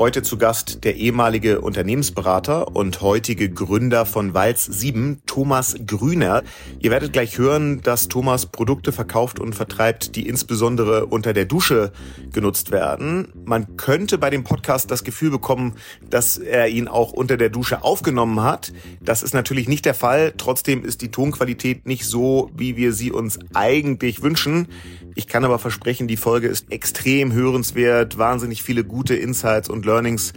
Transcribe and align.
Heute 0.00 0.22
zu 0.22 0.38
Gast 0.38 0.82
der 0.84 0.96
ehemalige 0.96 1.60
Unternehmensberater 1.60 2.74
und 2.74 3.02
heutige 3.02 3.50
Gründer 3.50 4.06
von 4.06 4.32
Walz 4.32 4.64
7, 4.64 5.20
Thomas 5.26 5.76
Grüner. 5.86 6.42
Ihr 6.78 6.90
werdet 6.90 7.12
gleich 7.12 7.36
hören, 7.36 7.82
dass 7.82 8.08
Thomas 8.08 8.46
Produkte 8.46 8.92
verkauft 8.92 9.38
und 9.38 9.54
vertreibt, 9.54 10.16
die 10.16 10.26
insbesondere 10.26 11.04
unter 11.04 11.34
der 11.34 11.44
Dusche 11.44 11.92
genutzt 12.32 12.70
werden. 12.70 13.28
Man 13.44 13.76
könnte 13.76 14.16
bei 14.16 14.30
dem 14.30 14.42
Podcast 14.42 14.90
das 14.90 15.04
Gefühl 15.04 15.30
bekommen, 15.30 15.74
dass 16.08 16.38
er 16.38 16.68
ihn 16.68 16.88
auch 16.88 17.12
unter 17.12 17.36
der 17.36 17.50
Dusche 17.50 17.84
aufgenommen 17.84 18.42
hat. 18.42 18.72
Das 19.02 19.22
ist 19.22 19.34
natürlich 19.34 19.68
nicht 19.68 19.84
der 19.84 19.92
Fall. 19.92 20.32
Trotzdem 20.34 20.82
ist 20.82 21.02
die 21.02 21.10
Tonqualität 21.10 21.86
nicht 21.86 22.06
so, 22.06 22.50
wie 22.56 22.78
wir 22.78 22.94
sie 22.94 23.12
uns 23.12 23.38
eigentlich 23.52 24.22
wünschen. 24.22 24.66
Ich 25.14 25.26
kann 25.26 25.44
aber 25.44 25.58
versprechen, 25.58 26.08
die 26.08 26.16
Folge 26.16 26.48
ist 26.48 26.72
extrem 26.72 27.32
hörenswert, 27.34 28.16
wahnsinnig 28.16 28.62
viele 28.62 28.84
gute 28.84 29.14
Insights 29.14 29.68
und 29.68 29.84
Learnings 29.90 30.32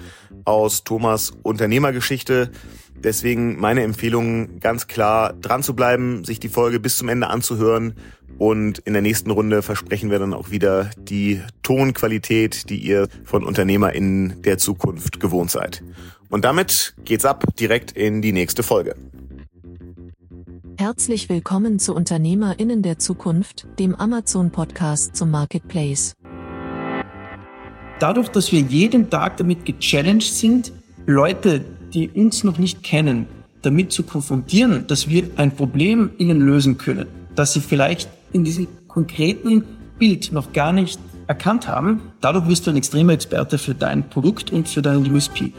aus 0.45 0.83
Thomas 0.83 1.31
Unternehmergeschichte. 1.43 2.49
Deswegen 2.95 3.59
meine 3.59 3.83
Empfehlung 3.83 4.59
ganz 4.59 4.87
klar, 4.87 5.33
dran 5.33 5.61
zu 5.61 5.75
bleiben, 5.75 6.23
sich 6.23 6.39
die 6.39 6.49
Folge 6.49 6.79
bis 6.79 6.97
zum 6.97 7.09
Ende 7.09 7.27
anzuhören 7.27 7.93
und 8.39 8.79
in 8.79 8.93
der 8.93 9.03
nächsten 9.03 9.29
Runde 9.29 9.61
versprechen 9.61 10.09
wir 10.09 10.17
dann 10.17 10.33
auch 10.33 10.49
wieder 10.49 10.89
die 10.97 11.41
Tonqualität, 11.61 12.69
die 12.69 12.77
ihr 12.77 13.07
von 13.25 13.43
UnternehmerInnen 13.43 14.41
der 14.41 14.57
Zukunft 14.57 15.19
gewohnt 15.19 15.51
seid. 15.51 15.83
Und 16.29 16.45
damit 16.45 16.95
geht's 17.05 17.25
ab 17.25 17.43
direkt 17.59 17.91
in 17.91 18.23
die 18.23 18.31
nächste 18.31 18.63
Folge. 18.63 18.95
Herzlich 20.79 21.29
willkommen 21.29 21.77
zu 21.77 21.93
UnternehmerInnen 21.93 22.81
der 22.81 22.97
Zukunft, 22.97 23.67
dem 23.77 23.93
Amazon-Podcast 23.93 25.15
zum 25.15 25.29
Marketplace. 25.29 26.15
Dadurch, 28.03 28.27
dass 28.27 28.51
wir 28.51 28.59
jeden 28.59 29.09
Tag 29.09 29.37
damit 29.37 29.63
gechallenged 29.63 30.33
sind, 30.33 30.73
Leute, 31.05 31.63
die 31.93 32.09
uns 32.09 32.43
noch 32.43 32.57
nicht 32.57 32.83
kennen, 32.83 33.27
damit 33.61 33.93
zu 33.93 34.03
konfrontieren, 34.03 34.87
dass 34.87 35.07
wir 35.07 35.29
ein 35.37 35.55
Problem 35.55 36.09
ihnen 36.17 36.41
lösen 36.41 36.77
können, 36.77 37.07
dass 37.33 37.53
sie 37.53 37.61
vielleicht 37.61 38.09
in 38.33 38.43
diesem 38.43 38.67
konkreten 38.89 39.63
Bild 39.99 40.33
noch 40.33 40.51
gar 40.51 40.73
nicht 40.73 40.99
erkannt 41.27 41.69
haben, 41.69 42.01
dadurch 42.19 42.49
wirst 42.49 42.67
du 42.67 42.71
ein 42.71 42.75
extremer 42.75 43.13
Experte 43.13 43.57
für 43.57 43.73
dein 43.73 44.09
Produkt 44.09 44.51
und 44.51 44.67
für 44.67 44.81
deinen 44.81 45.09
USP. 45.09 45.53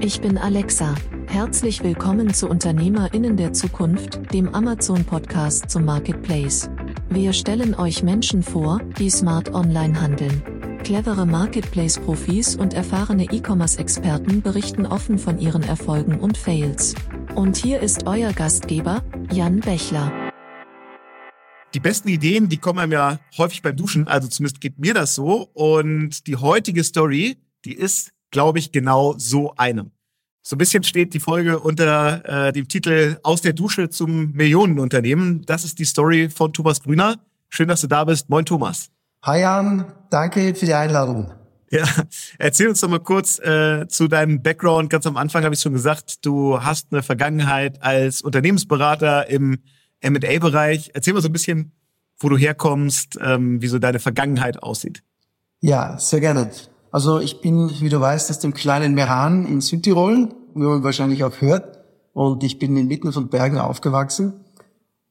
Ich 0.00 0.20
bin 0.20 0.38
Alexa. 0.38 0.96
Herzlich 1.28 1.84
willkommen 1.84 2.34
zu 2.34 2.48
UnternehmerInnen 2.48 3.36
der 3.36 3.52
Zukunft, 3.52 4.18
dem 4.32 4.52
Amazon-Podcast 4.52 5.70
zum 5.70 5.84
Marketplace. 5.84 6.68
Wir 7.10 7.32
stellen 7.32 7.74
euch 7.74 8.02
Menschen 8.02 8.42
vor, 8.42 8.82
die 8.98 9.08
smart 9.08 9.54
online 9.54 9.98
handeln. 9.98 10.42
Clevere 10.84 11.24
Marketplace-Profis 11.24 12.54
und 12.54 12.74
erfahrene 12.74 13.24
E-Commerce-Experten 13.24 14.42
berichten 14.42 14.84
offen 14.84 15.18
von 15.18 15.38
ihren 15.38 15.62
Erfolgen 15.62 16.20
und 16.20 16.36
Fails. 16.36 16.94
Und 17.34 17.56
hier 17.56 17.80
ist 17.80 18.06
euer 18.06 18.34
Gastgeber, 18.34 19.02
Jan 19.32 19.60
Bechler. 19.60 20.12
Die 21.72 21.80
besten 21.80 22.08
Ideen, 22.08 22.50
die 22.50 22.58
kommen 22.58 22.78
einem 22.78 22.92
ja 22.92 23.18
häufig 23.38 23.62
beim 23.62 23.74
Duschen, 23.74 24.06
also 24.06 24.28
zumindest 24.28 24.60
geht 24.60 24.78
mir 24.78 24.92
das 24.92 25.14
so. 25.14 25.48
Und 25.54 26.26
die 26.26 26.36
heutige 26.36 26.84
Story, 26.84 27.38
die 27.64 27.72
ist, 27.74 28.12
glaube 28.30 28.58
ich, 28.58 28.70
genau 28.70 29.14
so 29.16 29.54
eine. 29.56 29.90
So 30.48 30.54
ein 30.54 30.58
bisschen 30.58 30.82
steht 30.82 31.12
die 31.12 31.20
Folge 31.20 31.58
unter 31.58 32.46
äh, 32.46 32.52
dem 32.52 32.68
Titel 32.68 33.18
Aus 33.22 33.42
der 33.42 33.52
Dusche 33.52 33.90
zum 33.90 34.32
Millionenunternehmen. 34.32 35.42
Das 35.44 35.62
ist 35.62 35.78
die 35.78 35.84
Story 35.84 36.30
von 36.30 36.54
Thomas 36.54 36.82
Grüner. 36.82 37.16
Schön, 37.50 37.68
dass 37.68 37.82
du 37.82 37.86
da 37.86 38.02
bist. 38.04 38.30
Moin, 38.30 38.46
Thomas. 38.46 38.88
Hi 39.26 39.42
Jan, 39.42 39.84
danke 40.08 40.54
für 40.54 40.64
die 40.64 40.72
Einladung. 40.72 41.30
Ja, 41.70 41.84
erzähl 42.38 42.66
uns 42.66 42.80
doch 42.80 42.88
mal 42.88 42.98
kurz 42.98 43.38
äh, 43.40 43.88
zu 43.88 44.08
deinem 44.08 44.40
Background. 44.40 44.88
Ganz 44.88 45.06
am 45.06 45.18
Anfang 45.18 45.44
habe 45.44 45.54
ich 45.54 45.60
schon 45.60 45.74
gesagt, 45.74 46.24
du 46.24 46.62
hast 46.62 46.92
eine 46.92 47.02
Vergangenheit 47.02 47.82
als 47.82 48.22
Unternehmensberater 48.22 49.28
im 49.28 49.58
M&A-Bereich. 50.00 50.92
Erzähl 50.94 51.12
mal 51.12 51.20
so 51.20 51.28
ein 51.28 51.34
bisschen, 51.34 51.72
wo 52.18 52.30
du 52.30 52.38
herkommst, 52.38 53.18
ähm, 53.20 53.60
wie 53.60 53.68
so 53.68 53.78
deine 53.78 53.98
Vergangenheit 53.98 54.62
aussieht. 54.62 55.02
Ja, 55.60 55.98
sehr 55.98 56.20
gerne. 56.20 56.50
Also 56.90 57.20
ich 57.20 57.42
bin, 57.42 57.70
wie 57.80 57.90
du 57.90 58.00
weißt, 58.00 58.30
aus 58.30 58.38
dem 58.38 58.54
kleinen 58.54 58.94
Meran 58.94 59.44
in 59.44 59.60
Südtirol, 59.60 60.30
wie 60.60 60.66
man 60.66 60.82
wahrscheinlich 60.82 61.24
auch 61.24 61.40
hört. 61.40 61.78
Und 62.12 62.42
ich 62.42 62.58
bin 62.58 62.76
inmitten 62.76 63.12
von 63.12 63.28
Bergen 63.28 63.58
aufgewachsen. 63.58 64.44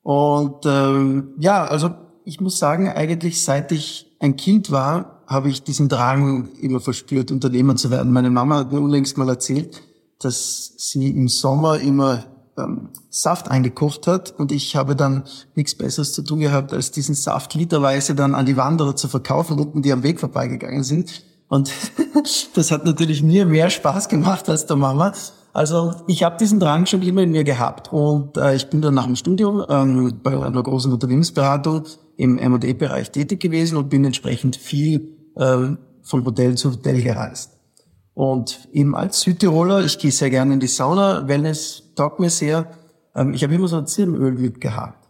Und 0.04 0.66
ähm, 0.66 1.30
ja, 1.40 1.66
also 1.66 1.92
ich 2.24 2.42
muss 2.42 2.60
sagen, 2.60 2.90
eigentlich 2.90 3.44
seit 3.44 3.72
ich 3.72 4.16
ein 4.20 4.36
Kind 4.36 4.72
war, 4.72 5.24
habe 5.28 5.50
ich 5.50 5.64
diesen 5.64 5.90
Drang 5.90 6.50
immer 6.62 6.80
verspürt, 6.80 7.32
Unternehmer 7.32 7.76
zu 7.76 7.92
werden. 7.92 8.12
Meine 8.12 8.30
Mama 8.30 8.58
hat 8.60 8.72
mir 8.72 8.80
unlängst 8.80 9.18
mal 9.18 9.30
erzählt, 9.30 9.82
dass 10.20 10.74
sie 10.78 11.10
im 11.10 11.28
Sommer 11.28 11.80
immer 11.80 12.24
ähm, 12.58 12.90
Saft 13.10 13.50
eingekocht 13.50 14.08
hat 14.08 14.34
und 14.38 14.52
ich 14.52 14.76
habe 14.76 14.96
dann 14.96 15.24
nichts 15.56 15.76
Besseres 15.76 16.14
zu 16.14 16.22
tun 16.24 16.40
gehabt, 16.40 16.74
als 16.74 16.92
diesen 16.92 17.16
Saft 17.16 17.54
literweise 17.54 18.16
dann 18.16 18.36
an 18.36 18.46
die 18.46 18.58
Wanderer 18.58 18.96
zu 18.96 19.08
verkaufen, 19.08 19.60
unten 19.60 19.82
die 19.82 19.92
am 19.92 20.04
Weg 20.04 20.20
vorbeigegangen 20.20 20.84
sind. 20.84 21.24
Und 21.50 21.72
das 22.56 22.72
hat 22.72 22.86
natürlich 22.86 23.24
mir 23.24 23.46
mehr 23.46 23.70
Spaß 23.70 24.10
gemacht 24.10 24.50
als 24.50 24.66
der 24.66 24.76
Mama. 24.76 25.14
Also 25.58 25.96
ich 26.06 26.22
habe 26.22 26.38
diesen 26.38 26.60
Drang 26.60 26.86
schon 26.86 27.02
immer 27.02 27.24
in 27.24 27.32
mir 27.32 27.44
gehabt. 27.44 27.92
Und 27.92 28.38
äh, 28.38 28.54
ich 28.54 28.70
bin 28.70 28.80
dann 28.80 28.94
nach 28.94 29.08
dem 29.08 29.16
Studium 29.16 29.66
ähm, 29.68 30.20
bei 30.22 30.40
einer 30.40 30.62
großen 30.62 30.94
Unternehmensberatung 30.94 31.82
im 32.16 32.38
M&A-Bereich 32.38 33.10
tätig 33.10 33.40
gewesen 33.40 33.76
und 33.76 33.90
bin 33.90 34.06
entsprechend 34.06 34.56
viel 34.56 35.18
äh, 35.36 35.70
von 36.04 36.26
Hotel 36.26 36.54
zu 36.54 36.74
Hotel 36.74 37.02
gereist. 37.02 37.58
Und 38.14 38.70
eben 38.72 38.96
als 38.96 39.22
Südtiroler, 39.22 39.84
ich 39.84 39.98
gehe 39.98 40.12
sehr 40.12 40.30
gerne 40.30 40.54
in 40.54 40.60
die 40.60 40.68
Sauna, 40.68 41.28
Wellness 41.28 41.92
taugt 41.96 42.20
mir 42.20 42.30
sehr. 42.30 42.70
Ähm, 43.16 43.34
ich 43.34 43.44
habe 43.44 43.56
immer 43.56 43.68
so 43.68 43.78
ein 43.78 43.88
Zirbenöl 43.88 44.34
mitgehabt. 44.34 45.08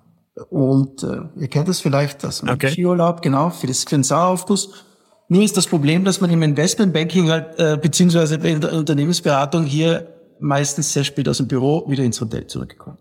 Und 0.49 1.03
äh, 1.03 1.23
ihr 1.35 1.49
kennt 1.49 1.67
das 1.67 1.81
vielleicht, 1.81 2.23
das 2.23 2.41
okay. 2.41 2.69
Skiurlaub, 2.69 3.21
genau, 3.21 3.49
für, 3.49 3.67
das, 3.67 3.83
für 3.83 3.97
den 3.97 4.03
Saueraufguss. 4.03 4.85
Nur 5.27 5.43
ist 5.43 5.57
das 5.57 5.67
Problem, 5.67 6.05
dass 6.05 6.21
man 6.21 6.29
im 6.29 6.41
Investmentbanking 6.41 7.29
halt, 7.29 7.59
äh, 7.59 7.77
beziehungsweise 7.77 8.35
in 8.35 8.61
der 8.61 8.71
Unternehmensberatung 8.71 9.65
hier 9.65 10.13
meistens 10.39 10.93
sehr 10.93 11.03
spät 11.03 11.27
aus 11.29 11.37
dem 11.37 11.47
Büro 11.47 11.85
wieder 11.87 12.03
ins 12.03 12.19
Hotel 12.21 12.47
zurückkommt. 12.47 12.99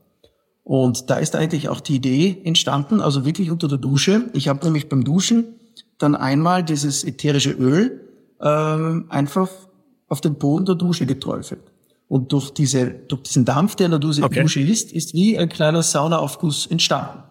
Und 0.65 1.11
da 1.11 1.17
ist 1.17 1.37
eigentlich 1.37 1.69
auch 1.69 1.81
die 1.81 1.97
Idee 1.97 2.41
entstanden, 2.45 3.01
also 3.01 3.25
wirklich 3.25 3.51
unter 3.51 3.69
der 3.69 3.79
Dusche. 3.79 4.25
Ich 4.33 4.49
habe 4.49 4.65
nämlich 4.65 4.89
beim 4.89 5.05
Duschen 5.05 5.45
dann 5.99 6.15
einmal 6.15 6.65
dieses 6.65 7.05
ätherische 7.05 7.53
Öl 7.53 8.01
ähm, 8.41 9.07
einfach 9.09 9.49
auf 10.09 10.21
den 10.21 10.35
Boden 10.35 10.67
der 10.67 10.75
Dusche 10.75 11.07
geträufelt. 11.07 11.63
Und 12.09 12.33
durch, 12.33 12.51
diese, 12.51 12.87
durch 12.87 13.23
diesen 13.23 13.45
Dampf, 13.45 13.77
der 13.77 13.87
in 13.87 13.91
der 13.93 14.01
Dusche, 14.01 14.23
okay. 14.23 14.43
Dusche 14.43 14.61
ist, 14.61 14.93
ist 14.93 15.15
wie 15.15 15.39
ein 15.39 15.49
kleiner 15.49 15.83
Saunaaufguss 15.83 16.67
entstanden. 16.67 17.23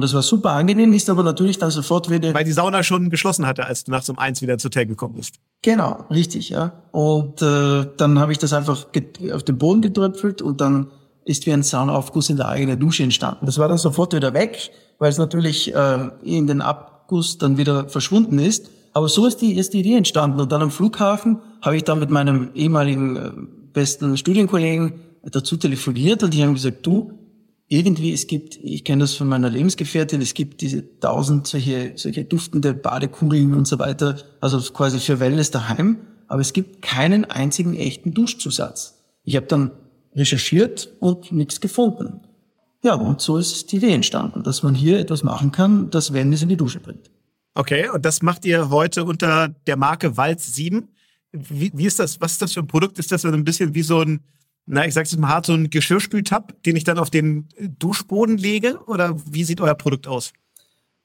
Und 0.00 0.04
das 0.04 0.14
war 0.14 0.22
super 0.22 0.52
angenehm, 0.52 0.94
ist 0.94 1.10
aber 1.10 1.22
natürlich 1.22 1.58
dann 1.58 1.70
sofort 1.70 2.08
wieder... 2.08 2.32
Weil 2.32 2.44
die 2.44 2.52
Sauna 2.52 2.82
schon 2.82 3.10
geschlossen 3.10 3.46
hatte, 3.46 3.66
als 3.66 3.84
du 3.84 3.90
nachts 3.90 4.08
um 4.08 4.18
eins 4.18 4.40
wieder 4.40 4.56
zu 4.56 4.68
Hotel 4.68 4.86
gekommen 4.86 5.16
bist. 5.16 5.34
Genau, 5.60 6.06
richtig, 6.08 6.48
ja. 6.48 6.72
Und 6.90 7.42
äh, 7.42 7.84
dann 7.98 8.18
habe 8.18 8.32
ich 8.32 8.38
das 8.38 8.54
einfach 8.54 8.86
auf 9.30 9.42
den 9.42 9.58
Boden 9.58 9.82
getröpfelt 9.82 10.40
und 10.40 10.62
dann 10.62 10.86
ist 11.26 11.44
wie 11.44 11.52
ein 11.52 11.62
Saunaaufguss 11.62 12.30
in 12.30 12.38
der 12.38 12.48
eigenen 12.48 12.80
Dusche 12.80 13.02
entstanden. 13.02 13.44
Das 13.44 13.58
war 13.58 13.68
dann 13.68 13.76
sofort 13.76 14.14
wieder 14.14 14.32
weg, 14.32 14.70
weil 14.98 15.10
es 15.10 15.18
natürlich 15.18 15.74
äh, 15.74 16.08
in 16.22 16.46
den 16.46 16.62
Abguss 16.62 17.36
dann 17.36 17.58
wieder 17.58 17.90
verschwunden 17.90 18.38
ist. 18.38 18.70
Aber 18.94 19.06
so 19.10 19.26
ist 19.26 19.42
die, 19.42 19.52
ist 19.52 19.74
die 19.74 19.80
Idee 19.80 19.96
entstanden. 19.96 20.40
Und 20.40 20.50
dann 20.50 20.62
am 20.62 20.70
Flughafen 20.70 21.40
habe 21.60 21.76
ich 21.76 21.84
dann 21.84 21.98
mit 21.98 22.08
meinem 22.08 22.52
ehemaligen 22.54 23.16
äh, 23.16 23.32
besten 23.74 24.16
Studienkollegen 24.16 24.94
dazu 25.24 25.58
telefoniert 25.58 26.22
und 26.22 26.32
die 26.32 26.42
haben 26.42 26.54
gesagt, 26.54 26.86
du, 26.86 27.19
irgendwie, 27.70 28.12
es 28.12 28.26
gibt, 28.26 28.56
ich 28.56 28.84
kenne 28.84 29.04
das 29.04 29.14
von 29.14 29.28
meiner 29.28 29.48
Lebensgefährtin, 29.48 30.20
es 30.20 30.34
gibt 30.34 30.60
diese 30.60 30.98
tausend 30.98 31.46
solche, 31.46 31.92
solche 31.94 32.24
duftende 32.24 32.74
Badekugeln 32.74 33.54
und 33.54 33.68
so 33.68 33.78
weiter, 33.78 34.18
also 34.40 34.60
quasi 34.72 34.98
für 34.98 35.20
Wellness 35.20 35.52
daheim, 35.52 35.98
aber 36.26 36.40
es 36.40 36.52
gibt 36.52 36.82
keinen 36.82 37.24
einzigen 37.24 37.76
echten 37.76 38.12
Duschzusatz. 38.12 39.00
Ich 39.22 39.36
habe 39.36 39.46
dann 39.46 39.70
recherchiert 40.16 40.92
und 40.98 41.30
nichts 41.30 41.60
gefunden. 41.60 42.22
Ja, 42.82 42.94
und 42.94 43.20
so 43.20 43.36
ist 43.36 43.70
die 43.70 43.76
Idee 43.76 43.94
entstanden, 43.94 44.42
dass 44.42 44.64
man 44.64 44.74
hier 44.74 44.98
etwas 44.98 45.22
machen 45.22 45.52
kann, 45.52 45.90
das 45.90 46.12
Wellness 46.12 46.42
in 46.42 46.48
die 46.48 46.56
Dusche 46.56 46.80
bringt. 46.80 47.08
Okay, 47.54 47.88
und 47.88 48.04
das 48.04 48.20
macht 48.20 48.44
ihr 48.44 48.70
heute 48.70 49.04
unter 49.04 49.48
der 49.68 49.76
Marke 49.76 50.16
Walz 50.16 50.52
7. 50.54 50.88
Wie, 51.30 51.70
wie 51.72 51.86
ist 51.86 52.00
das, 52.00 52.20
was 52.20 52.32
ist 52.32 52.42
das 52.42 52.52
für 52.52 52.60
ein 52.60 52.66
Produkt? 52.66 52.98
Ist 52.98 53.12
das 53.12 53.22
so 53.22 53.28
ein 53.28 53.44
bisschen 53.44 53.76
wie 53.76 53.82
so 53.82 54.00
ein 54.00 54.24
na, 54.66 54.86
ich 54.86 54.94
sag's 54.94 55.10
jetzt 55.10 55.20
mal 55.20 55.28
hart, 55.28 55.46
so 55.46 55.52
ein 55.52 55.70
Geschirrspültab, 55.70 56.62
den 56.62 56.76
ich 56.76 56.84
dann 56.84 56.98
auf 56.98 57.10
den 57.10 57.48
Duschboden 57.78 58.38
lege? 58.38 58.78
Oder 58.86 59.16
wie 59.30 59.44
sieht 59.44 59.60
euer 59.60 59.74
Produkt 59.74 60.06
aus? 60.06 60.32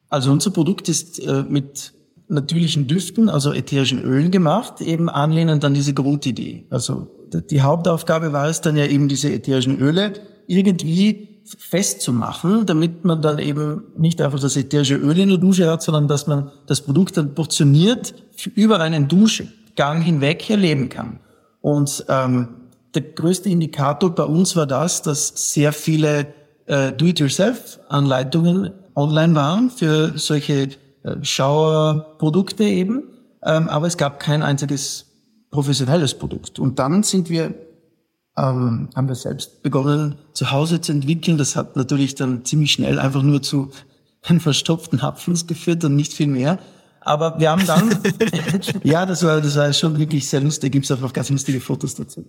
Also 0.09 0.31
unser 0.31 0.51
Produkt 0.51 0.87
ist 0.87 1.19
äh, 1.19 1.43
mit 1.47 1.93
natürlichen 2.27 2.87
Düften, 2.87 3.29
also 3.29 3.53
ätherischen 3.53 4.01
Ölen 4.01 4.31
gemacht, 4.31 4.81
eben 4.81 5.09
anlehnend 5.09 5.63
an 5.63 5.73
diese 5.73 5.93
Grundidee. 5.93 6.65
Also 6.69 7.07
die 7.49 7.61
Hauptaufgabe 7.61 8.33
war 8.33 8.47
es 8.47 8.61
dann 8.61 8.77
ja 8.77 8.85
eben 8.85 9.07
diese 9.07 9.31
ätherischen 9.31 9.79
Öle 9.79 10.13
irgendwie 10.47 11.41
festzumachen, 11.57 12.65
damit 12.65 13.05
man 13.05 13.21
dann 13.21 13.37
eben 13.39 13.83
nicht 13.97 14.21
einfach 14.21 14.39
das 14.39 14.57
ätherische 14.57 14.95
Öl 14.95 15.19
in 15.19 15.29
der 15.29 15.37
Dusche 15.37 15.69
hat, 15.69 15.83
sondern 15.83 16.07
dass 16.07 16.25
man 16.27 16.51
das 16.65 16.81
Produkt 16.81 17.17
dann 17.17 17.35
portioniert 17.35 18.15
über 18.55 18.79
einen 18.79 19.07
Duschgang 19.07 20.01
hinweg 20.01 20.49
erleben 20.49 20.89
kann. 20.89 21.19
Und 21.61 22.05
ähm, 22.09 22.47
der 22.95 23.03
größte 23.03 23.49
Indikator 23.49 24.13
bei 24.13 24.23
uns 24.23 24.55
war 24.55 24.65
das, 24.65 25.01
dass 25.01 25.51
sehr 25.53 25.73
viele 25.73 26.27
äh, 26.65 26.91
Do-it-yourself-Anleitungen 26.91 28.71
online 28.95 29.35
waren 29.35 29.69
für 29.69 30.17
solche 30.17 30.69
äh, 31.03 31.15
Schauerprodukte 31.21 32.63
eben, 32.63 33.03
ähm, 33.43 33.69
aber 33.69 33.87
es 33.87 33.97
gab 33.97 34.19
kein 34.19 34.41
einziges 34.41 35.05
professionelles 35.51 36.13
Produkt. 36.17 36.59
Und 36.59 36.79
dann 36.79 37.03
sind 37.03 37.29
wir 37.29 37.53
ähm, 38.37 38.89
haben 38.95 39.07
wir 39.07 39.15
selbst 39.15 39.63
begonnen, 39.63 40.15
zu 40.33 40.51
Hause 40.51 40.81
zu 40.81 40.91
entwickeln. 40.91 41.37
Das 41.37 41.55
hat 41.55 41.75
natürlich 41.75 42.15
dann 42.15 42.43
ziemlich 42.43 42.73
schnell 42.73 42.99
einfach 42.99 43.21
nur 43.21 43.41
zu 43.41 43.71
einem 44.23 44.39
verstopften 44.39 45.01
Hapfens 45.01 45.47
geführt 45.47 45.83
und 45.83 45.95
nicht 45.95 46.13
viel 46.13 46.27
mehr. 46.27 46.59
Aber 47.01 47.39
wir 47.39 47.51
haben 47.51 47.65
dann, 47.65 47.97
ja, 48.83 49.05
das 49.05 49.23
war, 49.23 49.39
das 49.39 49.55
war 49.55 49.71
schon 49.71 49.97
wirklich 49.97 50.27
sehr 50.27 50.41
lustig. 50.41 50.71
Gibt 50.73 50.85
es 50.85 50.91
auch 50.91 50.99
noch 50.99 51.13
ganz 51.13 51.29
lustige 51.29 51.61
Fotos 51.61 51.95
dazu. 51.95 52.25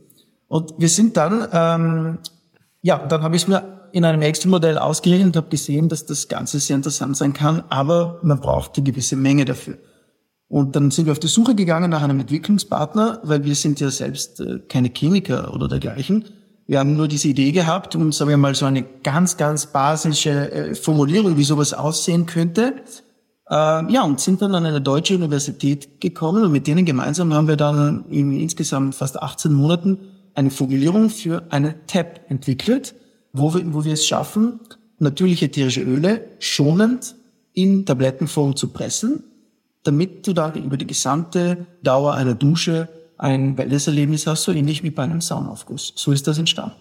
Und 0.49 0.75
wir 0.79 0.89
sind 0.89 1.17
dann, 1.17 1.49
ähm, 1.53 2.19
ja, 2.83 2.99
dann 2.99 3.23
habe 3.23 3.37
ich 3.37 3.49
mir 3.49 3.77
in 3.93 4.05
einem 4.05 4.23
Excel-Modell 4.23 4.79
ausgerechnet 4.79 5.29
und 5.29 5.37
habe 5.37 5.49
gesehen, 5.49 5.89
dass 5.89 6.07
das 6.07 6.29
Ganze 6.29 6.61
sehr 6.61 6.77
interessant 6.77 7.17
sein 7.17 7.33
kann, 7.33 7.65
aber 7.69 8.21
man 8.23 8.41
braucht 8.41 8.77
eine 8.77 8.85
gewisse 8.85 9.17
Menge 9.17 9.45
dafür. 9.45 9.79
Und 10.49 10.77
dann 10.77 10.91
sind 10.91 11.07
wir 11.07 11.13
auf 11.13 11.19
die 11.19 11.27
Suche 11.27 11.55
gegangen 11.55 11.91
nach 11.91 12.03
einem 12.03 12.21
Entwicklungspartner, 12.21 13.21
weil 13.25 13.45
wir 13.45 13.55
sind 13.55 13.81
ja 13.81 13.91
selbst 13.91 14.41
äh, 14.41 14.61
keine 14.69 14.91
Chemiker 14.91 15.53
oder 15.53 15.67
dergleichen. 15.67 16.25
Wir 16.69 16.79
haben 16.79 16.97
nur 16.97 17.09
diese 17.09 17.29
Idee 17.29 17.53
gehabt 17.53 17.97
und 17.97 18.13
sagen 18.15 18.31
wir 18.31 18.37
mal 18.37 18.55
so 18.55 18.67
eine 18.67 18.83
ganz, 18.83 19.37
ganz 19.37 19.67
basische 19.67 20.53
äh, 20.53 20.75
Formulierung, 20.75 21.37
wie 21.37 21.45
sowas 21.45 21.75
aussehen 21.75 22.27
könnte. 22.27 22.75
Äh, 23.49 23.93
ja, 23.93 24.03
und 24.05 24.21
sind 24.21 24.43
dann 24.43 24.55
an 24.55 24.67
eine 24.67 24.81
deutsche 24.81 25.15
Universität 25.15 26.01
gekommen 26.01 26.45
und 26.45 26.53
mit 26.53 26.67
denen 26.67 26.85
gemeinsam 26.85 27.33
haben 27.35 27.49
wir 27.49 27.57
dann 27.57 28.05
in 28.11 28.33
insgesamt 28.33 28.95
fast 28.95 29.21
18 29.21 29.53
Monaten 29.53 29.99
eine 30.37 30.51
Formulierung 30.51 31.11
für 31.11 31.47
eine 31.51 31.87
TAP 31.87 32.21
entwickelt, 32.29 32.95
wo 33.33 33.55
wir, 33.55 33.75
wo 33.75 33.85
wir 33.85 33.95
es 33.95 34.07
schaffen, 34.07 34.61
natürliche 34.99 35.47
ätherische 35.47 35.83
Öle 35.83 36.27
schonend 36.39 37.17
in 37.53 37.85
Tablettenform 37.85 38.55
zu 38.57 38.69
pressen 38.69 39.25
damit 39.87 40.27
du 40.27 40.33
dann 40.33 40.55
über 40.55 40.77
die 40.77 40.87
gesamte 40.87 41.67
Dauer 41.83 42.15
einer 42.15 42.35
Dusche 42.35 42.89
ein 43.19 43.57
Wellnesserlebnis 43.57 44.27
hast, 44.27 44.43
so 44.43 44.53
ähnlich 44.53 44.83
wie 44.83 44.91
bei 44.91 45.05
einem 45.05 45.21
Saunaufguss. 45.21 45.93
So 45.97 46.13
ist 46.13 46.27
das 46.27 46.39
entstanden. 46.39 46.77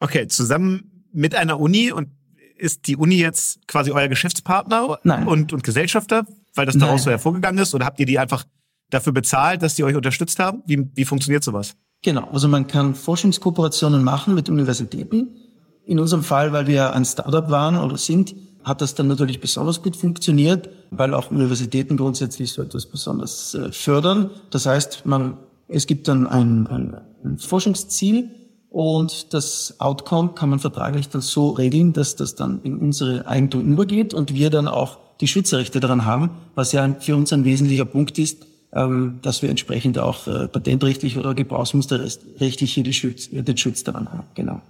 Okay, 0.00 0.26
zusammen 0.26 1.04
mit 1.12 1.34
einer 1.34 1.60
Uni 1.60 1.92
und 1.92 2.08
ist 2.56 2.86
die 2.86 2.96
Uni 2.96 3.16
jetzt 3.16 3.66
quasi 3.68 3.90
euer 3.90 4.08
Geschäftspartner 4.08 4.98
Nein. 5.04 5.26
Und, 5.26 5.52
und 5.52 5.62
Gesellschafter, 5.62 6.24
weil 6.54 6.66
das 6.66 6.76
daraus 6.76 7.00
Nein. 7.00 7.04
so 7.04 7.10
hervorgegangen 7.10 7.60
ist? 7.62 7.74
Oder 7.74 7.86
habt 7.86 8.00
ihr 8.00 8.06
die 8.06 8.18
einfach 8.18 8.44
dafür 8.90 9.12
bezahlt, 9.12 9.62
dass 9.62 9.74
die 9.74 9.84
euch 9.84 9.94
unterstützt 9.94 10.38
haben? 10.38 10.62
Wie, 10.66 10.86
wie 10.94 11.04
funktioniert 11.04 11.44
sowas? 11.44 11.74
Genau, 12.02 12.28
also 12.32 12.48
man 12.48 12.66
kann 12.66 12.94
Forschungskooperationen 12.94 14.02
machen 14.02 14.34
mit 14.34 14.48
Universitäten. 14.48 15.36
In 15.84 16.00
unserem 16.00 16.24
Fall, 16.24 16.52
weil 16.52 16.66
wir 16.66 16.92
ein 16.92 17.04
Startup 17.04 17.48
waren 17.48 17.76
oder 17.76 17.96
sind, 17.96 18.34
hat 18.64 18.80
das 18.80 18.94
dann 18.94 19.08
natürlich 19.08 19.40
besonders 19.40 19.82
gut 19.82 19.96
funktioniert, 19.96 20.68
weil 20.90 21.14
auch 21.14 21.30
Universitäten 21.30 21.96
grundsätzlich 21.96 22.52
so 22.52 22.62
etwas 22.62 22.86
besonders 22.86 23.54
äh, 23.54 23.72
fördern. 23.72 24.30
Das 24.50 24.66
heißt, 24.66 25.06
man, 25.06 25.38
es 25.68 25.86
gibt 25.86 26.08
dann 26.08 26.26
ein, 26.26 26.66
ein, 26.66 26.96
ein 27.24 27.38
Forschungsziel 27.38 28.30
und 28.68 29.32
das 29.34 29.76
Outcome 29.78 30.30
kann 30.34 30.50
man 30.50 30.58
vertraglich 30.58 31.08
dann 31.08 31.20
so 31.20 31.50
regeln, 31.50 31.92
dass 31.92 32.16
das 32.16 32.34
dann 32.34 32.62
in 32.62 32.78
unsere 32.78 33.26
Eigentum 33.26 33.72
übergeht 33.72 34.14
und 34.14 34.34
wir 34.34 34.50
dann 34.50 34.68
auch 34.68 34.98
die 35.20 35.28
Schutzrechte 35.28 35.78
daran 35.80 36.04
haben, 36.04 36.30
was 36.54 36.72
ja 36.72 36.96
für 36.98 37.16
uns 37.16 37.32
ein 37.32 37.44
wesentlicher 37.44 37.84
Punkt 37.84 38.18
ist, 38.18 38.46
ähm, 38.74 39.18
dass 39.22 39.42
wir 39.42 39.50
entsprechend 39.50 39.98
auch 39.98 40.26
äh, 40.26 40.48
patentrechtlich 40.48 41.18
oder 41.18 41.34
gebrauchsmusterrechtlich 41.34 42.72
hier 42.72 42.84
den 42.84 42.92
Schutz, 42.92 43.28
den 43.30 43.56
Schutz 43.56 43.84
daran 43.84 44.10
haben. 44.10 44.24
Genau. 44.34 44.60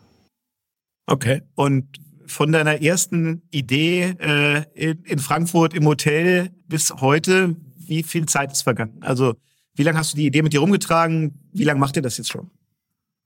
Okay. 1.06 1.42
Und 1.54 1.86
von 2.26 2.52
deiner 2.52 2.82
ersten 2.82 3.42
Idee 3.50 4.14
äh, 4.18 4.64
in, 4.74 5.02
in 5.04 5.18
Frankfurt 5.18 5.74
im 5.74 5.86
Hotel 5.86 6.50
bis 6.66 6.92
heute, 7.00 7.56
wie 7.76 8.02
viel 8.02 8.26
Zeit 8.26 8.52
ist 8.52 8.62
vergangen? 8.62 8.98
Also 9.00 9.34
wie 9.74 9.82
lange 9.82 9.98
hast 9.98 10.12
du 10.12 10.16
die 10.16 10.26
Idee 10.26 10.42
mit 10.42 10.52
dir 10.52 10.60
rumgetragen? 10.60 11.40
Wie 11.52 11.64
lange 11.64 11.80
macht 11.80 11.96
ihr 11.96 12.02
das 12.02 12.18
jetzt 12.18 12.30
schon? 12.30 12.50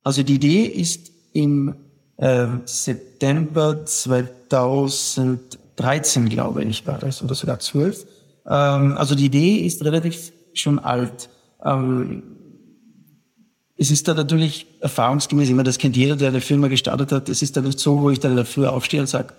Also 0.02 0.22
die 0.22 0.34
Idee 0.34 0.64
ist 0.64 1.10
im 1.32 1.74
äh, 2.16 2.46
September 2.64 3.84
2013, 3.84 6.28
glaube 6.28 6.64
ich, 6.64 6.86
war 6.86 6.98
das, 6.98 7.22
oder 7.22 7.34
sogar 7.34 7.58
12. 7.58 8.06
Ähm, 8.46 8.96
also 8.96 9.14
die 9.14 9.26
Idee 9.26 9.56
ist 9.56 9.84
relativ 9.84 10.32
schon 10.58 10.78
alt. 10.78 11.28
Ähm, 11.64 12.22
es 13.76 13.90
ist 13.90 14.08
da 14.08 14.14
natürlich 14.14 14.66
erfahrungsgemäß 14.80 15.50
immer, 15.50 15.62
das 15.62 15.78
kennt 15.78 15.96
jeder, 15.96 16.16
der 16.16 16.28
eine 16.28 16.40
Firma 16.40 16.68
gestartet 16.68 17.12
hat, 17.12 17.28
es 17.28 17.42
ist 17.42 17.56
da 17.56 17.60
nicht 17.60 17.78
so, 17.78 18.00
wo 18.00 18.10
ich 18.10 18.20
dann 18.20 18.32
in 18.32 18.36
der 18.36 18.46
Früh 18.46 18.66
aufstehe 18.66 19.00
und 19.00 19.06
sage, 19.06 19.34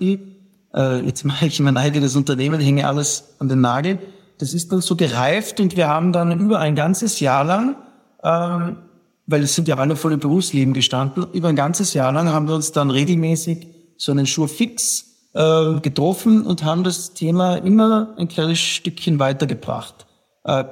äh, 0.75 0.99
jetzt 1.05 1.25
mache 1.25 1.47
ich 1.47 1.59
mein 1.59 1.77
eigenes 1.77 2.15
Unternehmen, 2.15 2.59
hänge 2.59 2.87
alles 2.87 3.35
an 3.39 3.49
den 3.49 3.61
Nagel. 3.61 3.99
Das 4.37 4.53
ist 4.53 4.71
dann 4.71 4.81
so 4.81 4.95
gereift 4.95 5.59
und 5.59 5.75
wir 5.75 5.87
haben 5.87 6.13
dann 6.13 6.39
über 6.39 6.59
ein 6.59 6.75
ganzes 6.75 7.19
Jahr 7.19 7.43
lang, 7.43 7.75
ähm, 8.23 8.77
weil 9.25 9.43
es 9.43 9.55
sind 9.55 9.67
ja 9.67 9.77
alle 9.77 9.95
voll 9.95 10.13
im 10.13 10.19
Berufsleben 10.19 10.73
gestanden, 10.73 11.25
über 11.33 11.49
ein 11.49 11.55
ganzes 11.55 11.93
Jahr 11.93 12.11
lang 12.11 12.29
haben 12.29 12.47
wir 12.47 12.55
uns 12.55 12.71
dann 12.71 12.91
regelmäßig 12.91 13.67
so 13.97 14.11
einen 14.11 14.27
Schuh 14.27 14.47
fix 14.47 15.29
äh, 15.33 15.79
getroffen 15.81 16.43
und 16.45 16.63
haben 16.63 16.83
das 16.83 17.13
Thema 17.13 17.55
immer 17.55 18.15
ein 18.17 18.27
kleines 18.27 18.59
Stückchen 18.59 19.19
weitergebracht, 19.19 20.06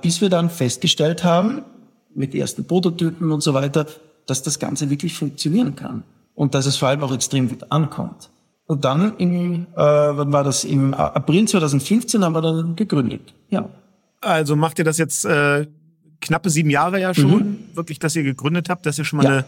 bis 0.02 0.22
wir 0.22 0.30
dann 0.30 0.50
festgestellt 0.50 1.24
haben, 1.24 1.64
mit 2.14 2.34
ersten 2.34 2.66
Prototypen 2.66 3.32
und 3.32 3.42
so 3.42 3.54
weiter, 3.54 3.86
dass 4.26 4.42
das 4.42 4.58
Ganze 4.58 4.90
wirklich 4.90 5.14
funktionieren 5.14 5.76
kann 5.76 6.04
und 6.34 6.56
dass 6.56 6.66
es 6.66 6.78
vor 6.78 6.90
allem 6.90 7.04
auch 7.04 7.14
extrem 7.14 7.50
gut 7.50 7.72
ankommt. 7.72 8.30
Und 8.68 8.84
dann 8.84 9.18
im, 9.18 9.68
äh, 9.76 9.78
wann 9.78 10.32
war 10.32 10.44
das? 10.44 10.64
Im 10.64 10.94
April 10.94 11.48
2015 11.48 12.24
haben 12.24 12.34
wir 12.34 12.42
dann 12.42 12.76
gegründet. 12.76 13.34
Ja. 13.50 13.70
Also 14.22 14.56
macht 14.56 14.80
ihr 14.80 14.86
das 14.86 14.98
jetzt 14.98 15.24
äh, 15.26 15.68
knappe 16.20 16.50
sieben 16.50 16.72
Jahre 16.72 17.00
ja 17.00 17.14
schon, 17.14 17.32
mhm. 17.32 17.60
wirklich, 17.74 18.00
dass 18.00 18.16
ihr 18.16 18.24
gegründet 18.24 18.70
habt. 18.70 18.86
Das 18.86 18.96
ist 18.96 19.00
ja 19.00 19.04
schon 19.04 19.18
mal 19.18 19.26
ja. 19.26 19.32
eine, 19.32 19.46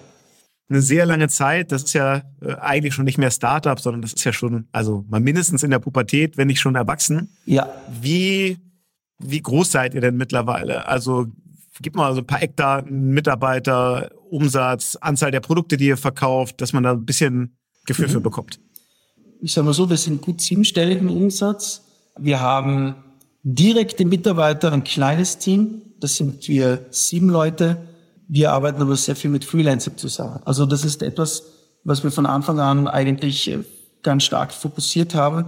eine 0.69 0.81
sehr 0.81 1.07
lange 1.07 1.29
Zeit. 1.29 1.71
Das 1.71 1.83
ist 1.83 1.93
ja 1.93 2.21
äh, 2.41 2.53
eigentlich 2.59 2.93
schon 2.93 3.05
nicht 3.05 3.17
mehr 3.17 3.31
Startup, 3.31 3.79
sondern 3.79 4.03
das 4.03 4.13
ist 4.13 4.23
ja 4.23 4.33
schon, 4.33 4.67
also 4.71 5.03
mal 5.09 5.19
mindestens 5.19 5.63
in 5.63 5.71
der 5.71 5.79
Pubertät, 5.79 6.37
wenn 6.37 6.47
nicht 6.47 6.59
schon 6.59 6.75
erwachsen. 6.75 7.29
Ja. 7.45 7.67
Wie 7.99 8.57
wie 9.19 9.41
groß 9.41 9.71
seid 9.71 9.93
ihr 9.93 10.01
denn 10.01 10.17
mittlerweile? 10.17 10.87
Also 10.87 11.27
gib 11.81 11.95
mal 11.95 12.13
so 12.13 12.21
ein 12.21 12.27
paar 12.27 12.41
Eckdaten, 12.41 13.09
Mitarbeiter, 13.09 14.11
Umsatz, 14.29 14.97
Anzahl 14.99 15.31
der 15.31 15.39
Produkte, 15.39 15.77
die 15.77 15.87
ihr 15.87 15.97
verkauft, 15.97 16.61
dass 16.61 16.73
man 16.73 16.83
da 16.83 16.91
ein 16.91 17.05
bisschen 17.05 17.57
Gefühl 17.85 18.07
mhm. 18.07 18.11
für 18.11 18.21
bekommt. 18.21 18.59
Ich 19.41 19.53
sage 19.53 19.65
mal 19.65 19.73
so, 19.73 19.89
wir 19.89 19.97
sind 19.97 20.21
gut 20.21 20.41
siebenstellig 20.41 20.99
im 20.99 21.09
Umsatz. 21.09 21.83
Wir 22.17 22.39
haben 22.39 22.95
direkte 23.43 24.05
Mitarbeiter, 24.05 24.71
ein 24.71 24.83
kleines 24.83 25.37
Team. 25.37 25.83
Das 25.99 26.17
sind 26.17 26.47
wir 26.47 26.85
sieben 26.89 27.29
Leute. 27.29 27.77
Wir 28.27 28.51
arbeiten 28.51 28.81
aber 28.81 28.95
sehr 28.95 29.15
viel 29.15 29.29
mit 29.29 29.45
Freelancern 29.45 29.97
zusammen. 29.97 30.41
Also 30.43 30.65
das 30.65 30.83
ist 30.83 31.01
etwas, 31.01 31.43
was 31.83 32.03
wir 32.03 32.11
von 32.11 32.25
Anfang 32.25 32.59
an 32.59 32.87
eigentlich 32.87 33.49
äh, 33.49 33.59
ganz 34.03 34.23
stark 34.23 34.51
fokussiert 34.51 35.15
haben. 35.15 35.45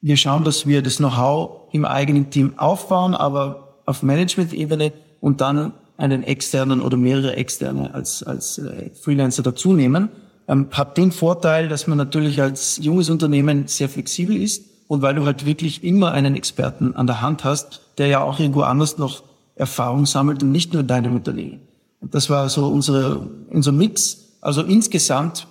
Wir 0.00 0.16
schauen, 0.16 0.44
dass 0.44 0.66
wir 0.66 0.82
das 0.82 0.96
Know-how 0.96 1.72
im 1.72 1.84
eigenen 1.84 2.30
Team 2.30 2.58
aufbauen, 2.58 3.14
aber 3.14 3.80
auf 3.84 4.02
Management-Ebene 4.02 4.92
und 5.20 5.40
dann 5.40 5.72
einen 5.96 6.22
externen 6.22 6.80
oder 6.80 6.96
mehrere 6.96 7.36
externe 7.36 7.92
als, 7.92 8.22
als 8.22 8.58
äh, 8.58 8.90
Freelancer 8.94 9.42
dazu 9.42 9.72
nehmen. 9.72 10.08
Ähm, 10.46 10.68
hat 10.70 10.96
den 10.96 11.10
Vorteil, 11.10 11.68
dass 11.68 11.88
man 11.88 11.98
natürlich 11.98 12.40
als 12.40 12.78
junges 12.80 13.10
Unternehmen 13.10 13.66
sehr 13.66 13.88
flexibel 13.88 14.36
ist 14.36 14.64
und 14.86 15.02
weil 15.02 15.16
du 15.16 15.26
halt 15.26 15.44
wirklich 15.44 15.82
immer 15.82 16.12
einen 16.12 16.36
Experten 16.36 16.94
an 16.94 17.06
der 17.06 17.20
Hand 17.20 17.44
hast, 17.44 17.82
der 17.98 18.06
ja 18.06 18.22
auch 18.22 18.38
irgendwo 18.38 18.62
anders 18.62 18.98
noch 18.98 19.24
Erfahrung 19.56 20.06
sammelt 20.06 20.42
und 20.42 20.52
nicht 20.52 20.72
nur 20.72 20.82
in 20.82 20.86
deinem 20.86 21.16
Unternehmen. 21.16 21.60
Das 22.00 22.30
war 22.30 22.48
so 22.48 22.68
unsere, 22.68 23.18
unser 23.50 23.72
Mix. 23.72 24.36
Also 24.40 24.62
insgesamt 24.62 25.48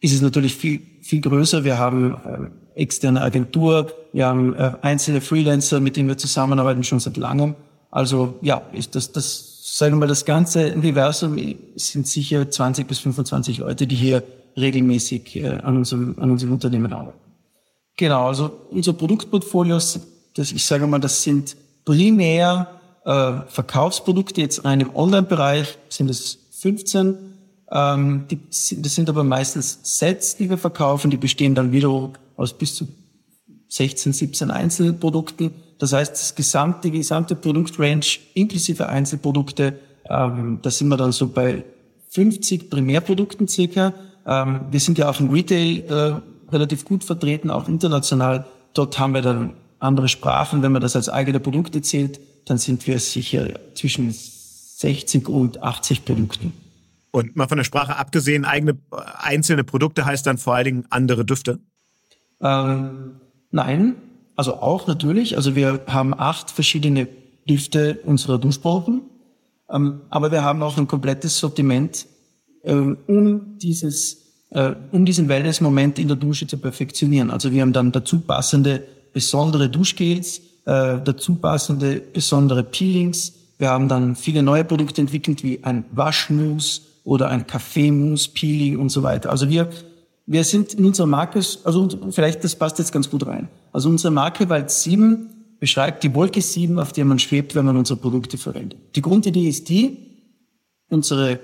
ist 0.00 0.14
es 0.14 0.22
natürlich 0.22 0.56
viel, 0.56 0.80
viel 1.02 1.20
größer. 1.20 1.62
Wir 1.62 1.78
haben 1.78 2.14
äh, 2.14 2.61
externe 2.74 3.20
Agentur, 3.20 3.92
wir 4.12 4.26
haben 4.26 4.54
äh, 4.54 4.72
einzelne 4.82 5.20
Freelancer, 5.20 5.80
mit 5.80 5.96
denen 5.96 6.08
wir 6.08 6.18
zusammenarbeiten 6.18 6.84
schon 6.84 7.00
seit 7.00 7.16
langem. 7.16 7.54
Also 7.90 8.34
ja, 8.42 8.62
ist 8.72 8.94
das, 8.94 9.12
das, 9.12 9.76
sagen 9.76 9.94
wir 9.94 10.00
mal, 10.00 10.06
das 10.06 10.24
ganze 10.24 10.72
Universum 10.74 11.36
sind 11.76 12.06
sicher 12.06 12.50
20 12.50 12.86
bis 12.86 12.98
25 13.00 13.58
Leute, 13.58 13.86
die 13.86 13.96
hier 13.96 14.22
regelmäßig 14.56 15.36
äh, 15.36 15.48
an, 15.48 15.78
unserem, 15.78 16.16
an 16.18 16.30
unserem 16.30 16.52
Unternehmen 16.52 16.92
arbeiten. 16.92 17.18
Genau, 17.96 18.28
also 18.28 18.50
unser 18.70 18.94
Produktportfolio, 18.94 19.76
das, 19.76 20.52
ich 20.52 20.64
sage 20.64 20.86
mal, 20.86 20.98
das 20.98 21.22
sind 21.22 21.56
primär 21.84 22.68
äh, 23.04 23.32
Verkaufsprodukte, 23.46 24.40
jetzt 24.40 24.64
rein 24.64 24.80
im 24.80 24.94
Online-Bereich 24.94 25.78
sind 25.88 26.08
es 26.08 26.38
15. 26.60 27.16
Ähm, 27.70 28.24
die, 28.30 28.38
das 28.48 28.94
sind 28.94 29.08
aber 29.08 29.24
meistens 29.24 29.80
Sets, 29.82 30.36
die 30.36 30.48
wir 30.48 30.58
verkaufen. 30.58 31.10
Die 31.10 31.16
bestehen 31.16 31.54
dann 31.54 31.72
wiederum 31.72 32.12
aus 32.42 32.52
bis 32.52 32.74
zu 32.74 32.88
16, 33.68 34.12
17 34.12 34.50
Einzelprodukten. 34.50 35.52
Das 35.78 35.92
heißt, 35.92 36.12
das 36.12 36.34
gesamte, 36.34 36.90
die 36.90 36.98
gesamte 36.98 37.34
Produktrange 37.34 38.18
inklusive 38.34 38.88
Einzelprodukte, 38.88 39.78
ähm, 40.10 40.58
da 40.62 40.70
sind 40.70 40.88
wir 40.88 40.96
dann 40.96 41.12
so 41.12 41.28
bei 41.28 41.64
50 42.10 42.68
Primärprodukten 42.68 43.48
circa. 43.48 43.94
Ähm, 44.26 44.60
wir 44.70 44.80
sind 44.80 44.98
ja 44.98 45.08
auch 45.08 45.18
im 45.20 45.30
Retail 45.30 45.80
äh, 45.88 46.52
relativ 46.52 46.84
gut 46.84 47.02
vertreten, 47.04 47.50
auch 47.50 47.68
international. 47.68 48.46
Dort 48.74 48.98
haben 48.98 49.14
wir 49.14 49.22
dann 49.22 49.54
andere 49.78 50.08
Sprachen. 50.08 50.62
Wenn 50.62 50.72
man 50.72 50.82
das 50.82 50.94
als 50.94 51.08
eigene 51.08 51.40
Produkte 51.40 51.80
zählt, 51.80 52.20
dann 52.44 52.58
sind 52.58 52.86
wir 52.86 52.98
sicher 52.98 53.48
zwischen 53.74 54.12
60 54.12 55.28
und 55.28 55.62
80 55.62 56.04
Produkten. 56.04 56.52
Und 57.10 57.36
mal 57.36 57.46
von 57.46 57.58
der 57.58 57.64
Sprache 57.64 57.96
abgesehen, 57.96 58.44
eigene 58.44 58.78
einzelne 59.18 59.64
Produkte 59.64 60.04
heißt 60.04 60.26
dann 60.26 60.38
vor 60.38 60.54
allen 60.54 60.64
Dingen 60.64 60.84
andere 60.90 61.24
Düfte? 61.24 61.60
Ähm, 62.42 63.20
nein, 63.50 63.96
also 64.36 64.54
auch 64.54 64.86
natürlich. 64.86 65.36
Also 65.36 65.54
wir 65.54 65.80
haben 65.86 66.14
acht 66.14 66.50
verschiedene 66.50 67.08
Düfte 67.48 68.00
unserer 68.04 68.38
Duschproben, 68.38 69.02
ähm, 69.70 70.02
aber 70.10 70.32
wir 70.32 70.42
haben 70.42 70.62
auch 70.62 70.76
ein 70.78 70.86
komplettes 70.86 71.38
Sortiment, 71.38 72.06
ähm, 72.64 72.98
um 73.06 73.58
dieses, 73.58 74.44
äh, 74.50 74.74
um 74.92 75.04
diesen 75.04 75.28
Wellness-Moment 75.28 75.98
in 75.98 76.08
der 76.08 76.16
Dusche 76.16 76.46
zu 76.46 76.58
perfektionieren. 76.58 77.30
Also 77.30 77.52
wir 77.52 77.62
haben 77.62 77.72
dann 77.72 77.92
dazu 77.92 78.20
passende 78.20 78.82
besondere 79.12 79.68
Duschgels, 79.68 80.38
äh, 80.64 80.98
dazu 81.04 81.36
passende 81.36 82.00
besondere 82.00 82.62
Peelings. 82.62 83.34
Wir 83.58 83.70
haben 83.70 83.88
dann 83.88 84.16
viele 84.16 84.42
neue 84.42 84.64
Produkte 84.64 85.00
entwickelt, 85.00 85.42
wie 85.42 85.62
ein 85.62 85.84
Waschmousse, 85.92 86.82
oder 87.04 87.28
ein 87.28 87.46
Kaffeemus, 87.46 88.28
Peeling 88.28 88.78
und 88.78 88.90
so 88.90 89.02
weiter. 89.02 89.30
Also 89.30 89.48
wir, 89.48 89.68
wir 90.26 90.44
sind 90.44 90.74
in 90.74 90.84
unserer 90.84 91.06
Marke, 91.06 91.40
also 91.64 91.88
vielleicht 92.10 92.44
das 92.44 92.54
passt 92.54 92.78
jetzt 92.78 92.92
ganz 92.92 93.10
gut 93.10 93.26
rein. 93.26 93.48
Also 93.72 93.88
unsere 93.88 94.12
Marke 94.12 94.48
Wald 94.48 94.70
7 94.70 95.28
beschreibt 95.58 96.02
die 96.04 96.14
Wolke 96.14 96.40
7, 96.40 96.78
auf 96.78 96.92
der 96.92 97.04
man 97.04 97.18
schwebt, 97.18 97.54
wenn 97.54 97.64
man 97.64 97.76
unsere 97.76 97.98
Produkte 97.98 98.38
verwendet. 98.38 98.78
Die 98.94 99.02
Grundidee 99.02 99.48
ist 99.48 99.68
die, 99.68 99.96
unsere, 100.88 101.40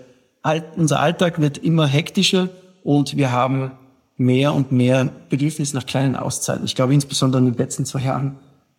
unser 0.76 1.00
Alltag 1.00 1.40
wird 1.40 1.58
immer 1.58 1.86
hektischer 1.86 2.48
und 2.82 3.16
wir 3.16 3.32
haben 3.32 3.72
mehr 4.16 4.54
und 4.54 4.72
mehr 4.72 5.08
Bedürfnis 5.28 5.72
nach 5.72 5.86
kleinen 5.86 6.16
Auszeiten. 6.16 6.64
Ich 6.64 6.74
glaube, 6.74 6.94
insbesondere 6.94 7.40
in 7.40 7.52
den 7.52 7.58
letzten 7.58 7.84
zwei 7.84 8.02
Jahren, 8.02 8.36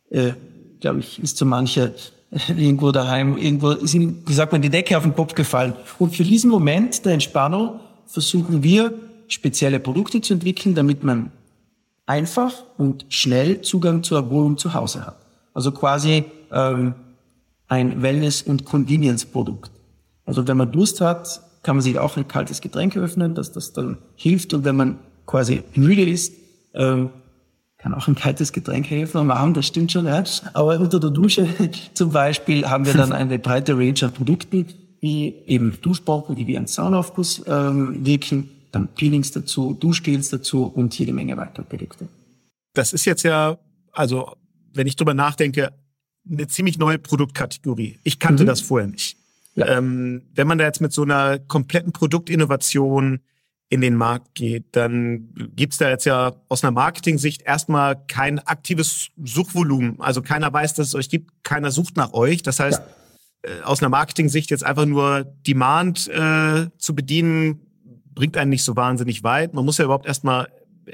äh, 0.10 0.32
glaube 0.80 1.00
ich, 1.00 1.22
ist 1.22 1.38
so 1.38 1.46
mancher 1.46 1.92
irgendwo 2.48 2.92
daheim, 2.92 3.38
irgendwo 3.38 3.72
ist 3.72 3.94
ihm, 3.94 4.22
wie 4.26 4.34
sagt 4.34 4.52
man, 4.52 4.62
die 4.62 4.70
Decke 4.70 4.98
auf 4.98 5.04
den 5.04 5.16
Kopf 5.16 5.36
gefallen. 5.36 5.74
Und 5.98 6.16
für 6.16 6.24
diesen 6.24 6.50
Moment 6.50 7.06
der 7.06 7.14
Entspannung 7.14 7.80
versuchen 8.06 8.64
wir, 8.64 8.94
spezielle 9.30 9.80
Produkte 9.80 10.20
zu 10.22 10.34
entwickeln, 10.34 10.76
damit 10.76 11.04
man 11.04 11.32
einfach 12.06 12.54
und 12.78 13.06
schnell 13.10 13.62
Zugang 13.62 14.04
zur 14.04 14.20
Erholung 14.20 14.58
zu 14.58 14.74
Hause 14.74 15.06
hat. 15.06 15.16
Also 15.54 15.72
quasi 15.72 16.26
ähm, 16.52 16.96
ein 17.68 18.02
Wellness- 18.02 18.42
und 18.42 18.66
Convenience-Produkt. 18.66 19.72
Also 20.26 20.48
wenn 20.48 20.58
man 20.58 20.72
Durst 20.72 21.02
hat, 21.02 21.42
kann 21.64 21.76
man 21.76 21.84
sich 21.84 22.00
auch 22.00 22.18
ein 22.18 22.28
kaltes 22.28 22.62
Getränk 22.62 22.98
öffnen, 22.98 23.36
dass 23.36 23.52
das 23.52 23.74
dann 23.74 23.98
hilft. 24.16 24.54
Und 24.54 24.66
wenn 24.66 24.76
man 24.76 25.00
quasi 25.26 25.64
müde 25.76 26.04
ist, 26.04 26.34
ähm, 26.74 27.12
kann 27.78 27.94
auch 27.94 28.08
ein 28.08 28.16
kaltes 28.16 28.52
Getränk 28.52 28.90
helfen 28.90 29.18
am 29.20 29.32
Abend, 29.32 29.56
das 29.56 29.66
stimmt 29.66 29.92
schon, 29.92 30.06
ja. 30.06 30.24
Aber 30.54 30.80
unter 30.80 31.00
der 31.00 31.12
Dusche 31.12 31.48
zum 31.94 32.12
Beispiel 32.12 32.68
haben 32.68 32.86
wir 32.86 32.94
dann 32.94 33.14
eine 33.14 33.40
breite 33.40 33.78
Range 33.78 33.96
an 34.02 34.12
Produkten, 34.12 34.66
wie 35.00 35.34
eben 35.48 35.78
Duschbomben, 35.82 36.36
die 36.36 36.46
wie 36.46 36.58
ein 36.58 36.68
Saunaufguss 36.68 37.44
ähm, 37.48 38.06
wirken, 38.06 38.50
dann 38.72 38.88
Peelings 38.96 39.32
dazu, 39.32 39.74
Duschgels 39.74 40.30
dazu 40.30 40.66
und 40.66 40.98
jede 40.98 41.14
Menge 41.14 41.38
weitere 41.38 41.64
Produkte. 41.64 42.08
Das 42.74 42.94
ist 42.94 43.06
jetzt 43.06 43.24
ja, 43.24 43.58
also 43.92 44.36
wenn 44.74 44.88
ich 44.88 44.96
drüber 44.96 45.14
nachdenke, 45.14 45.74
eine 46.30 46.48
ziemlich 46.48 46.78
neue 46.78 47.00
Produktkategorie. 47.00 48.00
Ich 48.04 48.20
kannte 48.20 48.44
mhm. 48.44 48.48
das 48.48 48.62
vorher 48.62 48.88
nicht. 48.88 49.18
Ja. 49.56 49.78
Ähm, 49.78 50.24
wenn 50.34 50.48
man 50.48 50.58
da 50.58 50.66
jetzt 50.66 50.82
mit 50.82 50.94
so 50.94 51.04
einer 51.04 51.40
kompletten 51.40 51.92
Produktinnovation 51.92 53.20
in 53.70 53.82
den 53.82 53.96
Markt 53.96 54.34
geht, 54.36 54.76
dann 54.76 55.30
gibt's 55.56 55.78
da 55.78 55.90
jetzt 55.90 56.06
ja 56.06 56.34
aus 56.48 56.64
einer 56.64 56.72
Marketing-Sicht 56.72 57.44
erstmal 57.44 58.04
kein 58.08 58.40
aktives 58.40 59.10
Suchvolumen. 59.24 60.00
Also 60.00 60.22
keiner 60.22 60.52
weiß, 60.52 60.74
dass 60.74 60.88
es 60.88 60.96
euch 60.96 61.10
gibt, 61.10 61.44
keiner 61.44 61.72
sucht 61.72 61.96
nach 61.96 62.14
euch. 62.14 62.42
Das 62.42 62.60
heißt, 62.60 62.82
ja. 63.46 63.50
äh, 63.50 63.62
aus 63.62 63.82
einer 63.82 63.90
Marketing-Sicht 63.90 64.50
jetzt 64.50 64.64
einfach 64.64 64.86
nur 64.86 65.24
Demand 65.46 66.08
äh, 66.08 66.68
zu 66.78 66.96
bedienen, 66.96 67.69
bringt 68.14 68.38
einen 68.38 68.50
nicht 68.50 68.64
so 68.64 68.76
wahnsinnig 68.76 69.24
weit. 69.24 69.54
Man 69.54 69.66
muss 69.66 69.78
ja 69.78 69.86
überhaupt 69.86 70.06
erstmal 70.06 70.48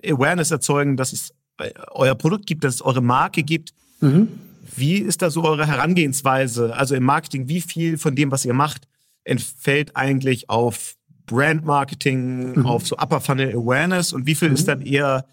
Awareness 0.04 0.52
erzeugen, 0.52 0.98
dass 0.98 1.14
es 1.14 1.32
äh, 1.58 1.72
euer 1.92 2.16
Produkt 2.16 2.46
gibt, 2.46 2.64
dass 2.64 2.76
es 2.76 2.82
eure 2.82 3.02
Marke 3.02 3.44
gibt. 3.44 3.74
Mhm. 4.02 4.28
Wie 4.76 4.98
ist 4.98 5.22
da 5.22 5.30
so 5.30 5.44
eure 5.44 5.68
Herangehensweise? 5.68 6.76
Also 6.76 6.96
im 6.96 7.04
Marketing, 7.04 7.48
wie 7.48 7.62
viel 7.62 7.98
von 7.98 8.16
dem, 8.16 8.32
was 8.32 8.46
ihr 8.46 8.54
macht, 8.54 8.88
entfällt 9.24 9.96
eigentlich 9.96 10.50
auf 10.50 10.96
Brand 11.26 11.66
Marketing, 11.66 12.60
mhm. 12.60 12.66
auf 12.66 12.88
so 12.88 12.98
Upper 12.98 13.22
Funnel 13.22 13.56
Awareness 13.56 14.14
und 14.14 14.26
wie 14.26 14.36
viel 14.36 14.50
mhm. 14.50 14.56
ist 14.56 14.68
dann 14.68 14.82
eher 14.82 15.26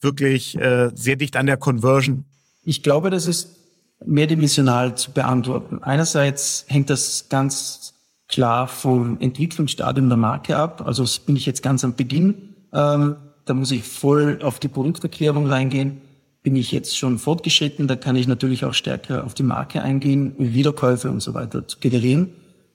wirklich 0.00 0.56
äh, 0.58 0.90
sehr 0.94 1.16
dicht 1.16 1.36
an 1.36 1.46
der 1.46 1.56
Conversion? 1.56 2.24
Ich 2.62 2.82
glaube, 2.82 3.10
das 3.10 3.26
ist 3.26 3.56
mehrdimensional 4.04 4.96
zu 4.96 5.12
beantworten. 5.12 5.82
Einerseits 5.82 6.64
hängt 6.68 6.90
das 6.90 7.28
ganz 7.28 7.94
klar 8.30 8.68
vom 8.68 9.18
Entwicklungsstadium 9.20 10.08
der 10.08 10.16
Marke 10.16 10.56
ab. 10.56 10.82
Also 10.86 11.04
bin 11.26 11.36
ich 11.36 11.46
jetzt 11.46 11.62
ganz 11.62 11.84
am 11.84 11.94
Beginn. 11.94 12.54
Ähm, 12.72 13.16
da 13.44 13.54
muss 13.54 13.70
ich 13.72 13.82
voll 13.82 14.38
auf 14.42 14.60
die 14.60 14.68
Produkterklärung 14.68 15.46
reingehen. 15.46 16.00
Bin 16.42 16.56
ich 16.56 16.72
jetzt 16.72 16.96
schon 16.96 17.18
fortgeschritten, 17.18 17.86
da 17.86 17.96
kann 17.96 18.16
ich 18.16 18.26
natürlich 18.26 18.64
auch 18.64 18.72
stärker 18.72 19.24
auf 19.24 19.34
die 19.34 19.42
Marke 19.42 19.82
eingehen, 19.82 20.34
Wiederkäufe 20.38 21.10
und 21.10 21.20
so 21.20 21.34
weiter 21.34 21.68
zu 21.68 21.78
generieren. 21.80 22.30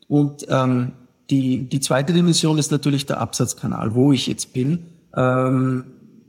Und 0.07 0.45
ähm, 0.49 0.91
die, 1.31 1.67
die 1.67 1.79
zweite 1.79 2.13
Dimension 2.13 2.59
ist 2.59 2.71
natürlich 2.71 3.07
der 3.07 3.19
Absatzkanal, 3.19 3.95
wo 3.95 4.11
ich 4.11 4.27
jetzt 4.27 4.53
bin. 4.53 4.85
Ähm, 5.15 5.85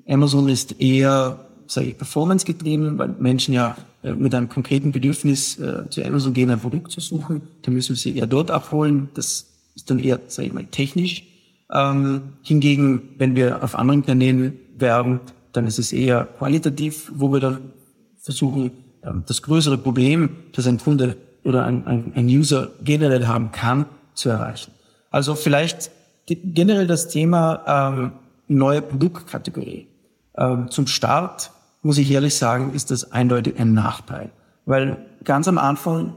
Amazon 0.09 0.49
ist 0.49 0.81
eher, 0.81 1.41
sage 1.67 1.89
ich, 1.89 1.99
performance 1.99 2.47
getrieben, 2.47 2.97
weil 2.99 3.09
Menschen 3.19 3.53
ja 3.53 3.77
äh, 4.07 4.15
mit 4.15 4.35
einem 4.35 4.49
konkreten 4.49 4.93
Bedürfnis 4.93 5.59
äh, 5.59 5.91
zu 5.91 6.05
Amazon 6.05 6.33
gehen, 6.33 6.51
ein 6.51 6.61
Produkt 6.61 6.93
zu 6.93 7.01
suchen. 7.01 7.43
Da 7.63 7.73
müssen 7.73 7.91
wir 7.91 7.97
sie 7.97 8.17
eher 8.17 8.29
dort 8.29 8.53
abholen. 8.53 9.09
Das 9.15 9.47
ist 9.75 9.91
dann 9.91 9.99
eher, 9.99 10.21
sage 10.29 10.49
ich 10.49 10.55
mal, 10.55 10.65
technisch. 10.67 11.25
Ähm, 11.73 12.35
hingegen, 12.43 13.15
wenn 13.19 13.35
wir 13.35 13.65
auf 13.65 13.75
anderen 13.75 14.07
Kanälen 14.07 14.61
werben, 14.79 15.21
dann 15.53 15.67
ist 15.67 15.81
es 15.81 15.93
eher 15.93 16.25
qualitativ, 16.39 17.11
wo 17.15 17.33
wir 17.33 17.41
dann 17.41 17.73
versuchen, 18.19 18.71
ähm, 19.03 19.25
das 19.27 19.43
größere 19.43 19.79
Problem, 19.79 20.31
das 20.53 20.69
ein 20.69 20.79
Kunde 20.79 21.17
oder 21.43 21.65
ein, 21.65 21.87
ein, 21.87 22.13
ein 22.15 22.27
User 22.27 22.71
generell 22.85 23.27
haben 23.27 23.51
kann, 23.51 23.87
zu 24.15 24.29
erreichen. 24.29 24.71
Also 25.11 25.35
vielleicht 25.35 25.91
generell 26.27 26.87
das 26.87 27.09
Thema 27.09 27.91
ähm, 27.93 28.13
neue 28.47 28.83
Produktkategorie. 28.83 29.89
Ähm, 30.37 30.71
zum 30.71 30.87
Start 30.87 31.51
muss 31.87 31.99
ich 31.99 32.11
ehrlich 32.11 32.35
sagen, 32.35 32.75
ist 32.75 32.91
das 32.91 33.13
eindeutig 33.13 33.59
ein 33.61 33.73
Nachteil, 33.73 34.31
weil 34.65 35.07
ganz 35.23 35.47
am 35.47 35.57
Anfang 35.57 36.17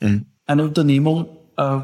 mhm. 0.00 0.26
einer 0.44 0.64
Unternehmung 0.64 1.26
äh, 1.56 1.78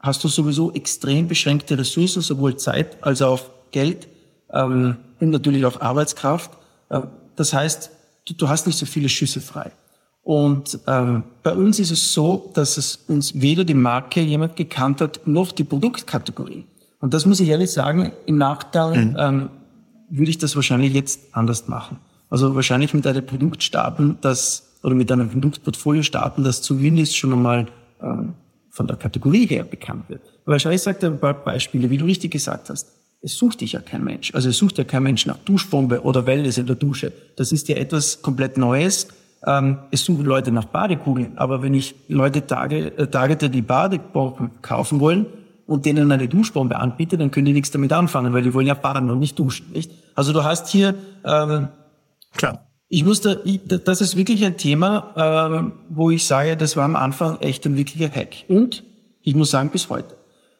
hast 0.00 0.22
du 0.22 0.28
sowieso 0.28 0.70
extrem 0.72 1.26
beschränkte 1.26 1.78
Ressourcen, 1.78 2.20
sowohl 2.20 2.56
Zeit 2.56 3.02
als 3.02 3.22
auch 3.22 3.40
Geld 3.70 4.06
ähm, 4.52 4.96
und 5.18 5.30
natürlich 5.30 5.64
auch 5.64 5.80
Arbeitskraft. 5.80 6.50
Äh, 6.90 7.00
das 7.36 7.54
heißt, 7.54 7.90
du, 8.26 8.34
du 8.34 8.48
hast 8.50 8.66
nicht 8.66 8.78
so 8.78 8.84
viele 8.84 9.08
Schüsse 9.08 9.40
frei. 9.40 9.72
Und 10.22 10.78
ähm, 10.86 11.24
bei 11.42 11.54
uns 11.54 11.78
ist 11.78 11.90
es 11.90 12.12
so, 12.12 12.50
dass 12.52 12.76
es 12.76 12.96
uns 13.08 13.40
weder 13.40 13.64
die 13.64 13.74
Marke 13.74 14.20
jemand 14.20 14.56
gekannt 14.56 15.00
hat, 15.00 15.26
noch 15.26 15.52
die 15.52 15.64
Produktkategorie. 15.64 16.66
Und 17.00 17.14
das 17.14 17.24
muss 17.24 17.40
ich 17.40 17.48
ehrlich 17.48 17.72
sagen, 17.72 18.12
im 18.26 18.36
Nachteil 18.36 19.06
mhm. 19.06 19.16
ähm, 19.18 19.50
würde 20.10 20.30
ich 20.30 20.38
das 20.38 20.54
wahrscheinlich 20.54 20.92
jetzt 20.92 21.20
anders 21.32 21.66
machen. 21.66 21.98
Also 22.30 22.54
wahrscheinlich 22.54 22.94
mit 22.94 23.06
einem 23.06 23.24
starten, 23.58 24.18
das 24.20 24.78
oder 24.82 24.94
mit 24.94 25.10
einem 25.10 25.30
Produktportfolio 25.30 26.02
starten, 26.02 26.44
das 26.44 26.62
zumindest 26.62 27.16
schon 27.16 27.32
einmal 27.32 27.66
ähm, 28.02 28.34
von 28.70 28.86
der 28.86 28.96
Kategorie 28.96 29.46
her 29.46 29.64
bekannt 29.64 30.08
wird. 30.08 30.22
Wahrscheinlich 30.44 30.82
sagt 30.82 31.02
er 31.02 31.10
ein 31.10 31.20
paar 31.20 31.34
Beispiele, 31.34 31.88
wie 31.90 31.98
du 31.98 32.04
richtig 32.04 32.32
gesagt 32.32 32.70
hast. 32.70 32.88
Es 33.22 33.36
sucht 33.36 33.62
dich 33.62 33.72
ja 33.72 33.80
kein 33.80 34.04
Mensch. 34.04 34.34
Also 34.34 34.50
es 34.50 34.58
sucht 34.58 34.76
ja 34.76 34.84
kein 34.84 35.02
Mensch 35.02 35.24
nach 35.24 35.38
Duschbombe 35.38 36.02
oder 36.02 36.26
Wellness 36.26 36.58
in 36.58 36.66
der 36.66 36.76
Dusche. 36.76 37.12
Das 37.36 37.52
ist 37.52 37.68
ja 37.68 37.76
etwas 37.76 38.20
komplett 38.20 38.58
Neues 38.58 39.08
ähm, 39.46 39.78
es 39.90 40.04
suchen 40.04 40.24
Leute 40.24 40.50
nach 40.52 40.64
Badekugeln, 40.64 41.36
aber 41.36 41.62
wenn 41.62 41.74
ich 41.74 41.94
Leute 42.08 42.46
tage, 42.46 42.96
äh, 42.96 43.06
targete, 43.06 43.50
die 43.50 43.62
Badebomben 43.62 44.62
kaufen 44.62 45.00
wollen 45.00 45.26
und 45.66 45.84
denen 45.84 46.10
eine 46.10 46.28
Duschbombe 46.28 46.76
anbiete, 46.76 47.18
dann 47.18 47.30
können 47.30 47.46
die 47.46 47.52
nichts 47.52 47.70
damit 47.70 47.92
anfangen, 47.92 48.32
weil 48.32 48.42
die 48.42 48.54
wollen 48.54 48.66
ja 48.66 48.74
baden 48.74 49.10
und 49.10 49.18
nicht 49.18 49.38
duschen, 49.38 49.70
nicht? 49.72 49.90
Also 50.14 50.32
du 50.32 50.44
hast 50.44 50.68
hier 50.68 50.94
ähm, 51.24 51.68
klar. 52.36 52.66
Ich 52.88 53.04
musste, 53.04 53.40
ich, 53.44 53.60
das 53.66 54.00
ist 54.00 54.16
wirklich 54.16 54.44
ein 54.44 54.56
Thema, 54.56 55.12
ähm, 55.16 55.72
wo 55.88 56.10
ich 56.10 56.26
sage, 56.26 56.56
das 56.56 56.76
war 56.76 56.84
am 56.84 56.96
Anfang 56.96 57.40
echt 57.40 57.66
ein 57.66 57.76
wirklicher 57.76 58.10
Hack. 58.10 58.44
Und 58.48 58.84
ich 59.22 59.34
muss 59.34 59.50
sagen, 59.50 59.70
bis 59.70 59.88
heute. 59.88 60.14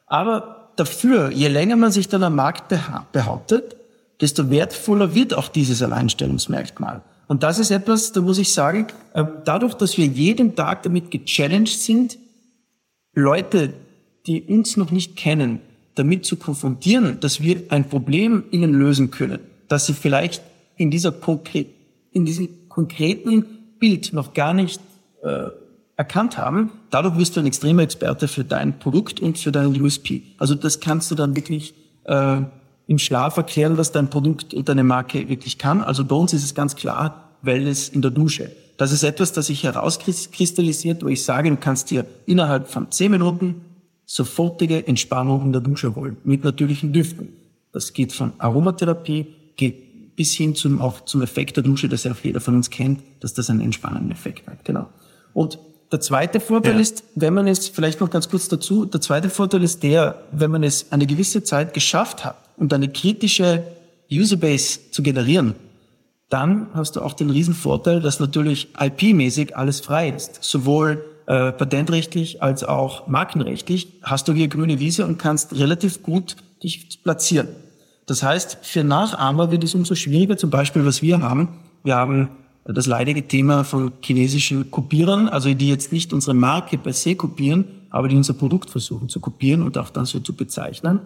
Aber 0.07 0.71
dafür, 0.75 1.31
je 1.31 1.47
länger 1.47 1.75
man 1.75 1.91
sich 1.91 2.07
dann 2.07 2.23
am 2.23 2.35
Markt 2.35 2.73
behauptet, 3.11 3.75
desto 4.21 4.49
wertvoller 4.49 5.13
wird 5.13 5.33
auch 5.33 5.47
dieses 5.47 5.81
Alleinstellungsmerkmal. 5.81 7.03
Und 7.27 7.43
das 7.43 7.59
ist 7.59 7.71
etwas, 7.71 8.11
da 8.11 8.21
muss 8.21 8.37
ich 8.37 8.53
sagen, 8.53 8.87
ähm, 9.13 9.27
dadurch, 9.45 9.73
dass 9.73 9.97
wir 9.97 10.05
jeden 10.05 10.55
Tag 10.55 10.83
damit 10.83 11.11
gechallenged 11.11 11.79
sind, 11.79 12.17
Leute, 13.13 13.73
die 14.27 14.43
uns 14.43 14.77
noch 14.77 14.91
nicht 14.91 15.15
kennen, 15.15 15.61
damit 15.95 16.25
zu 16.25 16.35
konfrontieren, 16.35 17.19
dass 17.19 17.41
wir 17.41 17.63
ein 17.69 17.87
Problem 17.87 18.43
ihnen 18.51 18.73
lösen 18.73 19.11
können, 19.11 19.39
dass 19.67 19.85
sie 19.85 19.93
vielleicht 19.93 20.41
in 20.77 20.91
dieser 20.91 21.11
konkret, 21.11 21.67
in 22.11 22.25
diesem 22.25 22.49
konkreten 22.69 23.45
Bild 23.79 24.13
noch 24.13 24.33
gar 24.33 24.53
nicht 24.53 24.81
äh, 25.23 25.49
erkannt 25.97 26.37
haben, 26.37 26.71
dadurch 26.89 27.17
wirst 27.17 27.35
du 27.35 27.39
ein 27.39 27.45
extremer 27.45 27.83
Experte 27.83 28.27
für 28.27 28.43
dein 28.43 28.79
Produkt 28.79 29.21
und 29.21 29.37
für 29.37 29.51
deinen 29.51 29.81
USP. 29.81 30.23
Also 30.37 30.55
das 30.55 30.79
kannst 30.79 31.09
du 31.11 31.15
dann 31.15 31.35
wirklich 31.35 31.73
äh, 32.03 32.41
im 32.87 32.99
Schlaf 32.99 33.37
erklären, 33.37 33.77
was 33.77 33.91
dein 33.91 34.09
Produkt 34.09 34.53
und 34.53 34.69
deine 34.69 34.83
Marke 34.83 35.29
wirklich 35.29 35.57
kann. 35.57 35.81
Also 35.81 36.05
bei 36.05 36.15
uns 36.15 36.33
ist 36.33 36.43
es 36.43 36.53
ganz 36.53 36.75
klar, 36.75 37.31
Wellness 37.41 37.89
in 37.89 38.01
der 38.01 38.11
Dusche. 38.11 38.51
Das 38.77 38.91
ist 38.91 39.03
etwas, 39.03 39.31
das 39.31 39.47
sich 39.47 39.63
herauskristallisiert, 39.63 41.03
wo 41.03 41.07
ich 41.07 41.23
sage, 41.23 41.49
du 41.49 41.55
kannst 41.55 41.91
dir 41.91 42.05
innerhalb 42.25 42.67
von 42.67 42.91
zehn 42.91 43.11
Minuten 43.11 43.61
sofortige 44.05 44.85
Entspannung 44.85 45.43
in 45.43 45.51
der 45.51 45.61
Dusche 45.61 45.95
holen, 45.95 46.17
mit 46.23 46.43
natürlichen 46.43 46.91
Düften. 46.91 47.29
Das 47.71 47.93
geht 47.93 48.13
von 48.13 48.33
Aromatherapie, 48.37 49.27
geht 49.55 49.84
bis 50.15 50.33
hin 50.33 50.55
zum, 50.55 50.81
auch 50.81 51.01
zum 51.05 51.21
Effekt 51.21 51.57
der 51.57 51.63
Dusche, 51.63 51.89
das 51.89 52.03
ja 52.03 52.11
auch 52.11 52.23
jeder 52.23 52.41
von 52.41 52.55
uns 52.55 52.69
kennt, 52.69 53.01
dass 53.19 53.33
das 53.33 53.49
einen 53.49 53.61
entspannenden 53.61 54.11
Effekt 54.11 54.47
hat. 54.47 54.63
Genau. 54.63 54.87
Und 55.33 55.59
der 55.91 56.01
zweite 56.01 56.39
Vorteil 56.39 56.75
ja. 56.75 56.79
ist, 56.79 57.03
wenn 57.15 57.33
man 57.33 57.47
es, 57.47 57.67
vielleicht 57.67 58.01
noch 58.01 58.09
ganz 58.09 58.29
kurz 58.29 58.47
dazu, 58.47 58.85
der 58.85 59.01
zweite 59.01 59.29
Vorteil 59.29 59.63
ist 59.63 59.83
der, 59.83 60.23
wenn 60.31 60.51
man 60.51 60.63
es 60.63 60.91
eine 60.91 61.05
gewisse 61.05 61.43
Zeit 61.43 61.73
geschafft 61.73 62.25
hat 62.25 62.37
und 62.57 62.73
eine 62.73 62.89
kritische 62.89 63.63
Userbase 64.11 64.91
zu 64.91 65.03
generieren, 65.03 65.55
dann 66.29 66.67
hast 66.73 66.95
du 66.95 67.01
auch 67.01 67.13
den 67.13 67.29
Riesenvorteil, 67.29 68.01
dass 68.01 68.19
natürlich 68.19 68.69
IP-mäßig 68.79 69.55
alles 69.55 69.79
frei 69.79 70.09
ist. 70.09 70.43
Sowohl 70.43 71.05
äh, 71.27 71.51
patentrechtlich 71.51 72.41
als 72.41 72.63
auch 72.63 73.07
markenrechtlich 73.07 73.93
hast 74.01 74.27
du 74.27 74.33
hier 74.33 74.47
grüne 74.47 74.79
Wiese 74.79 75.05
und 75.05 75.17
kannst 75.17 75.55
relativ 75.55 76.01
gut 76.01 76.35
dich 76.63 77.03
platzieren. 77.03 77.47
Das 78.05 78.21
heißt, 78.23 78.59
für 78.61 78.83
Nachahmer 78.83 79.51
wird 79.51 79.63
es 79.63 79.73
umso 79.73 79.95
schwieriger, 79.95 80.37
zum 80.37 80.49
Beispiel 80.49 80.85
was 80.85 81.01
wir 81.01 81.21
haben. 81.21 81.49
Wir 81.83 81.95
haben 81.95 82.29
das 82.63 82.87
leidige 82.87 83.27
Thema 83.27 83.63
von 83.63 83.93
chinesischen 84.01 84.71
Kopierern, 84.71 85.29
also 85.29 85.53
die 85.53 85.69
jetzt 85.69 85.91
nicht 85.91 86.13
unsere 86.13 86.33
Marke 86.33 86.77
per 86.77 86.93
se 86.93 87.15
kopieren, 87.15 87.65
aber 87.89 88.07
die 88.07 88.15
unser 88.15 88.33
Produkt 88.33 88.69
versuchen 88.69 89.09
zu 89.09 89.19
kopieren 89.19 89.61
und 89.61 89.77
auch 89.77 89.89
dann 89.89 90.05
so 90.05 90.19
zu 90.19 90.35
bezeichnen. 90.35 90.99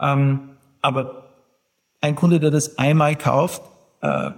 Ähm, 0.00 0.40
aber 0.82 1.24
ein 2.00 2.14
Kunde, 2.14 2.38
der 2.38 2.50
das 2.50 2.78
einmal 2.78 3.16
kauft, 3.16 3.62
äh, 4.00 4.30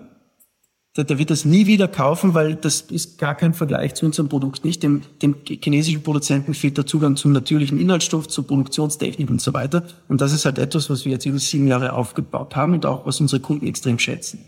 der, 0.97 1.05
der 1.05 1.19
wird 1.19 1.31
das 1.31 1.45
nie 1.45 1.67
wieder 1.67 1.87
kaufen, 1.87 2.35
weil 2.35 2.57
das 2.57 2.81
ist 2.81 3.19
gar 3.19 3.35
kein 3.35 3.55
Vergleich 3.55 3.95
zu 3.95 4.07
unserem 4.07 4.29
Produkt 4.29 4.65
nicht. 4.65 4.83
Dem, 4.83 5.03
dem 5.23 5.37
chinesischen 5.47 6.03
Produzenten 6.03 6.55
fehlt 6.55 6.77
der 6.77 6.87
Zugang 6.87 7.17
zum 7.17 7.33
natürlichen 7.33 7.79
Inhaltsstoff, 7.79 8.27
zur 8.29 8.47
Produktionstechnik 8.47 9.31
und 9.31 9.41
so 9.41 9.55
weiter. 9.55 9.85
Und 10.09 10.21
das 10.21 10.33
ist 10.33 10.45
halt 10.45 10.59
etwas, 10.59 10.91
was 10.91 11.05
wir 11.05 11.13
jetzt 11.13 11.27
über 11.27 11.39
sieben 11.39 11.69
Jahre 11.69 11.93
aufgebaut 11.93 12.57
haben 12.57 12.75
und 12.75 12.87
auch 12.87 13.07
was 13.07 13.21
unsere 13.21 13.41
Kunden 13.41 13.67
extrem 13.67 13.99
schätzen. 13.99 14.41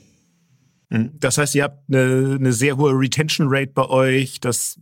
Hm. 0.89 1.11
Das 1.21 1.39
heißt, 1.39 1.55
ihr 1.55 1.65
habt 1.65 1.85
eine, 1.89 2.37
eine 2.39 2.53
sehr 2.53 2.77
hohe 2.77 2.93
Retention 2.93 3.47
Rate 3.49 3.73
bei 3.73 3.89
euch, 3.89 4.41
dass 4.41 4.77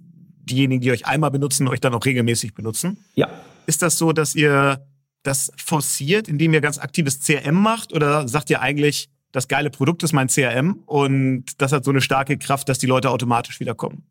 diejenigen, 0.49 0.81
die 0.81 0.91
euch 0.91 1.07
einmal 1.07 1.31
benutzen, 1.31 1.69
euch 1.69 1.81
dann 1.81 1.95
auch 1.95 2.05
regelmäßig 2.05 2.55
benutzen. 2.55 3.05
Ja. 3.15 3.29
Ist 3.67 3.83
das 3.83 3.99
so, 3.99 4.12
dass 4.12 4.35
ihr 4.35 4.87
das 5.23 5.53
forciert, 5.57 6.29
indem 6.29 6.55
ihr 6.55 6.62
ganz 6.62 6.79
aktives 6.79 7.21
CRM 7.21 7.57
macht? 7.57 7.93
Oder 7.93 8.27
sagt 8.29 8.49
ihr 8.49 8.62
eigentlich, 8.62 9.11
das 9.32 9.49
geile 9.49 9.70
Produkt 9.70 10.02
ist 10.02 10.12
mein 10.12 10.28
CRM 10.28 10.82
und 10.87 11.61
das 11.61 11.73
hat 11.73 11.85
so 11.85 11.90
eine 11.90 12.00
starke 12.00 12.38
Kraft, 12.38 12.68
dass 12.68 12.78
die 12.78 12.87
Leute 12.87 13.11
automatisch 13.11 13.61
wiederkommen? 13.61 14.04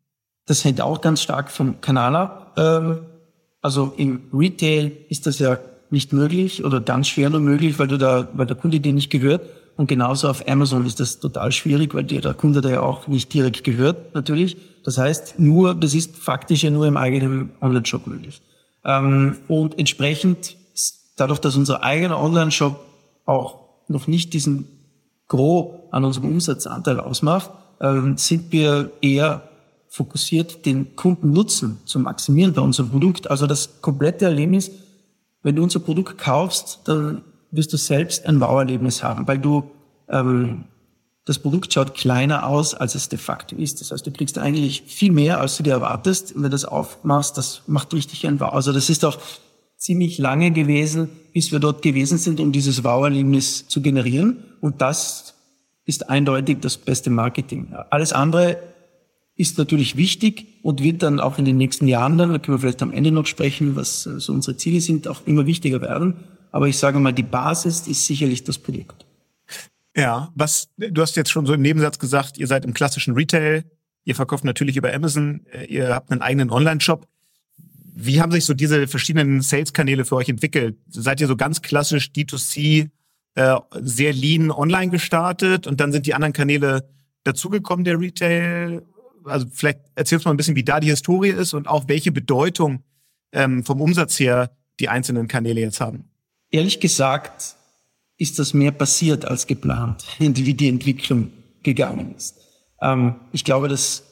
Das 0.46 0.64
hängt 0.64 0.80
auch 0.80 1.00
ganz 1.00 1.22
stark 1.22 1.50
vom 1.50 1.80
Kanal 1.80 2.16
ab. 2.16 2.54
Ähm, 2.56 3.00
also 3.60 3.92
im 3.96 4.22
Retail 4.32 4.92
ist 5.08 5.26
das 5.26 5.38
ja 5.38 5.58
nicht 5.90 6.12
möglich 6.12 6.64
oder 6.64 6.80
ganz 6.80 7.08
schwer 7.08 7.30
nur 7.30 7.40
möglich, 7.40 7.78
weil 7.78 7.88
du 7.88 7.98
da, 7.98 8.28
weil 8.34 8.46
der 8.46 8.56
Kunde 8.56 8.80
dir 8.80 8.92
nicht 8.92 9.10
gehört. 9.10 9.42
Und 9.76 9.86
genauso 9.86 10.28
auf 10.28 10.46
Amazon 10.48 10.84
ist 10.86 10.98
das 11.00 11.20
total 11.20 11.52
schwierig, 11.52 11.94
weil 11.94 12.04
dir 12.04 12.20
der 12.20 12.34
Kunde 12.34 12.60
da 12.60 12.68
ja 12.68 12.80
auch 12.80 13.06
nicht 13.06 13.32
direkt 13.32 13.62
gehört, 13.62 14.14
natürlich. 14.14 14.56
Das 14.84 14.98
heißt, 14.98 15.38
nur, 15.38 15.74
das 15.74 15.94
ist 15.94 16.16
faktisch 16.16 16.64
ja 16.64 16.70
nur 16.70 16.86
im 16.86 16.96
eigenen 16.96 17.50
Online-Shop 17.60 18.06
möglich. 18.06 18.42
Ähm, 18.84 19.36
und 19.46 19.78
entsprechend, 19.78 20.56
dadurch, 21.16 21.38
dass 21.38 21.56
unser 21.56 21.84
eigener 21.84 22.18
Online-Shop 22.18 22.80
auch 23.24 23.58
noch 23.86 24.06
nicht 24.06 24.32
diesen 24.34 24.66
Gros 25.28 25.74
an 25.90 26.04
unserem 26.04 26.30
Umsatzanteil 26.30 27.00
ausmacht, 27.00 27.50
ähm, 27.80 28.16
sind 28.16 28.50
wir 28.50 28.90
eher 29.00 29.42
fokussiert, 29.88 30.66
den 30.66 30.96
Kundennutzen 30.96 31.78
zu 31.84 31.98
maximieren 31.98 32.52
bei 32.52 32.62
unserem 32.62 32.90
Produkt. 32.90 33.30
Also 33.30 33.46
das 33.46 33.80
komplette 33.80 34.26
Erlebnis, 34.26 34.70
wenn 35.42 35.56
du 35.56 35.62
unser 35.62 35.80
Produkt 35.80 36.18
kaufst, 36.18 36.80
dann 36.84 37.22
wirst 37.50 37.72
du 37.72 37.76
selbst 37.76 38.26
ein 38.26 38.40
Wow-Erlebnis 38.40 39.02
haben, 39.02 39.26
weil 39.26 39.38
du 39.38 39.70
ähm, 40.08 40.64
das 41.24 41.38
Produkt 41.38 41.72
schaut 41.72 41.94
kleiner 41.94 42.46
aus, 42.46 42.74
als 42.74 42.94
es 42.94 43.10
de 43.10 43.18
facto 43.18 43.54
ist. 43.54 43.82
Das 43.82 43.90
heißt, 43.90 44.06
du 44.06 44.10
kriegst 44.10 44.38
eigentlich 44.38 44.82
viel 44.86 45.12
mehr, 45.12 45.40
als 45.40 45.58
du 45.58 45.62
dir 45.62 45.74
erwartest. 45.74 46.32
Und 46.32 46.36
wenn 46.36 46.44
du 46.44 46.54
das 46.54 46.64
aufmachst, 46.64 47.36
das 47.36 47.62
macht 47.66 47.92
richtig 47.92 48.26
ein 48.26 48.40
Wow. 48.40 48.54
Also 48.54 48.72
das 48.72 48.88
ist 48.88 49.04
auch 49.04 49.18
ziemlich 49.78 50.18
lange 50.18 50.50
gewesen, 50.50 51.08
bis 51.32 51.52
wir 51.52 51.60
dort 51.60 51.82
gewesen 51.82 52.18
sind, 52.18 52.40
um 52.40 52.52
dieses 52.52 52.84
Wow-Erlebnis 52.84 53.68
zu 53.68 53.80
generieren. 53.80 54.38
Und 54.60 54.82
das 54.82 55.34
ist 55.86 56.10
eindeutig 56.10 56.58
das 56.60 56.76
beste 56.76 57.10
Marketing. 57.10 57.72
Alles 57.90 58.12
andere 58.12 58.58
ist 59.36 59.56
natürlich 59.56 59.96
wichtig 59.96 60.46
und 60.62 60.82
wird 60.82 61.02
dann 61.02 61.20
auch 61.20 61.38
in 61.38 61.44
den 61.44 61.56
nächsten 61.56 61.86
Jahren 61.86 62.18
dann, 62.18 62.32
da 62.32 62.38
können 62.38 62.56
wir 62.56 62.60
vielleicht 62.60 62.82
am 62.82 62.92
Ende 62.92 63.12
noch 63.12 63.26
sprechen, 63.26 63.76
was 63.76 64.02
so 64.02 64.32
unsere 64.32 64.56
Ziele 64.56 64.80
sind, 64.80 65.06
auch 65.06 65.22
immer 65.26 65.46
wichtiger 65.46 65.80
werden. 65.80 66.14
Aber 66.50 66.66
ich 66.66 66.76
sage 66.76 66.98
mal, 66.98 67.12
die 67.12 67.22
Basis 67.22 67.86
ist 67.86 68.04
sicherlich 68.04 68.42
das 68.42 68.58
Produkt. 68.58 69.06
Ja, 69.96 70.30
was, 70.34 70.68
du 70.76 71.00
hast 71.00 71.16
jetzt 71.16 71.30
schon 71.30 71.46
so 71.46 71.54
im 71.54 71.62
Nebensatz 71.62 71.98
gesagt, 71.98 72.36
ihr 72.38 72.46
seid 72.46 72.64
im 72.64 72.74
klassischen 72.74 73.14
Retail, 73.14 73.64
ihr 74.04 74.14
verkauft 74.14 74.44
natürlich 74.44 74.76
über 74.76 74.92
Amazon, 74.92 75.40
äh, 75.52 75.64
ihr 75.66 75.94
habt 75.94 76.10
einen 76.10 76.22
eigenen 76.22 76.50
Online-Shop. 76.50 77.06
Wie 78.00 78.20
haben 78.20 78.30
sich 78.30 78.44
so 78.44 78.54
diese 78.54 78.86
verschiedenen 78.86 79.40
Sales-Kanäle 79.40 80.04
für 80.04 80.14
euch 80.14 80.28
entwickelt? 80.28 80.78
Seid 80.88 81.20
ihr 81.20 81.26
so 81.26 81.36
ganz 81.36 81.62
klassisch 81.62 82.10
D2C, 82.14 82.90
äh, 83.34 83.56
sehr 83.80 84.12
lean 84.12 84.52
online 84.52 84.92
gestartet 84.92 85.66
und 85.66 85.80
dann 85.80 85.90
sind 85.90 86.06
die 86.06 86.14
anderen 86.14 86.32
Kanäle 86.32 86.88
dazugekommen, 87.24 87.84
der 87.84 87.98
Retail? 87.98 88.82
Also 89.24 89.46
vielleicht 89.52 89.80
erzählst 89.96 90.24
du 90.24 90.28
mal 90.28 90.34
ein 90.34 90.36
bisschen, 90.36 90.54
wie 90.54 90.62
da 90.62 90.78
die 90.78 90.90
Historie 90.90 91.30
ist 91.30 91.54
und 91.54 91.66
auch 91.66 91.88
welche 91.88 92.12
Bedeutung 92.12 92.84
ähm, 93.32 93.64
vom 93.64 93.80
Umsatz 93.80 94.20
her 94.20 94.56
die 94.78 94.88
einzelnen 94.88 95.26
Kanäle 95.26 95.60
jetzt 95.60 95.80
haben. 95.80 96.04
Ehrlich 96.52 96.78
gesagt 96.78 97.56
ist 98.16 98.38
das 98.38 98.54
mehr 98.54 98.70
passiert 98.70 99.24
als 99.24 99.48
geplant, 99.48 100.04
wie 100.20 100.54
die 100.54 100.68
Entwicklung 100.68 101.32
gegangen 101.64 102.14
ist. 102.16 102.36
Ähm, 102.80 103.16
ich 103.32 103.44
glaube, 103.44 103.66
das 103.66 104.04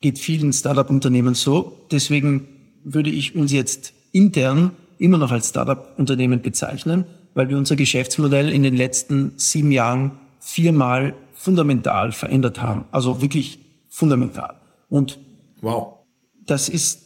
geht 0.00 0.18
vielen 0.18 0.52
Startup-Unternehmen 0.52 1.34
so. 1.34 1.86
Deswegen 1.92 2.53
würde 2.84 3.10
ich 3.10 3.34
uns 3.34 3.52
jetzt 3.52 3.92
intern 4.12 4.70
immer 4.98 5.18
noch 5.18 5.32
als 5.32 5.48
Startup-Unternehmen 5.48 6.40
bezeichnen, 6.40 7.04
weil 7.34 7.48
wir 7.48 7.58
unser 7.58 7.76
Geschäftsmodell 7.76 8.50
in 8.50 8.62
den 8.62 8.76
letzten 8.76 9.32
sieben 9.36 9.72
Jahren 9.72 10.12
viermal 10.38 11.14
fundamental 11.34 12.12
verändert 12.12 12.62
haben. 12.62 12.84
Also 12.92 13.20
wirklich 13.20 13.58
fundamental. 13.88 14.54
Und 14.88 15.18
wow. 15.60 15.98
das 16.46 16.68
ist, 16.68 17.02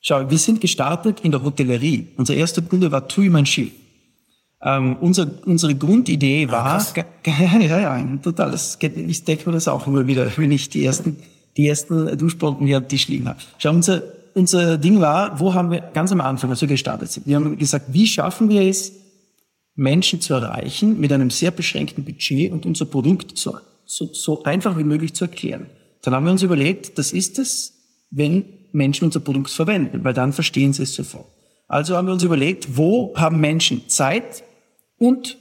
schau, 0.00 0.28
wir 0.28 0.38
sind 0.38 0.60
gestartet 0.60 1.20
in 1.20 1.30
der 1.30 1.42
Hotellerie. 1.42 2.08
Unser 2.16 2.34
erster 2.34 2.62
Kunde 2.62 2.90
war 2.90 3.08
Tui 3.08 3.28
mein 3.28 3.46
Schiff. 3.46 3.72
Ähm, 4.64 4.96
unser, 5.00 5.28
unsere 5.44 5.74
Grundidee 5.74 6.46
ah, 6.48 6.52
war, 6.52 6.80
ah, 6.80 7.02
ja, 7.26 7.80
ja, 7.80 8.18
total, 8.22 8.52
das 8.52 8.78
ich 8.80 9.24
denke 9.24 9.48
mir 9.48 9.54
das 9.54 9.66
auch 9.66 9.86
immer 9.86 10.06
wieder, 10.06 10.30
wenn 10.36 10.52
ich 10.52 10.68
die 10.70 10.84
ersten, 10.84 11.16
die 11.56 11.66
ersten 11.66 12.16
Duschbomben 12.16 12.66
hier 12.66 12.76
am 12.76 12.88
Tisch 12.88 13.08
liegen 13.08 13.28
habe. 13.28 13.40
Schau, 13.58 13.70
unser, 13.70 14.02
unser 14.34 14.78
Ding 14.78 15.00
war, 15.00 15.38
wo 15.38 15.54
haben 15.54 15.70
wir 15.70 15.80
ganz 15.80 16.12
am 16.12 16.20
Anfang, 16.20 16.50
als 16.50 16.60
wir 16.60 16.68
gestartet 16.68 17.10
sind, 17.10 17.26
wir 17.26 17.36
haben 17.36 17.58
gesagt, 17.58 17.86
wie 17.88 18.06
schaffen 18.06 18.48
wir 18.48 18.62
es, 18.62 18.92
Menschen 19.74 20.20
zu 20.20 20.34
erreichen 20.34 21.00
mit 21.00 21.12
einem 21.12 21.30
sehr 21.30 21.50
beschränkten 21.50 22.04
Budget 22.04 22.52
und 22.52 22.66
unser 22.66 22.84
Produkt 22.84 23.38
so, 23.38 23.56
so, 23.86 24.12
so 24.12 24.42
einfach 24.44 24.76
wie 24.76 24.84
möglich 24.84 25.14
zu 25.14 25.24
erklären. 25.24 25.66
Dann 26.02 26.14
haben 26.14 26.24
wir 26.24 26.32
uns 26.32 26.42
überlegt, 26.42 26.98
das 26.98 27.12
ist 27.12 27.38
es, 27.38 27.74
wenn 28.10 28.44
Menschen 28.72 29.06
unser 29.06 29.20
Produkt 29.20 29.50
verwenden, 29.50 30.04
weil 30.04 30.14
dann 30.14 30.32
verstehen 30.32 30.72
sie 30.72 30.82
es 30.82 30.94
sofort. 30.94 31.26
Also 31.68 31.96
haben 31.96 32.06
wir 32.06 32.12
uns 32.12 32.22
überlegt, 32.22 32.76
wo 32.76 33.14
haben 33.16 33.40
Menschen 33.40 33.88
Zeit, 33.88 34.42
und 35.02 35.36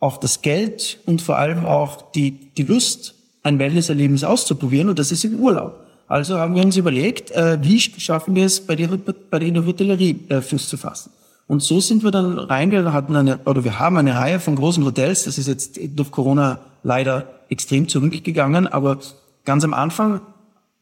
auch 0.00 0.16
das 0.16 0.42
Geld 0.42 0.98
und 1.06 1.22
vor 1.22 1.38
allem 1.38 1.64
auch 1.64 2.10
die, 2.10 2.52
die 2.56 2.64
Lust, 2.64 3.14
ein 3.44 3.60
Wellnesserlebnis 3.60 4.24
auszuprobieren 4.24 4.88
und 4.88 4.98
das 4.98 5.12
ist 5.12 5.24
im 5.24 5.38
Urlaub. 5.38 5.86
Also 6.10 6.40
haben 6.40 6.56
wir 6.56 6.64
uns 6.64 6.76
überlegt, 6.76 7.30
äh, 7.30 7.56
wie 7.62 7.78
schaffen 7.78 8.34
wir 8.34 8.44
es, 8.44 8.66
bei 8.66 8.74
der, 8.74 8.88
bei 8.88 9.38
der 9.38 9.64
Hotellerie 9.64 10.18
äh, 10.28 10.40
Fuß 10.40 10.68
zu 10.68 10.76
fassen. 10.76 11.12
Und 11.46 11.62
so 11.62 11.78
sind 11.78 12.02
wir 12.02 12.10
dann 12.10 12.36
reingegangen, 12.36 12.92
hatten 12.92 13.14
eine, 13.14 13.38
oder 13.44 13.62
wir 13.62 13.78
haben 13.78 13.96
eine 13.96 14.16
Reihe 14.16 14.40
von 14.40 14.56
großen 14.56 14.84
Hotels. 14.84 15.24
Das 15.24 15.38
ist 15.38 15.46
jetzt 15.46 15.78
durch 15.94 16.10
Corona 16.10 16.58
leider 16.82 17.28
extrem 17.48 17.86
zurückgegangen, 17.86 18.66
aber 18.66 18.98
ganz 19.44 19.62
am 19.62 19.72
Anfang 19.72 20.20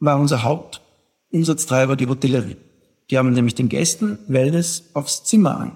war 0.00 0.18
unser 0.18 0.44
Hauptumsatztreiber 0.44 1.96
die 1.96 2.06
Hotellerie. 2.06 2.56
Die 3.10 3.18
haben 3.18 3.30
nämlich 3.30 3.54
den 3.54 3.68
Gästen 3.68 4.18
Wellness 4.28 4.84
aufs 4.94 5.24
Zimmer 5.24 5.60
an 5.60 5.72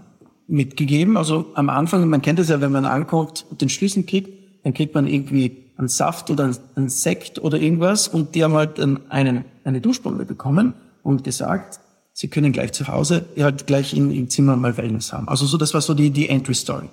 mitgegeben. 0.46 1.18
Also 1.18 1.50
am 1.56 1.68
Anfang, 1.68 2.08
man 2.08 2.22
kennt 2.22 2.38
es 2.38 2.48
ja, 2.48 2.62
wenn 2.62 2.72
man 2.72 2.86
ankommt 2.86 3.44
und 3.50 3.60
den 3.60 3.68
Schlüssel 3.68 4.04
kriegt, 4.04 4.30
dann 4.64 4.72
kriegt 4.72 4.94
man 4.94 5.06
irgendwie 5.06 5.61
einen 5.82 5.88
Saft 5.88 6.30
oder 6.30 6.50
einen 6.76 6.88
Sekt 6.88 7.38
oder 7.40 7.58
irgendwas 7.58 8.08
und 8.08 8.34
die 8.34 8.44
haben 8.44 8.54
halt 8.54 8.80
einen, 8.80 9.44
eine 9.64 9.80
Duschbombe 9.80 10.24
bekommen 10.24 10.74
und 11.02 11.24
gesagt, 11.24 11.80
sie 12.12 12.28
können 12.28 12.52
gleich 12.52 12.72
zu 12.72 12.88
Hause 12.88 13.26
halt 13.38 13.66
gleich 13.66 13.94
in, 13.94 14.10
im 14.10 14.30
Zimmer 14.30 14.56
mal 14.56 14.76
Wellness 14.76 15.12
haben. 15.12 15.28
Also 15.28 15.46
so, 15.46 15.58
das 15.58 15.74
war 15.74 15.80
so 15.80 15.94
die, 15.94 16.10
die 16.10 16.28
Entry 16.28 16.54
Story. 16.54 16.88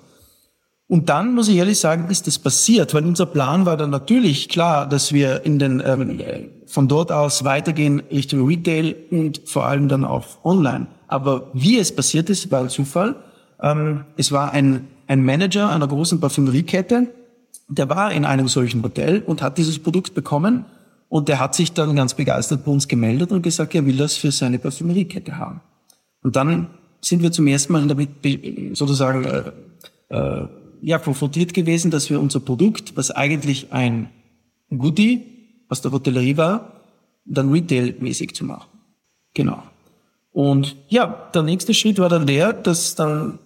Und 0.88 1.08
dann 1.08 1.34
muss 1.36 1.46
ich 1.46 1.56
ehrlich 1.56 1.78
sagen, 1.78 2.10
ist 2.10 2.26
das 2.26 2.40
passiert, 2.40 2.94
weil 2.94 3.06
unser 3.06 3.26
Plan 3.26 3.64
war 3.64 3.76
dann 3.76 3.90
natürlich 3.90 4.48
klar, 4.48 4.88
dass 4.88 5.12
wir 5.12 5.44
in 5.44 5.60
den 5.60 5.80
ähm, 5.86 6.20
von 6.66 6.88
dort 6.88 7.12
aus 7.12 7.44
weitergehen 7.44 8.02
Richtung 8.10 8.44
Retail 8.44 8.96
und 9.12 9.40
vor 9.44 9.66
allem 9.66 9.88
dann 9.88 10.04
auf 10.04 10.44
Online. 10.44 10.88
Aber 11.06 11.48
wie 11.52 11.78
es 11.78 11.94
passiert 11.94 12.28
ist, 12.28 12.50
war 12.50 12.60
ein 12.62 12.70
Zufall. 12.70 13.14
Ähm, 13.62 14.04
es 14.16 14.32
war 14.32 14.52
ein, 14.52 14.88
ein 15.06 15.24
Manager 15.24 15.70
einer 15.70 15.86
großen 15.86 16.18
Parfümeriekette, 16.18 17.06
der 17.70 17.88
war 17.88 18.12
in 18.12 18.24
einem 18.24 18.48
solchen 18.48 18.82
Hotel 18.82 19.22
und 19.24 19.42
hat 19.42 19.56
dieses 19.56 19.78
Produkt 19.78 20.14
bekommen 20.14 20.64
und 21.08 21.28
der 21.28 21.38
hat 21.38 21.54
sich 21.54 21.72
dann 21.72 21.96
ganz 21.96 22.14
begeistert 22.14 22.64
bei 22.64 22.70
uns 22.70 22.88
gemeldet 22.88 23.32
und 23.32 23.42
gesagt, 23.42 23.74
er 23.74 23.86
will 23.86 23.96
das 23.96 24.16
für 24.16 24.32
seine 24.32 24.58
Parfümeriekette 24.58 25.38
haben. 25.38 25.60
Und 26.22 26.36
dann 26.36 26.68
sind 27.00 27.22
wir 27.22 27.32
zum 27.32 27.46
ersten 27.46 27.72
Mal 27.72 27.86
damit 27.86 28.10
sozusagen 28.72 29.24
äh, 29.24 29.42
äh, 30.08 30.48
ja, 30.82 30.98
konfrontiert 30.98 31.54
gewesen, 31.54 31.90
dass 31.90 32.10
wir 32.10 32.20
unser 32.20 32.40
Produkt, 32.40 32.96
was 32.96 33.10
eigentlich 33.10 33.72
ein 33.72 34.10
Goodie 34.76 35.26
aus 35.68 35.80
der 35.80 35.92
Hotellerie 35.92 36.36
war, 36.36 36.72
dann 37.24 37.50
retailmäßig 37.50 38.34
zu 38.34 38.44
machen. 38.44 38.68
Genau. 39.34 39.62
Und 40.32 40.76
ja, 40.88 41.30
der 41.34 41.42
nächste 41.42 41.74
Schritt 41.74 41.98
war 41.98 42.08
dann 42.08 42.26
der, 42.26 42.52
dass 42.52 42.94
dann 42.94 43.38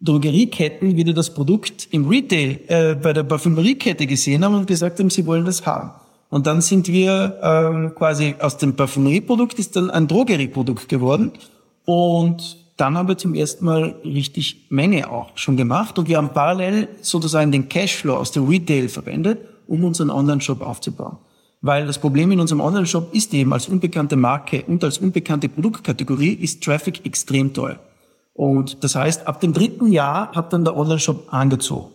Drogerieketten 0.00 0.96
wieder 0.96 1.12
das 1.12 1.32
Produkt 1.32 1.88
im 1.90 2.08
Retail 2.08 2.60
äh, 2.68 2.94
bei 2.94 3.12
der 3.12 3.22
Parfümeriekette 3.22 4.06
gesehen 4.06 4.44
haben 4.44 4.54
und 4.54 4.66
gesagt 4.66 4.98
haben, 4.98 5.10
sie 5.10 5.26
wollen 5.26 5.44
das 5.44 5.64
haben. 5.64 5.90
Und 6.28 6.46
dann 6.46 6.60
sind 6.60 6.88
wir 6.88 7.38
ähm, 7.42 7.94
quasi 7.94 8.36
aus 8.38 8.56
dem 8.56 8.76
Parfümerieprodukt 8.76 9.58
ist 9.58 9.76
dann 9.76 9.90
ein 9.90 10.06
Drogerieprodukt 10.06 10.88
geworden. 10.88 11.32
Und 11.84 12.56
dann 12.76 12.96
haben 12.96 13.08
wir 13.08 13.18
zum 13.18 13.34
ersten 13.34 13.64
Mal 13.64 13.96
richtig 14.04 14.66
Menge 14.70 15.10
auch 15.10 15.30
schon 15.34 15.56
gemacht. 15.56 15.98
Und 15.98 16.08
wir 16.08 16.18
haben 16.18 16.30
parallel 16.32 16.88
sozusagen 17.02 17.50
den 17.50 17.68
Cashflow 17.68 18.14
aus 18.14 18.30
dem 18.30 18.48
Retail 18.48 18.88
verwendet, 18.88 19.40
um 19.66 19.84
unseren 19.84 20.10
Online-Shop 20.10 20.62
aufzubauen. 20.62 21.18
Weil 21.62 21.86
das 21.86 21.98
Problem 21.98 22.30
in 22.30 22.40
unserem 22.40 22.60
Online-Shop 22.60 23.12
ist 23.12 23.34
eben 23.34 23.52
als 23.52 23.68
unbekannte 23.68 24.16
Marke 24.16 24.62
und 24.66 24.84
als 24.84 24.98
unbekannte 24.98 25.48
Produktkategorie 25.48 26.32
ist 26.32 26.62
Traffic 26.62 27.04
extrem 27.04 27.52
teuer. 27.52 27.78
Und 28.32 28.84
das 28.84 28.94
heißt, 28.94 29.26
ab 29.26 29.40
dem 29.40 29.52
dritten 29.52 29.92
Jahr 29.92 30.32
hat 30.32 30.52
dann 30.52 30.64
der 30.64 30.76
Online-Shop 30.76 31.32
angezogen. 31.32 31.90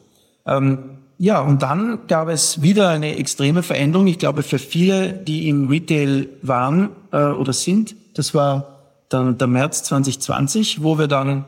Ähm, 0.45 0.97
ja, 1.17 1.39
und 1.39 1.61
dann 1.61 2.07
gab 2.07 2.27
es 2.27 2.61
wieder 2.61 2.89
eine 2.89 3.15
extreme 3.17 3.63
Veränderung. 3.63 4.07
Ich 4.07 4.19
glaube, 4.19 4.43
für 4.43 4.59
viele, 4.59 5.13
die 5.13 5.47
im 5.47 5.69
Retail 5.69 6.27
waren 6.41 6.89
äh, 7.11 7.27
oder 7.27 7.53
sind, 7.53 7.95
das 8.15 8.33
war 8.33 8.75
dann 9.09 9.37
der 9.37 9.47
März 9.47 9.83
2020, 9.83 10.83
wo 10.83 10.97
wir 10.97 11.07
dann 11.07 11.45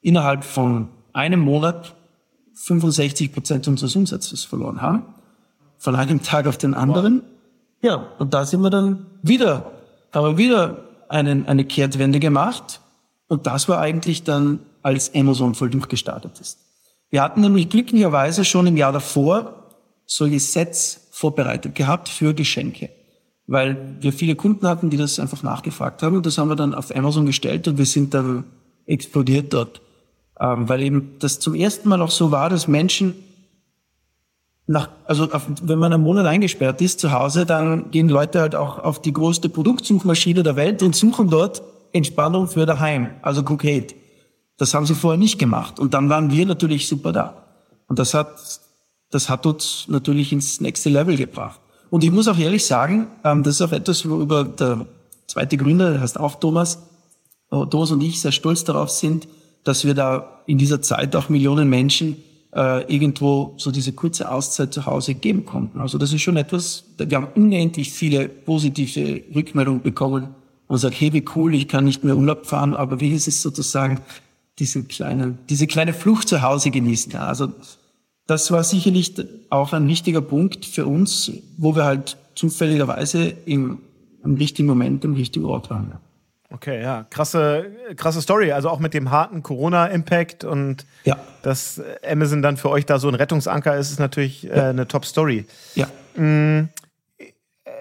innerhalb 0.00 0.44
von 0.44 0.88
einem 1.12 1.40
Monat 1.40 1.94
65 2.54 3.32
Prozent 3.32 3.68
unseres 3.68 3.94
Umsatzes 3.94 4.44
verloren 4.44 4.80
haben. 4.80 5.02
Von 5.78 5.96
einem 5.96 6.22
Tag 6.22 6.46
auf 6.46 6.58
den 6.58 6.74
anderen. 6.74 7.22
Ja, 7.82 8.06
und 8.18 8.34
da 8.34 8.44
sind 8.44 8.60
wir 8.62 8.70
dann 8.70 9.06
wieder, 9.22 9.70
haben 10.12 10.26
wir 10.26 10.38
wieder 10.38 10.84
einen, 11.08 11.46
eine 11.46 11.64
Kehrtwende 11.64 12.20
gemacht 12.20 12.80
und 13.30 13.46
das 13.46 13.68
war 13.68 13.78
eigentlich 13.78 14.24
dann, 14.24 14.58
als 14.82 15.14
Amazon 15.14 15.54
voll 15.54 15.70
durchgestartet 15.70 16.40
ist. 16.40 16.58
Wir 17.10 17.22
hatten 17.22 17.42
nämlich 17.42 17.68
glücklicherweise 17.68 18.44
schon 18.44 18.66
im 18.66 18.76
Jahr 18.76 18.92
davor 18.92 19.68
solche 20.04 20.40
Sets 20.40 21.08
vorbereitet 21.12 21.76
gehabt 21.76 22.08
für 22.08 22.34
Geschenke. 22.34 22.90
Weil 23.46 23.96
wir 24.00 24.12
viele 24.12 24.34
Kunden 24.34 24.66
hatten, 24.66 24.90
die 24.90 24.96
das 24.96 25.20
einfach 25.20 25.44
nachgefragt 25.44 26.02
haben. 26.02 26.16
Und 26.16 26.26
das 26.26 26.38
haben 26.38 26.48
wir 26.48 26.56
dann 26.56 26.74
auf 26.74 26.94
Amazon 26.94 27.24
gestellt 27.24 27.68
und 27.68 27.78
wir 27.78 27.86
sind 27.86 28.14
dann 28.14 28.44
explodiert 28.86 29.52
dort. 29.52 29.80
Ähm, 30.40 30.68
weil 30.68 30.82
eben 30.82 31.12
das 31.20 31.38
zum 31.38 31.54
ersten 31.54 31.88
Mal 31.88 32.02
auch 32.02 32.10
so 32.10 32.32
war, 32.32 32.50
dass 32.50 32.66
Menschen 32.66 33.14
nach, 34.66 34.88
also 35.04 35.30
auf, 35.30 35.46
wenn 35.62 35.78
man 35.78 35.92
einen 35.92 36.02
Monat 36.02 36.26
eingesperrt 36.26 36.80
ist 36.80 36.98
zu 36.98 37.12
Hause, 37.12 37.46
dann 37.46 37.92
gehen 37.92 38.08
Leute 38.08 38.40
halt 38.40 38.56
auch 38.56 38.80
auf 38.80 39.00
die 39.00 39.12
größte 39.12 39.48
Produktsuchmaschine 39.48 40.42
der 40.42 40.56
Welt 40.56 40.82
und 40.82 40.96
suchen 40.96 41.30
dort 41.30 41.62
Entspannung 41.92 42.48
für 42.48 42.66
daheim, 42.66 43.08
also 43.22 43.42
konkret. 43.42 43.94
Das 44.56 44.74
haben 44.74 44.86
sie 44.86 44.94
vorher 44.94 45.18
nicht 45.18 45.38
gemacht. 45.38 45.78
Und 45.80 45.94
dann 45.94 46.08
waren 46.08 46.30
wir 46.30 46.46
natürlich 46.46 46.86
super 46.86 47.12
da. 47.12 47.46
Und 47.88 47.98
das 47.98 48.14
hat, 48.14 48.60
das 49.10 49.28
hat 49.28 49.46
uns 49.46 49.86
natürlich 49.88 50.32
ins 50.32 50.60
nächste 50.60 50.90
Level 50.90 51.16
gebracht. 51.16 51.60
Und 51.88 52.04
ich 52.04 52.10
muss 52.10 52.28
auch 52.28 52.38
ehrlich 52.38 52.64
sagen, 52.66 53.08
ähm, 53.24 53.42
das 53.42 53.54
ist 53.54 53.62
auch 53.62 53.72
etwas, 53.72 54.08
worüber 54.08 54.44
der 54.44 54.86
zweite 55.26 55.56
Gründer, 55.56 55.92
der 55.92 56.00
heißt 56.00 56.20
auch 56.20 56.36
Thomas, 56.36 56.78
äh, 57.50 57.66
Thomas 57.66 57.90
und 57.90 58.00
ich 58.02 58.20
sehr 58.20 58.32
stolz 58.32 58.64
darauf 58.64 58.90
sind, 58.90 59.26
dass 59.64 59.84
wir 59.84 59.94
da 59.94 60.42
in 60.46 60.58
dieser 60.58 60.82
Zeit 60.82 61.16
auch 61.16 61.28
Millionen 61.28 61.68
Menschen 61.68 62.16
äh, 62.54 62.82
irgendwo 62.92 63.54
so 63.56 63.70
diese 63.70 63.92
kurze 63.92 64.30
Auszeit 64.30 64.72
zu 64.72 64.86
Hause 64.86 65.14
geben 65.14 65.44
konnten. 65.44 65.80
Also 65.80 65.98
das 65.98 66.12
ist 66.12 66.22
schon 66.22 66.36
etwas, 66.36 66.84
wir 66.98 67.16
haben 67.16 67.28
unendlich 67.34 67.92
viele 67.92 68.28
positive 68.28 69.22
Rückmeldungen 69.34 69.82
bekommen 69.82 70.34
und 70.70 70.78
sagt, 70.78 71.00
hey, 71.00 71.12
wie 71.12 71.24
cool, 71.34 71.52
ich 71.52 71.66
kann 71.66 71.84
nicht 71.84 72.04
mehr 72.04 72.16
Urlaub 72.16 72.46
fahren, 72.46 72.76
aber 72.76 73.00
wie 73.00 73.12
ist 73.12 73.26
es 73.26 73.42
sozusagen, 73.42 73.98
diese 74.60 74.84
kleine, 74.84 75.36
diese 75.48 75.66
kleine 75.66 75.92
Flucht 75.92 76.28
zu 76.28 76.42
Hause 76.42 76.70
genießen. 76.70 77.16
Also 77.16 77.52
das 78.28 78.52
war 78.52 78.62
sicherlich 78.62 79.14
auch 79.48 79.72
ein 79.72 79.88
wichtiger 79.88 80.20
Punkt 80.20 80.64
für 80.64 80.86
uns, 80.86 81.32
wo 81.56 81.74
wir 81.74 81.84
halt 81.84 82.18
zufälligerweise 82.36 83.34
im, 83.46 83.80
im 84.22 84.36
richtigen 84.36 84.68
Moment 84.68 85.04
im 85.04 85.14
richtigen 85.14 85.44
Ort 85.44 85.70
waren. 85.70 85.94
Okay, 86.52 86.80
ja, 86.80 87.04
krasse, 87.10 87.66
krasse 87.96 88.22
Story. 88.22 88.52
Also 88.52 88.68
auch 88.68 88.78
mit 88.78 88.94
dem 88.94 89.10
harten 89.10 89.42
Corona-Impact 89.42 90.44
und 90.44 90.86
ja. 91.02 91.16
dass 91.42 91.82
Amazon 92.08 92.42
dann 92.42 92.56
für 92.56 92.70
euch 92.70 92.86
da 92.86 93.00
so 93.00 93.08
ein 93.08 93.16
Rettungsanker 93.16 93.76
ist, 93.76 93.90
ist 93.90 93.98
natürlich 93.98 94.48
äh, 94.48 94.52
eine 94.52 94.86
Top-Story. 94.86 95.46
Ja. 95.74 95.88
Mhm 96.14 96.68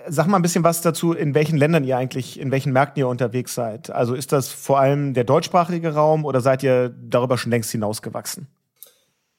sag 0.09 0.27
mal 0.27 0.37
ein 0.37 0.41
bisschen 0.41 0.63
was 0.63 0.81
dazu, 0.81 1.13
in 1.13 1.33
welchen 1.33 1.57
Ländern 1.57 1.83
ihr 1.83 1.97
eigentlich, 1.97 2.39
in 2.39 2.51
welchen 2.51 2.73
Märkten 2.73 2.99
ihr 2.99 3.07
unterwegs 3.07 3.53
seid. 3.53 3.89
Also 3.89 4.13
ist 4.13 4.31
das 4.31 4.49
vor 4.49 4.79
allem 4.79 5.13
der 5.13 5.23
deutschsprachige 5.23 5.93
Raum 5.93 6.25
oder 6.25 6.41
seid 6.41 6.63
ihr 6.63 6.89
darüber 6.89 7.37
schon 7.37 7.51
längst 7.51 7.71
hinausgewachsen? 7.71 8.47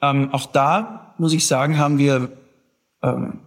Ähm, 0.01 0.33
auch 0.33 0.47
da 0.47 1.15
muss 1.19 1.33
ich 1.33 1.47
sagen, 1.47 1.79
haben 1.79 1.99
wir 1.99 2.31
ähm, 3.03 3.41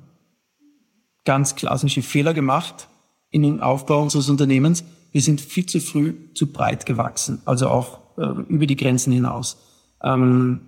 ganz 1.25 1.55
klassische 1.55 2.01
Fehler 2.01 2.33
gemacht 2.33 2.87
in 3.29 3.43
dem 3.43 3.61
Aufbau 3.61 4.01
unseres 4.01 4.29
Unternehmens. 4.29 4.83
Wir 5.11 5.21
sind 5.21 5.41
viel 5.41 5.65
zu 5.65 5.79
früh 5.79 6.13
zu 6.33 6.51
breit 6.51 6.85
gewachsen, 6.85 7.41
also 7.45 7.69
auch 7.69 7.99
äh, 8.17 8.25
über 8.47 8.67
die 8.67 8.75
Grenzen 8.75 9.13
hinaus. 9.13 9.57
Ähm, 10.03 10.61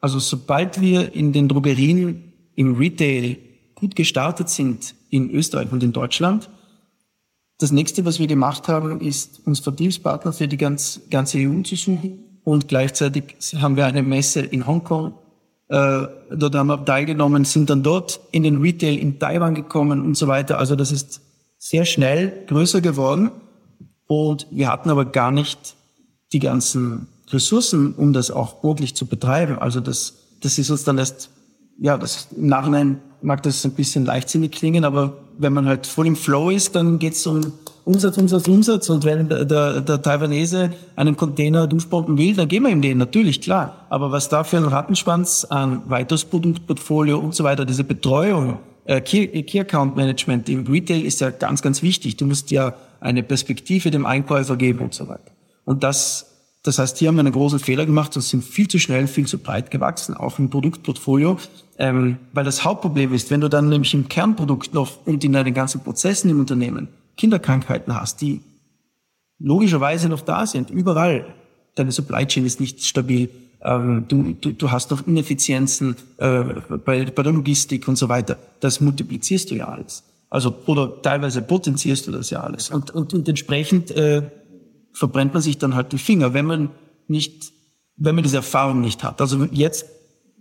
also 0.00 0.18
sobald 0.18 0.80
wir 0.80 1.14
in 1.14 1.32
den 1.32 1.48
Drogerien 1.48 2.32
im 2.54 2.76
Retail 2.76 3.38
gut 3.74 3.96
gestartet 3.96 4.48
sind 4.48 4.94
in 5.10 5.30
Österreich 5.30 5.70
und 5.72 5.82
in 5.82 5.92
Deutschland. 5.92 6.50
Das 7.58 7.70
nächste, 7.70 8.04
was 8.04 8.18
wir 8.18 8.26
gemacht 8.26 8.68
haben, 8.68 9.00
ist, 9.00 9.46
uns 9.46 9.60
Vertriebspartner 9.60 10.32
für 10.32 10.48
die 10.48 10.56
ganz, 10.56 11.00
ganze 11.10 11.38
EU 11.38 11.62
zu 11.62 11.76
suchen. 11.76 12.40
Und 12.42 12.68
gleichzeitig 12.68 13.36
haben 13.56 13.76
wir 13.76 13.86
eine 13.86 14.02
Messe 14.02 14.40
in 14.40 14.66
Hongkong. 14.66 15.14
Äh, 15.68 16.06
dort 16.30 16.54
haben 16.54 16.66
wir 16.66 16.84
teilgenommen, 16.84 17.44
sind 17.44 17.70
dann 17.70 17.82
dort 17.82 18.20
in 18.32 18.42
den 18.42 18.60
Retail 18.60 18.98
in 18.98 19.18
Taiwan 19.18 19.54
gekommen 19.54 20.02
und 20.02 20.16
so 20.16 20.28
weiter. 20.28 20.58
Also 20.58 20.76
das 20.76 20.92
ist 20.92 21.22
sehr 21.58 21.84
schnell 21.84 22.44
größer 22.46 22.80
geworden. 22.80 23.30
Und 24.06 24.46
wir 24.50 24.70
hatten 24.70 24.90
aber 24.90 25.06
gar 25.06 25.30
nicht 25.30 25.76
die 26.32 26.38
ganzen 26.38 27.08
Ressourcen, 27.30 27.94
um 27.94 28.12
das 28.12 28.30
auch 28.30 28.62
wirklich 28.62 28.94
zu 28.94 29.06
betreiben. 29.06 29.58
Also 29.58 29.80
das, 29.80 30.14
das 30.42 30.58
ist 30.58 30.70
uns 30.70 30.84
dann 30.84 30.98
erst, 30.98 31.30
ja, 31.78 31.96
das 31.98 32.28
im 32.36 32.46
Nachhinein 32.46 33.00
mag 33.22 33.42
das 33.42 33.64
ein 33.64 33.72
bisschen 33.72 34.04
leichtsinnig 34.04 34.52
klingen, 34.52 34.84
aber 34.84 35.16
wenn 35.38 35.52
man 35.52 35.66
halt 35.66 35.86
voll 35.86 36.06
im 36.06 36.16
Flow 36.16 36.50
ist, 36.50 36.76
dann 36.76 36.98
geht 36.98 37.14
es 37.14 37.26
um 37.26 37.52
Umsatz, 37.84 38.16
Umsatz, 38.16 38.48
Umsatz. 38.48 38.88
Und 38.88 39.04
wenn 39.04 39.28
der, 39.28 39.44
der, 39.44 39.80
der 39.80 40.00
Taiwanese 40.00 40.70
einen 40.96 41.16
Container 41.16 41.66
Duschbomben 41.66 42.16
will, 42.16 42.34
dann 42.34 42.48
geben 42.48 42.66
wir 42.66 42.72
ihm 42.72 42.82
den, 42.82 42.98
natürlich, 42.98 43.40
klar. 43.40 43.86
Aber 43.90 44.10
was 44.10 44.28
da 44.28 44.44
für 44.44 44.56
ein 44.56 44.64
Rattenschwanz 44.64 45.46
an 45.48 45.82
weiteres 45.86 46.24
Produktportfolio 46.24 47.18
und 47.18 47.34
so 47.34 47.44
weiter, 47.44 47.64
diese 47.64 47.84
Betreuung, 47.84 48.58
äh, 48.86 49.00
Key, 49.00 49.42
Key 49.42 49.60
Account 49.60 49.96
Management 49.96 50.48
im 50.48 50.66
Retail 50.66 51.04
ist 51.04 51.20
ja 51.20 51.30
ganz, 51.30 51.62
ganz 51.62 51.82
wichtig. 51.82 52.16
Du 52.16 52.26
musst 52.26 52.50
ja 52.50 52.74
eine 53.00 53.22
Perspektive 53.22 53.90
dem 53.90 54.06
Einkäufer 54.06 54.56
geben 54.56 54.80
und 54.80 54.94
so 54.94 55.08
weiter. 55.08 55.32
Und 55.64 55.82
das 55.82 56.33
Das 56.64 56.78
heißt, 56.78 56.98
hier 56.98 57.08
haben 57.08 57.16
wir 57.16 57.20
einen 57.20 57.32
großen 57.32 57.58
Fehler 57.58 57.84
gemacht 57.84 58.16
und 58.16 58.22
sind 58.22 58.42
viel 58.42 58.66
zu 58.68 58.78
schnell, 58.78 59.06
viel 59.06 59.26
zu 59.26 59.38
breit 59.38 59.70
gewachsen, 59.70 60.14
auch 60.14 60.38
im 60.38 60.48
Produktportfolio. 60.48 61.38
Ähm, 61.78 62.16
weil 62.32 62.44
das 62.44 62.64
Hauptproblem 62.64 63.12
ist, 63.12 63.30
wenn 63.30 63.42
du 63.42 63.48
dann 63.48 63.68
nämlich 63.68 63.92
im 63.92 64.08
Kernprodukt 64.08 64.72
noch 64.72 65.06
und 65.06 65.22
in 65.24 65.34
deinen 65.34 65.52
ganzen 65.52 65.82
Prozessen 65.82 66.30
im 66.30 66.40
Unternehmen 66.40 66.88
Kinderkrankheiten 67.16 67.94
hast, 67.94 68.22
die 68.22 68.40
logischerweise 69.38 70.08
noch 70.08 70.22
da 70.22 70.46
sind, 70.46 70.70
überall. 70.70 71.26
Deine 71.74 71.92
Supply 71.92 72.26
Chain 72.26 72.46
ist 72.46 72.60
nicht 72.60 72.82
stabil. 72.82 73.28
Ähm, 73.60 74.06
du, 74.08 74.34
du, 74.40 74.52
du 74.52 74.70
hast 74.70 74.90
noch 74.90 75.06
Ineffizienzen 75.06 75.96
äh, 76.16 76.44
bei, 76.84 77.04
bei 77.04 77.22
der 77.22 77.32
Logistik 77.32 77.88
und 77.88 77.96
so 77.96 78.08
weiter. 78.08 78.38
Das 78.60 78.80
multiplizierst 78.80 79.50
du 79.50 79.56
ja 79.56 79.68
alles. 79.68 80.04
Also, 80.30 80.54
oder 80.66 81.02
teilweise 81.02 81.42
potenzierst 81.42 82.06
du 82.06 82.12
das 82.12 82.30
ja 82.30 82.40
alles. 82.40 82.70
Und, 82.70 82.90
und, 82.90 83.12
und 83.12 83.28
entsprechend 83.28 83.90
äh, 83.90 84.22
verbrennt 84.94 85.34
man 85.34 85.42
sich 85.42 85.58
dann 85.58 85.74
halt 85.74 85.92
die 85.92 85.98
Finger, 85.98 86.32
wenn 86.32 86.46
man 86.46 86.70
nicht, 87.08 87.52
wenn 87.96 88.14
man 88.14 88.24
diese 88.24 88.36
Erfahrung 88.36 88.80
nicht 88.80 89.02
hat. 89.04 89.20
Also 89.20 89.44
jetzt 89.50 89.86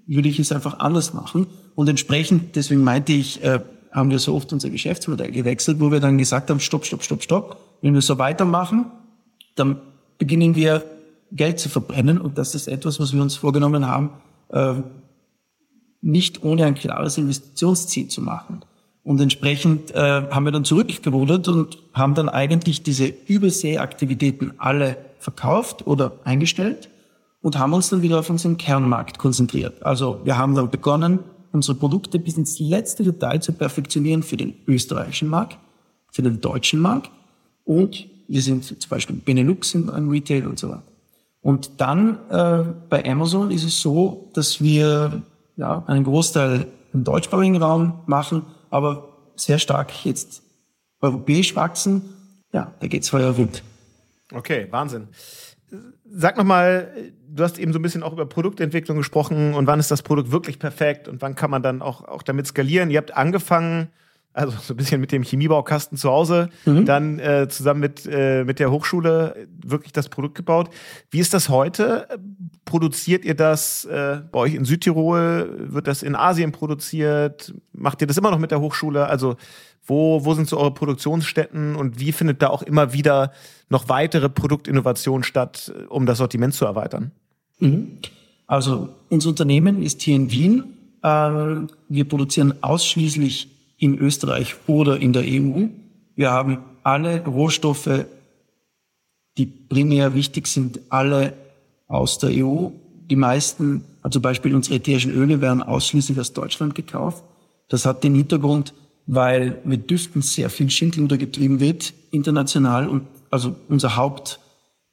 würde 0.05 0.29
ich 0.29 0.39
es 0.39 0.51
einfach 0.51 0.79
anders 0.79 1.13
machen. 1.13 1.47
Und 1.75 1.89
entsprechend, 1.89 2.55
deswegen 2.55 2.83
meinte 2.83 3.11
ich, 3.11 3.43
äh, 3.43 3.59
haben 3.91 4.09
wir 4.09 4.19
so 4.19 4.35
oft 4.35 4.53
unser 4.53 4.69
Geschäftsmodell 4.69 5.31
gewechselt, 5.31 5.79
wo 5.79 5.91
wir 5.91 5.99
dann 5.99 6.17
gesagt 6.17 6.49
haben, 6.49 6.59
stopp, 6.59 6.85
stopp, 6.85 7.03
stopp, 7.03 7.23
stopp. 7.23 7.57
Wenn 7.81 7.93
wir 7.93 8.01
so 8.01 8.17
weitermachen, 8.17 8.85
dann 9.55 9.79
beginnen 10.17 10.55
wir 10.55 10.83
Geld 11.31 11.59
zu 11.59 11.69
verbrennen. 11.69 12.19
Und 12.19 12.37
das 12.37 12.55
ist 12.55 12.67
etwas, 12.67 12.99
was 12.99 13.13
wir 13.13 13.21
uns 13.21 13.35
vorgenommen 13.35 13.87
haben, 13.87 14.11
äh, 14.49 14.75
nicht 16.01 16.43
ohne 16.43 16.65
ein 16.65 16.75
klares 16.75 17.17
Investitionsziel 17.17 18.07
zu 18.07 18.21
machen. 18.21 18.61
Und 19.03 19.19
entsprechend 19.19 19.91
äh, 19.91 19.97
haben 19.97 20.45
wir 20.45 20.51
dann 20.51 20.63
zurückgerudert 20.63 21.47
und 21.49 21.77
haben 21.93 22.15
dann 22.15 22.29
eigentlich 22.29 22.83
diese 22.83 23.05
Überseeaktivitäten 23.05 24.53
alle 24.57 24.97
verkauft 25.19 25.85
oder 25.85 26.13
eingestellt 26.23 26.89
und 27.41 27.59
haben 27.59 27.73
uns 27.73 27.89
dann 27.89 28.01
wieder 28.01 28.19
auf 28.19 28.29
unseren 28.29 28.57
Kernmarkt 28.57 29.17
konzentriert. 29.17 29.83
Also 29.85 30.21
wir 30.23 30.37
haben 30.37 30.55
dann 30.55 30.69
begonnen, 30.69 31.19
unsere 31.51 31.77
Produkte 31.77 32.17
bis 32.17 32.37
ins 32.37 32.59
letzte 32.59 33.03
Detail 33.03 33.41
zu 33.41 33.51
perfektionieren 33.51 34.23
für 34.23 34.37
den 34.37 34.55
österreichischen 34.67 35.27
Markt, 35.27 35.57
für 36.11 36.23
den 36.23 36.39
deutschen 36.39 36.79
Markt 36.79 37.11
und 37.65 38.07
wir 38.27 38.41
sind 38.41 38.63
zum 38.63 38.89
Beispiel 38.89 39.17
Benelux 39.17 39.75
in 39.75 39.89
einem 39.89 40.09
Retail 40.09 40.47
und 40.47 40.57
so 40.57 40.69
weiter. 40.69 40.83
Und 41.41 41.81
dann 41.81 42.17
äh, 42.29 42.63
bei 42.89 43.05
Amazon 43.05 43.51
ist 43.51 43.65
es 43.65 43.81
so, 43.81 44.29
dass 44.33 44.61
wir 44.61 45.21
ja, 45.57 45.83
einen 45.87 46.05
Großteil 46.05 46.67
im 46.93 47.03
deutschsprachigen 47.03 47.57
Raum 47.57 47.99
machen 48.05 48.43
aber 48.73 49.17
sehr 49.35 49.59
stark 49.59 50.03
jetzt 50.03 50.41
europäisch 50.99 51.55
wachsen. 51.55 52.01
Ja, 52.51 52.73
da 52.79 52.87
geht's 52.87 53.09
Feuer 53.09 53.37
wild. 53.37 53.63
Okay, 54.33 54.67
Wahnsinn. 54.71 55.09
Sag 56.05 56.37
nochmal, 56.37 57.13
du 57.27 57.43
hast 57.43 57.59
eben 57.59 57.71
so 57.71 57.79
ein 57.79 57.81
bisschen 57.83 58.03
auch 58.03 58.13
über 58.13 58.25
Produktentwicklung 58.25 58.97
gesprochen 58.97 59.53
und 59.53 59.67
wann 59.67 59.79
ist 59.79 59.91
das 59.91 60.01
Produkt 60.01 60.31
wirklich 60.31 60.57
perfekt 60.57 61.07
und 61.07 61.21
wann 61.21 61.35
kann 61.35 61.51
man 61.51 61.61
dann 61.61 61.81
auch, 61.81 62.03
auch 62.03 62.23
damit 62.23 62.47
skalieren. 62.47 62.89
Ihr 62.89 62.97
habt 62.97 63.15
angefangen, 63.15 63.89
also 64.33 64.57
so 64.59 64.73
ein 64.73 64.77
bisschen 64.77 64.99
mit 64.99 65.11
dem 65.11 65.23
Chemiebaukasten 65.23 65.97
zu 65.97 66.09
Hause, 66.09 66.49
mhm. 66.65 66.85
dann 66.85 67.19
äh, 67.19 67.47
zusammen 67.49 67.79
mit, 67.79 68.07
äh, 68.09 68.43
mit 68.43 68.59
der 68.59 68.71
Hochschule 68.71 69.47
wirklich 69.63 69.93
das 69.93 70.09
Produkt 70.09 70.35
gebaut. 70.35 70.69
Wie 71.11 71.19
ist 71.19 71.33
das 71.33 71.49
heute? 71.49 72.07
Produziert 72.65 73.25
ihr 73.25 73.35
das 73.35 73.85
äh, 73.85 74.21
bei 74.31 74.39
euch 74.39 74.55
in 74.55 74.65
Südtirol? 74.65 75.67
Wird 75.71 75.87
das 75.87 76.01
in 76.01 76.15
Asien 76.15 76.51
produziert? 76.51 77.53
Macht 77.73 78.01
ihr 78.01 78.07
das 78.07 78.17
immer 78.17 78.31
noch 78.31 78.39
mit 78.39 78.51
der 78.51 78.59
Hochschule? 78.59 79.05
Also 79.05 79.35
wo, 79.85 80.25
wo 80.25 80.33
sind 80.33 80.47
so 80.47 80.57
eure 80.57 80.73
Produktionsstätten 80.73 81.75
und 81.75 81.99
wie 81.99 82.11
findet 82.11 82.41
da 82.41 82.47
auch 82.47 82.63
immer 82.63 82.93
wieder 82.93 83.33
noch 83.69 83.89
weitere 83.89 84.29
Produktinnovationen 84.29 85.23
statt, 85.23 85.73
um 85.89 86.05
das 86.05 86.17
Sortiment 86.17 86.53
zu 86.53 86.65
erweitern? 86.65 87.11
Mhm. 87.59 87.99
Also 88.47 88.89
unser 89.09 89.29
Unternehmen 89.29 89.83
ist 89.83 90.01
hier 90.01 90.15
in 90.15 90.31
Wien. 90.31 90.63
Äh, 91.03 91.07
wir 91.89 92.07
produzieren 92.07 92.55
ausschließlich 92.61 93.52
in 93.83 93.97
Österreich 93.99 94.55
oder 94.65 94.97
in 94.97 95.11
der 95.11 95.23
EU. 95.23 95.67
Wir 96.15 96.31
haben 96.31 96.59
alle 96.83 97.25
Rohstoffe, 97.25 98.05
die 99.37 99.45
primär 99.45 100.15
wichtig 100.15 100.47
sind, 100.47 100.79
alle 100.87 101.33
aus 101.87 102.17
der 102.17 102.29
EU. 102.31 102.69
Die 103.09 103.17
meisten, 103.17 103.83
also 104.01 104.13
zum 104.13 104.21
Beispiel 104.21 104.55
unsere 104.55 104.75
ätherischen 104.75 105.11
Öle, 105.11 105.41
werden 105.41 105.61
ausschließlich 105.61 106.17
aus 106.17 106.31
Deutschland 106.31 106.75
gekauft. 106.75 107.25
Das 107.67 107.85
hat 107.85 108.05
den 108.05 108.15
Hintergrund, 108.15 108.73
weil 109.05 109.59
mit 109.65 109.89
Düften 109.89 110.21
sehr 110.21 110.49
viel 110.49 110.69
Schindluder 110.69 111.17
getrieben 111.17 111.59
wird, 111.59 111.93
international. 112.11 112.87
Und 112.87 113.05
also 113.31 113.53
unser 113.67 113.97
Haupt, 113.97 114.39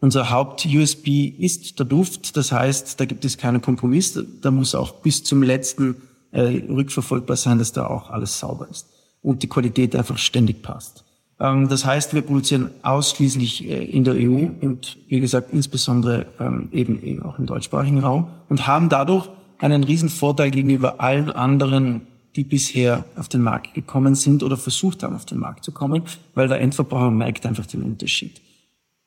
unser 0.00 0.31
Haupt-USB 0.31 1.07
ist 1.38 1.79
der 1.79 1.87
Duft. 1.87 2.37
Das 2.37 2.50
heißt, 2.50 2.98
da 2.98 3.05
gibt 3.05 3.24
es 3.24 3.38
keinen 3.38 3.62
Kompromiss. 3.62 4.18
Da 4.40 4.50
muss 4.50 4.74
auch 4.74 4.94
bis 4.94 5.22
zum 5.22 5.44
letzten 5.44 5.94
äh, 6.33 6.62
rückverfolgbar 6.69 7.37
sein, 7.37 7.59
dass 7.59 7.73
da 7.73 7.87
auch 7.87 8.11
alles 8.11 8.38
sauber 8.38 8.69
ist 8.71 8.88
und 9.23 9.43
die 9.43 9.49
Qualität 9.49 9.95
einfach 9.97 10.19
ständig 10.19 10.62
passt. 10.62 11.05
Ähm, 11.40 11.69
das 11.69 11.85
heißt, 11.85 12.14
wir 12.14 12.23
produzieren 12.23 12.71
ausschließlich 12.83 13.69
äh, 13.69 13.85
in 13.85 14.05
der 14.05 14.14
EU 14.14 14.49
und 14.61 14.99
wie 15.09 15.21
gesagt 15.21 15.53
insbesondere 15.53 16.27
ähm, 16.38 16.69
eben, 16.73 17.03
eben 17.03 17.23
auch 17.23 17.38
im 17.38 17.47
deutschsprachigen 17.47 18.01
Raum 18.01 18.29
und 18.49 18.66
haben 18.66 18.88
dadurch 18.88 19.29
einen 19.59 19.85
riesen 19.85 20.09
Vorteil 20.09 20.51
gegenüber 20.51 21.01
allen 21.01 21.31
anderen, 21.31 22.03
die 22.37 22.45
bisher 22.45 23.05
auf 23.16 23.29
den 23.29 23.43
Markt 23.43 23.75
gekommen 23.75 24.14
sind 24.14 24.43
oder 24.43 24.57
versucht 24.57 25.03
haben, 25.03 25.16
auf 25.16 25.27
den 25.27 25.38
Markt 25.38 25.64
zu 25.64 25.73
kommen, 25.73 26.03
weil 26.35 26.49
der 26.49 26.61
Endverbraucher 26.61 27.11
merkt 27.11 27.45
einfach 27.45 27.66
den 27.66 27.83
Unterschied. 27.83 28.40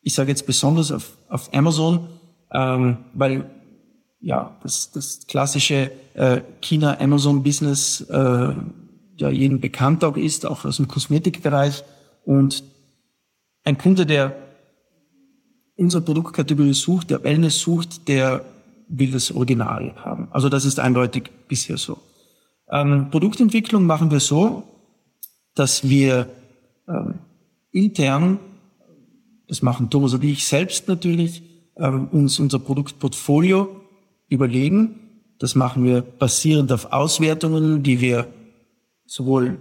Ich 0.02 0.14
sage 0.14 0.30
jetzt 0.30 0.46
besonders 0.46 0.92
auf, 0.92 1.18
auf 1.30 1.54
Amazon, 1.54 2.08
ähm, 2.52 2.98
weil 3.14 3.50
ja, 4.24 4.56
das, 4.64 4.90
das 4.92 5.28
klassische 5.28 5.92
äh, 6.14 6.42
China-Amazon-Business 6.62 8.02
äh, 8.10 8.54
ja 9.18 9.30
jedem 9.30 9.60
bekannt 9.60 10.04
auch 10.04 10.16
ist, 10.16 10.46
auch 10.46 10.64
aus 10.64 10.78
dem 10.78 10.88
Kosmetikbereich. 10.88 11.84
Und 12.24 12.64
ein 13.66 13.78
Kunde, 13.78 14.06
der 14.06 14.36
unsere 15.76 16.02
Produktkategorie 16.02 16.74
sucht, 16.74 17.10
der 17.10 17.24
Wellness 17.24 17.60
sucht, 17.60 18.08
der 18.08 18.46
will 18.88 19.12
das 19.12 19.32
Original 19.32 19.94
haben. 19.98 20.30
Also 20.32 20.48
das 20.48 20.64
ist 20.64 20.80
eindeutig 20.80 21.30
bisher 21.50 21.78
so. 21.78 21.98
Ähm, 22.72 23.10
Produktentwicklung 23.12 23.86
machen 23.86 24.10
wir 24.10 24.22
so, 24.22 24.64
dass 25.54 25.90
wir 25.90 26.28
ähm, 26.88 27.16
intern, 27.72 28.40
das 29.48 29.62
machen 29.62 29.90
Thomas 29.90 30.14
und 30.14 30.24
ich 30.24 30.48
selbst 30.48 30.88
natürlich, 30.88 31.44
ähm, 31.76 32.08
uns 32.12 32.40
unser 32.40 32.60
Produktportfolio 32.60 33.83
überlegen. 34.34 35.00
Das 35.40 35.56
machen 35.56 35.84
wir 35.84 36.02
basierend 36.02 36.72
auf 36.72 36.92
Auswertungen, 36.92 37.84
die 37.84 38.02
wir 38.02 38.28
sowohl 39.06 39.58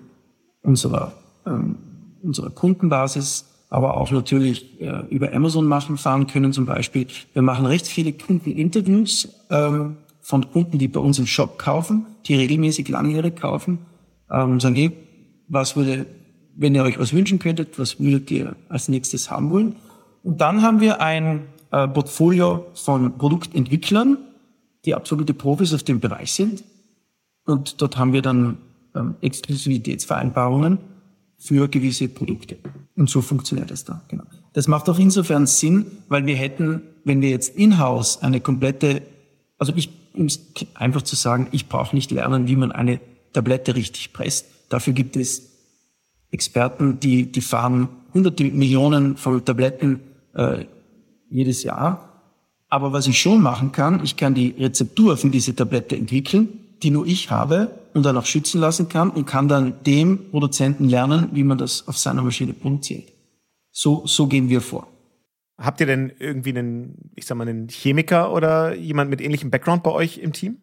unserer, 0.63 1.13
ähm, 1.47 1.77
unserer 2.23 2.51
Kundenbasis, 2.51 3.47
aber 3.69 3.97
auch 3.97 4.11
natürlich 4.11 4.81
äh, 4.81 5.03
über 5.09 5.33
Amazon 5.33 5.67
machen, 5.67 5.97
fahren 5.97 6.27
können 6.27 6.53
zum 6.53 6.67
Beispiel. 6.67 7.07
Wir 7.33 7.43
machen 7.43 7.67
recht 7.67 7.87
viele 7.87 8.13
Kundeninterviews 8.13 9.29
ähm, 9.51 9.97
von 10.21 10.51
Kunden, 10.51 10.79
die 10.79 10.89
bei 10.89 11.01
uns 11.01 11.19
im 11.19 11.27
Shop 11.27 11.59
kaufen, 11.59 12.07
die 12.27 12.35
regelmäßig 12.35 12.89
langjährig 12.89 13.37
kaufen, 13.37 13.79
ähm, 14.31 14.61
sagen, 14.61 14.77
hey, 14.77 14.93
was 15.49 15.75
würde, 15.77 16.07
wenn 16.55 16.75
ihr 16.75 16.83
euch 16.83 16.99
was 16.99 17.13
wünschen 17.13 17.39
könntet, 17.39 17.79
was 17.79 17.99
würdet 17.99 18.31
ihr 18.31 18.57
als 18.69 18.89
nächstes 18.89 19.31
haben 19.31 19.51
wollen? 19.51 19.77
Und 20.23 20.41
dann 20.41 20.63
haben 20.63 20.81
wir 20.81 21.01
ein 21.01 21.47
äh, 21.73 21.89
Portfolio 21.89 22.67
von 22.75 23.19
Produktentwicklern, 23.19 24.19
die 24.85 24.95
absolute 24.95 25.35
Profis 25.35 25.73
auf 25.73 25.83
dem 25.83 26.01
Bereich 26.01 26.33
sind. 26.33 26.65
Und 27.45 27.81
dort 27.81 27.97
haben 27.97 28.13
wir 28.13 28.23
dann 28.23 28.59
ähm, 28.95 29.15
Exklusivitätsvereinbarungen 29.21 30.79
für 31.39 31.69
gewisse 31.69 32.09
Produkte. 32.09 32.57
Und 32.97 33.11
so 33.11 33.21
funktioniert 33.21 33.71
es 33.71 33.85
da, 33.85 34.03
genau. 34.09 34.25
Das 34.53 34.69
macht 34.69 34.89
auch 34.89 34.99
insofern 34.99 35.47
Sinn, 35.47 35.87
weil 36.09 36.27
wir 36.27 36.37
hätten, 36.37 36.83
wenn 37.05 37.21
wir 37.21 37.31
jetzt 37.31 37.57
in-house 37.57 38.23
eine 38.23 38.41
komplette, 38.41 39.03
also 39.59 39.73
ich, 39.75 39.91
um 40.15 40.27
es 40.27 40.41
einfach 40.75 41.03
zu 41.03 41.17
sagen, 41.17 41.49
ich 41.53 41.69
brauche 41.69 41.97
nicht 41.97 42.11
lernen, 42.11 42.49
wie 42.49 42.57
man 42.57 42.71
eine 42.71 43.01
Tablette 43.33 43.75
richtig 43.75 44.13
presst. 44.13 44.47
Dafür 44.69 44.93
gibt 44.93 45.17
es 45.17 45.51
Experten, 46.31 47.01
die, 47.01 47.31
die 47.31 47.41
fahren 47.41 47.89
hunderte 48.15 48.45
Millionen 48.45 49.17
von 49.17 49.45
Tabletten 49.45 50.01
äh, 50.35 50.67
jedes 51.29 51.63
Jahr. 51.63 52.12
Aber 52.73 52.95
was 52.95 53.07
ich 53.07 53.21
schon 53.21 53.43
machen 53.43 53.71
kann, 53.71 54.03
ich 54.03 54.17
kann 54.17 54.33
die 54.33 54.55
Rezeptur 54.59 55.19
für 55.19 55.29
diese 55.29 55.55
Tablette 55.55 55.95
entwickeln, 55.95 56.49
die 56.83 56.91
nur 56.91 57.07
ich 57.07 57.31
habe 57.31 57.71
und 57.93 58.07
dann 58.07 58.17
auch 58.17 58.25
schützen 58.25 58.63
lassen 58.63 58.89
kann 58.89 59.11
und 59.11 59.27
kann 59.27 59.47
dann 59.47 59.75
dem 59.85 60.31
Produzenten 60.31 60.89
lernen, 60.89 61.29
wie 61.33 61.45
man 61.45 61.59
das 61.59 61.87
auf 61.87 61.99
seiner 61.99 62.23
Maschine 62.23 62.55
produziert. 62.55 63.13
So, 63.73 64.07
so 64.07 64.27
gehen 64.27 64.49
wir 64.49 64.63
vor. 64.63 64.87
Habt 65.59 65.81
ihr 65.81 65.87
denn 65.87 66.13
irgendwie 66.19 66.57
einen, 66.57 67.11
ich 67.15 67.27
sag 67.27 67.37
mal, 67.37 67.47
einen 67.47 67.69
Chemiker 67.69 68.33
oder 68.33 68.75
jemand 68.75 69.11
mit 69.11 69.21
ähnlichem 69.21 69.51
Background 69.51 69.83
bei 69.83 69.91
euch 69.91 70.17
im 70.17 70.33
Team? 70.33 70.57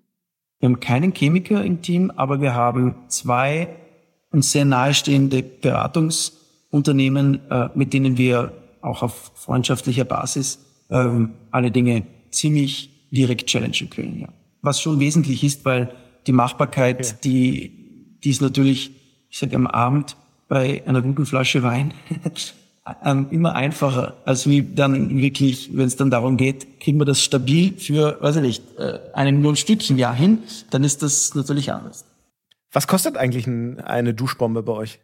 Wir 0.59 0.67
haben 0.67 0.79
keinen 0.79 1.13
Chemiker 1.13 1.63
im 1.63 1.83
Team, 1.83 2.11
aber 2.15 2.41
wir 2.41 2.55
haben 2.55 2.95
zwei 3.09 3.69
uns 4.31 4.51
sehr 4.51 4.65
nahestehende 4.65 5.43
Beratungsunternehmen, 5.43 7.47
äh, 7.51 7.69
mit 7.75 7.93
denen 7.93 8.17
wir 8.17 8.51
auch 8.81 9.03
auf 9.03 9.31
freundschaftlicher 9.35 10.05
Basis 10.05 10.65
ähm, 10.89 11.33
alle 11.51 11.71
Dinge 11.71 12.03
ziemlich 12.31 12.89
direkt 13.11 13.47
challengen 13.47 13.89
können. 13.89 14.19
Ja. 14.19 14.29
Was 14.61 14.81
schon 14.81 14.99
wesentlich 14.99 15.43
ist, 15.43 15.65
weil 15.65 15.93
die 16.27 16.31
Machbarkeit, 16.31 17.05
ja. 17.05 17.13
die, 17.23 18.17
die 18.23 18.29
ist 18.29 18.41
natürlich, 18.41 18.91
ich 19.29 19.39
sage 19.39 19.55
am 19.55 19.67
Abend 19.67 20.15
bei 20.47 20.83
einer 20.85 21.01
guten 21.01 21.25
Flasche 21.25 21.63
Wein 21.63 21.93
ähm, 23.05 23.27
immer 23.31 23.55
einfacher, 23.55 24.17
als 24.25 24.47
wie 24.47 24.63
dann 24.63 25.17
wirklich, 25.17 25.69
wenn 25.73 25.87
es 25.87 25.95
dann 25.95 26.09
darum 26.09 26.37
geht, 26.37 26.79
kriegen 26.79 26.99
wir 26.99 27.05
das 27.05 27.23
stabil 27.23 27.77
für, 27.77 28.17
weiß 28.21 28.37
ich 28.37 28.41
nicht, 28.41 28.63
äh, 28.77 28.99
eine 29.13 29.31
Million 29.31 29.55
Stück 29.55 29.87
im 29.89 29.97
Jahr 29.97 30.15
hin, 30.15 30.39
dann 30.71 30.83
ist 30.83 31.03
das 31.03 31.35
natürlich 31.35 31.71
anders. 31.71 32.05
Was 32.71 32.87
kostet 32.87 33.17
eigentlich 33.17 33.47
eine 33.47 34.13
Duschbombe 34.13 34.63
bei 34.63 34.73
euch? 34.73 34.99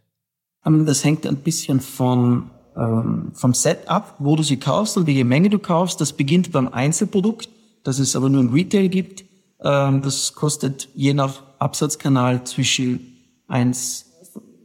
Ähm, 0.65 0.85
das 0.85 1.03
hängt 1.03 1.25
ein 1.25 1.37
bisschen 1.37 1.79
von, 1.79 2.49
ähm, 2.77 3.31
vom 3.33 3.53
Set 3.53 3.87
ab, 3.89 4.15
wo 4.19 4.35
du 4.35 4.43
sie 4.43 4.57
kaufst 4.57 4.97
und 4.97 5.07
welche 5.07 5.25
Menge 5.25 5.49
du 5.49 5.59
kaufst. 5.59 6.01
Das 6.01 6.13
beginnt 6.13 6.51
beim 6.51 6.67
Einzelprodukt, 6.67 7.49
das 7.83 7.99
es 7.99 8.15
aber 8.15 8.29
nur 8.29 8.41
im 8.41 8.53
Retail 8.53 8.89
gibt. 8.89 9.25
Ähm, 9.63 10.01
das 10.01 10.33
kostet 10.33 10.89
je 10.93 11.13
nach 11.13 11.41
Absatzkanal 11.59 12.43
zwischen 12.43 13.17
1, 13.47 14.05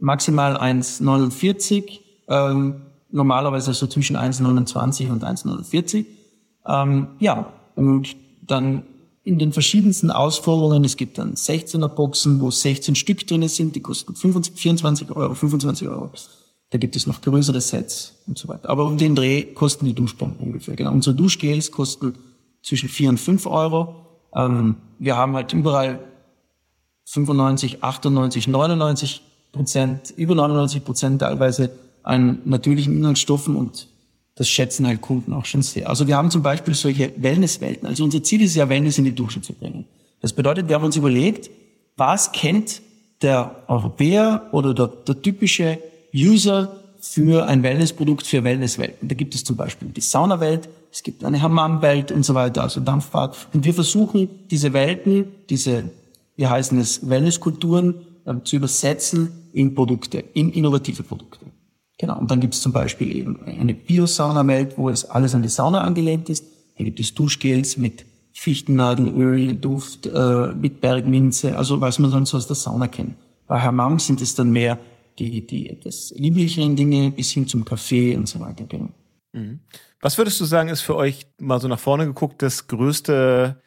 maximal 0.01 0.57
1,49, 0.57 2.01
ähm, 2.29 2.83
normalerweise 3.11 3.73
so 3.75 3.87
zwischen 3.87 4.16
1,29 4.16 5.11
und 5.11 5.25
1,49. 5.25 6.07
Ähm, 6.66 7.09
ja, 7.18 7.53
und 7.77 8.16
dann 8.42 8.83
in 9.23 9.38
den 9.38 9.53
verschiedensten 9.53 10.11
Ausforderungen. 10.11 10.85
Es 10.85 10.96
gibt 10.96 11.18
dann 11.18 11.35
16er 11.35 11.88
Boxen, 11.88 12.40
wo 12.40 12.51
16 12.51 12.94
Stück 12.94 13.27
drin 13.27 13.46
sind, 13.49 13.77
die 13.77 13.81
kosten 13.81 14.14
25, 14.14 14.61
24 14.61 15.11
Euro, 15.12 15.35
25 15.35 15.88
Euro. 15.88 16.11
Da 16.70 16.78
gibt 16.78 16.94
es 16.94 17.06
noch 17.06 17.20
größere 17.20 17.61
Sets 17.61 18.14
und 18.26 18.38
so 18.38 18.48
weiter. 18.48 18.70
Aber 18.70 18.87
um 18.87 18.96
den 18.96 19.16
Dreh 19.16 19.42
kosten 19.42 19.87
die 19.87 19.94
Duschbomben 19.94 20.38
ungefähr. 20.38 20.76
Genau. 20.76 20.92
Unsere 20.92 21.16
Duschgels 21.16 21.72
kosten 21.72 22.14
zwischen 22.62 22.88
4 22.88 23.11
und 23.11 23.18
5 23.18 23.46
Euro. 23.46 24.06
Ähm, 24.35 24.76
wir 24.98 25.16
haben 25.16 25.35
halt 25.35 25.52
überall 25.52 25.98
95, 27.06 27.83
98, 27.83 28.46
99 28.46 29.22
Prozent, 29.52 30.14
über 30.16 30.37
99 30.37 30.85
Prozent 30.85 31.20
teilweise 31.20 31.70
an 32.04 32.38
natürlichen 32.44 32.96
Inhaltsstoffen 32.96 33.56
und 33.56 33.88
das 34.37 34.48
schätzen 34.48 34.87
halt 34.87 35.00
Kunden 35.00 35.33
auch 35.33 35.44
schon 35.44 35.62
sehr. 35.62 35.88
Also 35.88 36.06
wir 36.06 36.16
haben 36.16 36.30
zum 36.30 36.42
Beispiel 36.42 36.74
solche 36.74 37.12
Wellnesswelten. 37.16 37.87
Also 37.87 38.04
unser 38.04 38.22
Ziel 38.22 38.42
ist 38.42 38.54
ja, 38.54 38.68
Wellness 38.68 38.96
in 38.96 39.04
die 39.04 39.14
Dusche 39.14 39.42
zu 39.42 39.52
bringen. 39.52 39.87
Das 40.20 40.33
bedeutet, 40.33 40.68
wir 40.68 40.76
haben 40.76 40.85
uns 40.85 40.96
überlegt, 40.96 41.50
was 41.96 42.33
kennt 42.33 42.80
der 43.22 43.64
Europäer 43.66 44.48
oder 44.52 44.72
der, 44.72 44.87
der 44.87 45.20
typische 45.20 45.78
User 46.14 46.77
für 47.01 47.46
ein 47.46 47.62
Wellnessprodukt 47.62 48.27
für 48.27 48.44
Wellnesswelten. 48.44 49.09
Da 49.09 49.14
gibt 49.14 49.35
es 49.35 49.44
zum 49.44 49.57
Beispiel 49.57 49.88
die 49.88 50.01
Saunawelt, 50.01 50.68
es 50.92 51.03
gibt 51.03 51.25
eine 51.25 51.40
Hammamwelt 51.40 52.12
und 52.12 52.25
so 52.25 52.35
weiter, 52.35 52.62
also 52.62 52.81
Dampfbad. 52.81 53.37
Und 53.53 53.64
wir 53.64 53.75
versuchen, 53.75 54.29
diese 54.51 54.73
Welten, 54.73 55.27
diese, 55.49 55.85
wie 56.37 56.46
heißen 56.46 56.79
es, 56.79 57.09
Wellnesskulturen 57.09 57.94
äh, 58.27 58.35
zu 58.44 58.57
übersetzen 58.57 59.31
in 59.53 59.75
Produkte, 59.75 60.25
in 60.35 60.51
innovative 60.51 61.03
Produkte. 61.03 61.46
Genau. 61.99 62.18
Und 62.18 62.31
dann 62.31 62.40
gibt 62.40 62.55
es 62.55 62.62
zum 62.62 62.73
Beispiel 62.73 63.14
eben 63.14 63.40
eine 63.44 63.75
Biosauna-Welt, 63.75 64.79
wo 64.79 64.88
es 64.88 65.05
alles 65.05 65.35
an 65.35 65.42
die 65.42 65.49
Sauna 65.49 65.83
angelehnt 65.83 66.29
ist. 66.29 66.44
Hier 66.75 66.87
gibt 66.87 66.99
es 66.99 67.14
Duschgels 67.14 67.77
mit 67.77 68.05
Fichtennadelöl, 68.33 69.55
Duft, 69.55 70.07
äh, 70.07 70.49
mit 70.55 70.81
Bergminze, 70.81 71.57
also 71.57 71.81
was 71.81 71.99
man 71.99 72.11
sonst 72.11 72.31
so 72.31 72.37
aus 72.37 72.46
der 72.46 72.57
Sauna 72.57 72.88
kennt. 72.88 73.14
Bei 73.46 73.61
Hammam 73.61 73.99
sind 73.99 74.23
es 74.23 74.35
dann 74.35 74.51
mehr 74.51 74.79
die, 75.20 75.46
die 75.46 75.68
etwas 75.68 76.12
lieblicheren 76.16 76.74
Dinge 76.74 77.11
bis 77.11 77.30
hin 77.30 77.46
zum 77.46 77.64
Kaffee 77.64 78.16
und 78.16 78.28
so 78.28 78.40
weiter. 78.40 78.66
Mhm. 79.33 79.61
Was 80.00 80.16
würdest 80.16 80.40
du 80.40 80.44
sagen, 80.44 80.70
ist 80.70 80.80
für 80.80 80.96
euch 80.96 81.26
mal 81.38 81.61
so 81.61 81.68
nach 81.68 81.78
vorne 81.78 82.06
geguckt 82.06 82.42
das 82.42 82.66
größte 82.66 83.61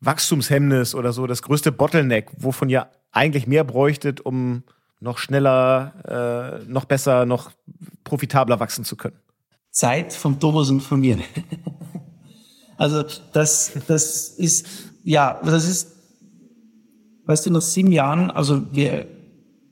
Wachstumshemmnis 0.00 0.94
oder 0.94 1.12
so, 1.12 1.26
das 1.26 1.42
größte 1.42 1.72
Bottleneck, 1.72 2.30
wovon 2.36 2.68
ihr 2.68 2.88
eigentlich 3.10 3.46
mehr 3.46 3.64
bräuchtet, 3.64 4.20
um 4.20 4.64
noch 5.00 5.18
schneller, 5.18 6.60
äh, 6.62 6.70
noch 6.70 6.84
besser, 6.84 7.24
noch 7.24 7.50
profitabler 8.04 8.60
wachsen 8.60 8.84
zu 8.84 8.96
können? 8.96 9.16
Zeit 9.70 10.12
vom 10.12 10.38
Thomas 10.38 10.70
und 10.70 10.80
von 10.80 11.00
mir. 11.00 11.18
also 12.76 13.02
das, 13.32 13.72
das 13.86 14.28
ist, 14.28 14.66
ja, 15.04 15.40
das 15.42 15.66
ist, 15.66 15.92
weißt 17.24 17.46
du, 17.46 17.50
nach 17.50 17.62
sieben 17.62 17.92
Jahren, 17.92 18.30
also 18.30 18.72
wir, 18.72 19.06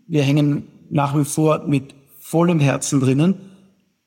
wir 0.06 0.22
hängen 0.22 0.68
nach 0.90 1.16
wie 1.16 1.24
vor 1.24 1.64
mit 1.66 1.94
vollem 2.18 2.60
Herzen 2.60 3.00
drinnen, 3.00 3.34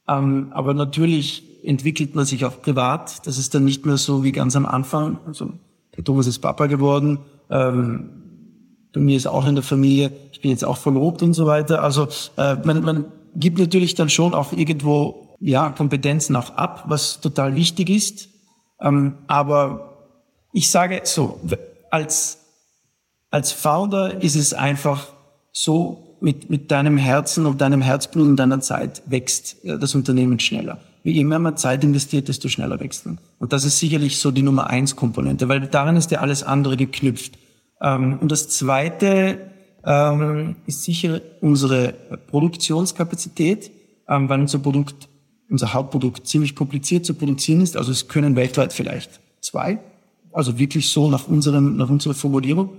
ähm, 0.08 0.50
aber 0.52 0.74
natürlich 0.74 1.44
entwickelt 1.64 2.16
man 2.16 2.26
sich 2.26 2.46
auch 2.46 2.62
privat. 2.62 3.26
Das 3.28 3.38
ist 3.38 3.54
dann 3.54 3.66
nicht 3.66 3.86
mehr 3.86 3.98
so 3.98 4.24
wie 4.24 4.32
ganz 4.32 4.56
am 4.56 4.66
Anfang. 4.66 5.20
Also 5.26 5.52
der 5.96 6.04
Thomas 6.04 6.28
ist 6.28 6.40
Papa 6.40 6.68
geworden, 6.68 7.20
ähm, 7.50 8.10
bei 8.94 9.00
mir 9.00 9.18
ist 9.18 9.28
auch 9.28 9.46
in 9.46 9.56
der 9.56 9.64
Familie, 9.64 10.12
ich 10.32 10.42
bin 10.42 10.52
jetzt 10.52 10.66
auch 10.66 10.78
verlobt 10.78 11.22
und 11.22 11.34
so 11.34 11.46
weiter. 11.46 11.84
Also 11.84 12.08
äh, 12.38 12.56
man, 12.64 12.84
man 12.84 13.06
gibt 13.36 13.60
natürlich 13.60 13.96
dann 13.96 14.10
schon 14.10 14.34
auch 14.34 14.52
irgendwo 14.52 15.38
ja 15.40 15.70
Kompetenzen 15.70 16.36
auch 16.36 16.52
ab, 16.52 16.86
was 16.88 17.22
total 17.22 17.56
wichtig 17.56 17.90
ist. 17.90 18.30
Ähm, 18.82 19.16
aber 19.28 20.08
ich 20.54 20.72
sage 20.72 21.02
so, 21.04 21.40
als 21.92 22.40
als 23.32 23.52
Founder 23.52 24.22
ist 24.22 24.36
es 24.36 24.54
einfach 24.54 25.08
so, 25.52 26.09
mit, 26.22 26.50
mit 26.50 26.72
deinem 26.72 26.98
Herzen 26.98 27.46
und 27.46 27.62
deinem 27.62 27.82
Herzblut 27.82 28.28
und 28.28 28.36
deiner 28.38 28.60
Zeit 28.62 29.02
wächst 29.06 29.64
äh, 29.64 29.78
das 29.78 29.96
Unternehmen 29.96 30.40
schneller. 30.40 30.80
Wie 31.04 31.20
immer 31.20 31.40
man 31.40 31.56
Zeit 31.56 31.84
investiert, 31.84 32.28
desto 32.28 32.50
schneller 32.50 32.80
wächst 32.80 33.06
man. 33.06 33.20
Und 33.40 33.54
das 33.54 33.64
ist 33.64 33.80
sicherlich 33.80 34.20
so 34.20 34.32
die 34.32 34.42
Nummer 34.42 34.68
eins 34.68 34.96
Komponente, 34.96 35.48
weil 35.48 35.62
daran 35.62 35.96
ist 35.96 36.12
ja 36.12 36.20
alles 36.20 36.44
andere 36.44 36.76
geknüpft. 36.76 37.38
Ähm, 37.82 38.20
und 38.20 38.32
das 38.32 38.50
Zweite 38.50 39.40
ähm, 39.86 40.58
ist 40.66 40.84
sicher 40.84 41.22
unsere 41.42 41.94
Produktionskapazität, 42.28 43.72
ähm, 44.08 44.28
weil 44.28 44.42
unser 44.42 44.60
Produkt, 44.60 45.08
unser 45.50 45.74
Hauptprodukt 45.74 46.28
ziemlich 46.28 46.56
kompliziert 46.56 47.06
zu 47.06 47.14
produzieren 47.14 47.62
ist. 47.62 47.78
Also 47.78 47.92
es 47.92 48.08
können 48.08 48.36
weltweit 48.36 48.74
vielleicht 48.74 49.22
zwei, 49.42 49.80
also 50.34 50.60
wirklich 50.60 50.90
so 50.90 51.10
nach 51.10 51.28
unserem, 51.28 51.78
nach 51.78 51.90
unserer 51.90 52.14
Formulierung. 52.14 52.72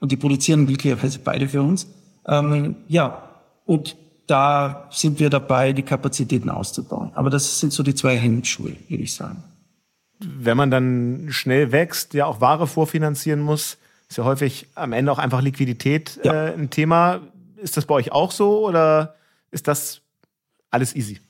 Und 0.00 0.12
die 0.12 0.16
produzieren 0.16 0.66
glücklicherweise 0.66 1.18
beide 1.18 1.48
für 1.48 1.60
uns. 1.60 1.88
Ja, 2.28 3.22
und 3.64 3.96
da 4.26 4.86
sind 4.90 5.18
wir 5.18 5.30
dabei, 5.30 5.72
die 5.72 5.82
Kapazitäten 5.82 6.50
auszubauen. 6.50 7.10
Aber 7.14 7.30
das 7.30 7.60
sind 7.60 7.72
so 7.72 7.82
die 7.82 7.94
zwei 7.94 8.16
Hemmschuhe, 8.16 8.76
würde 8.88 9.02
ich 9.02 9.14
sagen. 9.14 9.42
Wenn 10.20 10.56
man 10.56 10.70
dann 10.70 11.28
schnell 11.30 11.72
wächst, 11.72 12.12
ja 12.12 12.26
auch 12.26 12.40
Ware 12.40 12.66
vorfinanzieren 12.66 13.40
muss, 13.40 13.78
ist 14.08 14.16
ja 14.18 14.24
häufig 14.24 14.66
am 14.74 14.92
Ende 14.92 15.12
auch 15.12 15.18
einfach 15.18 15.40
Liquidität 15.40 16.18
ja. 16.22 16.48
äh, 16.48 16.54
ein 16.54 16.70
Thema. 16.70 17.20
Ist 17.56 17.76
das 17.76 17.86
bei 17.86 17.94
euch 17.94 18.12
auch 18.12 18.30
so 18.32 18.66
oder 18.66 19.14
ist 19.50 19.68
das 19.68 20.00
alles 20.70 20.94
easy? 20.94 21.20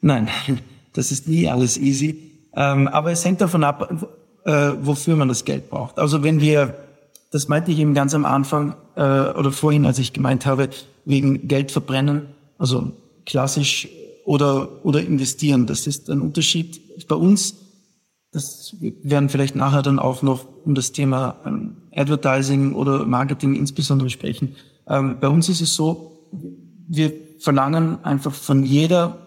Nein, 0.00 0.28
das 0.92 1.12
ist 1.12 1.28
nie 1.28 1.48
alles 1.48 1.78
easy. 1.78 2.30
Ähm, 2.54 2.88
aber 2.88 3.12
es 3.12 3.24
hängt 3.24 3.40
davon 3.40 3.64
ab, 3.64 4.06
äh, 4.44 4.72
wofür 4.80 5.16
man 5.16 5.28
das 5.28 5.44
Geld 5.44 5.70
braucht. 5.70 5.98
Also 5.98 6.22
wenn 6.22 6.40
wir, 6.40 6.74
das 7.32 7.48
meinte 7.48 7.72
ich 7.72 7.78
eben 7.80 7.94
ganz 7.94 8.14
am 8.14 8.24
Anfang 8.24 8.76
äh, 8.94 9.00
oder 9.00 9.50
vorhin, 9.50 9.84
als 9.86 9.98
ich 9.98 10.12
gemeint 10.12 10.46
habe, 10.46 10.68
wegen 11.04 11.48
Geld 11.48 11.72
verbrennen, 11.72 12.28
also 12.58 12.92
klassisch 13.26 13.88
oder, 14.24 14.84
oder 14.84 15.00
investieren. 15.00 15.66
Das 15.66 15.88
ist 15.88 16.08
ein 16.08 16.20
Unterschied. 16.20 17.08
Bei 17.08 17.16
uns 17.16 17.56
das 18.32 18.74
werden 18.80 19.28
vielleicht 19.28 19.56
nachher 19.56 19.82
dann 19.82 19.98
auch 19.98 20.22
noch 20.22 20.46
um 20.64 20.74
das 20.74 20.92
Thema 20.92 21.36
ähm, 21.44 21.76
Advertising 21.94 22.74
oder 22.74 23.04
Marketing 23.04 23.54
insbesondere 23.54 24.08
sprechen. 24.08 24.56
Ähm, 24.88 25.18
bei 25.20 25.28
uns 25.28 25.50
ist 25.50 25.60
es 25.60 25.74
so, 25.74 26.30
wir 26.88 27.12
verlangen 27.38 28.02
einfach 28.04 28.32
von 28.32 28.64
jeder 28.64 29.18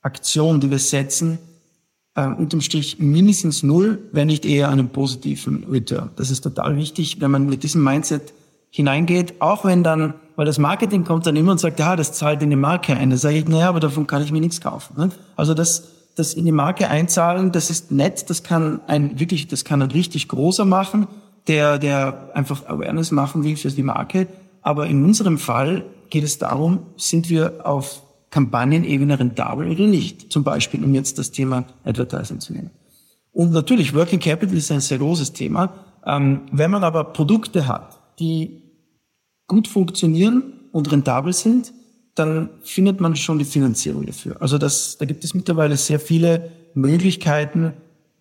Aktion, 0.00 0.60
die 0.60 0.70
wir 0.70 0.78
setzen, 0.78 1.38
äh, 2.14 2.26
unterm 2.26 2.60
Strich 2.60 2.98
mindestens 2.98 3.62
null, 3.62 3.98
wenn 4.12 4.26
nicht 4.26 4.44
eher 4.44 4.68
einen 4.68 4.88
positiven 4.90 5.64
Return. 5.70 6.10
Das 6.16 6.30
ist 6.30 6.42
total 6.42 6.76
wichtig, 6.76 7.20
wenn 7.20 7.30
man 7.30 7.48
mit 7.48 7.62
diesem 7.62 7.82
Mindset 7.82 8.34
hineingeht, 8.70 9.40
auch 9.40 9.64
wenn 9.64 9.82
dann, 9.82 10.14
weil 10.36 10.46
das 10.46 10.58
Marketing 10.58 11.04
kommt 11.04 11.26
dann 11.26 11.36
immer 11.36 11.52
und 11.52 11.58
sagt, 11.58 11.78
ja, 11.78 11.94
das 11.94 12.12
zahlt 12.12 12.42
in 12.42 12.50
die 12.50 12.56
Marke 12.56 12.96
ein. 12.96 13.10
Da 13.10 13.16
sage 13.16 13.36
ich, 13.38 13.48
naja, 13.48 13.68
aber 13.68 13.80
davon 13.80 14.06
kann 14.06 14.22
ich 14.22 14.32
mir 14.32 14.40
nichts 14.40 14.60
kaufen. 14.60 14.94
Ne? 14.96 15.10
Also 15.36 15.52
das, 15.54 15.88
das 16.16 16.34
in 16.34 16.46
die 16.46 16.52
Marke 16.52 16.88
einzahlen, 16.88 17.52
das 17.52 17.70
ist 17.70 17.90
nett, 17.90 18.28
das 18.30 18.42
kann 18.42 18.80
ein 18.86 19.18
wirklich, 19.20 19.48
das 19.48 19.64
kann 19.64 19.82
ein 19.82 19.90
richtig 19.90 20.28
großer 20.28 20.64
machen, 20.64 21.06
der, 21.48 21.78
der 21.78 22.30
einfach 22.34 22.66
Awareness 22.66 23.10
machen 23.10 23.44
will 23.44 23.56
für 23.56 23.70
die 23.70 23.82
Marke. 23.82 24.26
Aber 24.62 24.86
in 24.86 25.04
unserem 25.04 25.38
Fall 25.38 25.84
geht 26.08 26.24
es 26.24 26.38
darum, 26.38 26.80
sind 26.96 27.28
wir 27.28 27.66
auf 27.66 28.02
Kampagnenebene 28.32 29.18
rentabel 29.18 29.70
oder 29.70 29.86
nicht? 29.86 30.32
Zum 30.32 30.42
Beispiel, 30.42 30.82
um 30.82 30.92
jetzt 30.94 31.18
das 31.18 31.30
Thema 31.30 31.64
Advertising 31.84 32.40
zu 32.40 32.54
nehmen. 32.54 32.70
Und 33.30 33.52
natürlich, 33.52 33.94
Working 33.94 34.18
Capital 34.18 34.56
ist 34.56 34.72
ein 34.72 34.80
sehr 34.80 34.98
großes 34.98 35.34
Thema. 35.34 35.72
Ähm, 36.04 36.40
wenn 36.50 36.70
man 36.70 36.82
aber 36.82 37.04
Produkte 37.04 37.68
hat, 37.68 38.00
die 38.18 38.62
gut 39.46 39.68
funktionieren 39.68 40.42
und 40.72 40.90
rentabel 40.90 41.32
sind, 41.32 41.72
dann 42.14 42.48
findet 42.62 43.00
man 43.00 43.16
schon 43.16 43.38
die 43.38 43.44
Finanzierung 43.44 44.06
dafür. 44.06 44.40
Also 44.40 44.58
das, 44.58 44.96
da 44.98 45.04
gibt 45.04 45.24
es 45.24 45.34
mittlerweile 45.34 45.76
sehr 45.76 46.00
viele 46.00 46.50
Möglichkeiten, 46.74 47.74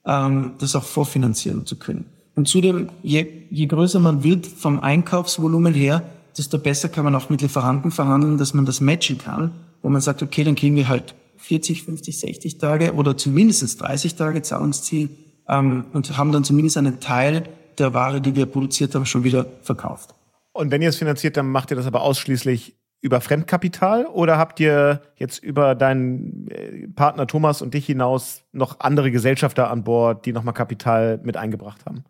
ähm, 0.06 0.54
das 0.60 0.76
auch 0.76 0.84
vorfinanzieren 0.84 1.66
zu 1.66 1.78
können. 1.78 2.06
Und 2.36 2.50
zudem, 2.50 2.90
je, 3.02 3.26
je 3.50 3.66
größer 3.66 4.00
man 4.00 4.24
wird 4.24 4.46
vom 4.46 4.82
Einkaufsvolumen 4.82 5.74
her, 5.74 6.04
desto 6.38 6.58
besser 6.58 6.90
kann 6.90 7.06
man 7.06 7.16
auch 7.16 7.30
mit 7.30 7.42
Lieferanten 7.42 7.92
verhandeln, 7.92 8.38
dass 8.38 8.54
man 8.54 8.66
das 8.66 8.82
matchen 8.82 9.18
kann, 9.18 9.52
wo 9.82 9.90
man 9.90 10.02
sagt, 10.02 10.22
okay, 10.24 10.44
dann 10.44 10.56
kriegen 10.56 10.76
wir 10.76 10.88
halt 10.88 11.16
40, 11.38 11.84
50, 11.84 12.20
60 12.20 12.58
Tage 12.58 12.94
oder 12.94 13.18
zumindest 13.18 13.82
30 13.82 14.16
Tage 14.16 14.42
Zahlungsziel 14.42 15.10
ähm, 15.48 15.86
und 15.94 16.18
haben 16.18 16.32
dann 16.32 16.44
zumindest 16.44 16.78
einen 16.78 17.00
Teil 17.00 17.44
der 17.78 17.94
Ware, 17.94 18.22
die 18.22 18.36
wir 18.36 18.46
produziert 18.46 18.94
haben, 18.96 19.06
schon 19.06 19.24
wieder 19.24 19.46
verkauft. 19.64 20.14
Und 20.54 20.72
wenn 20.72 20.82
ihr 20.82 20.90
es 20.90 20.98
finanziert, 20.98 21.38
dann 21.38 21.50
macht 21.50 21.72
ihr 21.72 21.78
das 21.78 21.88
aber 21.88 22.02
ausschließlich 22.02 22.76
über 23.02 23.20
Fremdkapital 23.20 24.06
oder 24.06 24.38
habt 24.38 24.60
ihr 24.60 25.02
jetzt 25.16 25.44
über 25.44 25.74
deinen 25.74 26.48
äh, 26.50 26.88
Partner 26.88 27.26
Thomas 27.26 27.62
und 27.64 27.74
dich 27.74 27.88
hinaus 27.88 28.44
noch 28.52 28.80
andere 28.80 29.10
Gesellschafter 29.12 29.72
an 29.72 29.84
Bord, 29.84 30.26
die 30.26 30.34
nochmal 30.34 30.54
Kapital 30.54 31.20
mit 31.24 31.36
eingebracht 31.36 31.84
haben? 31.86 32.04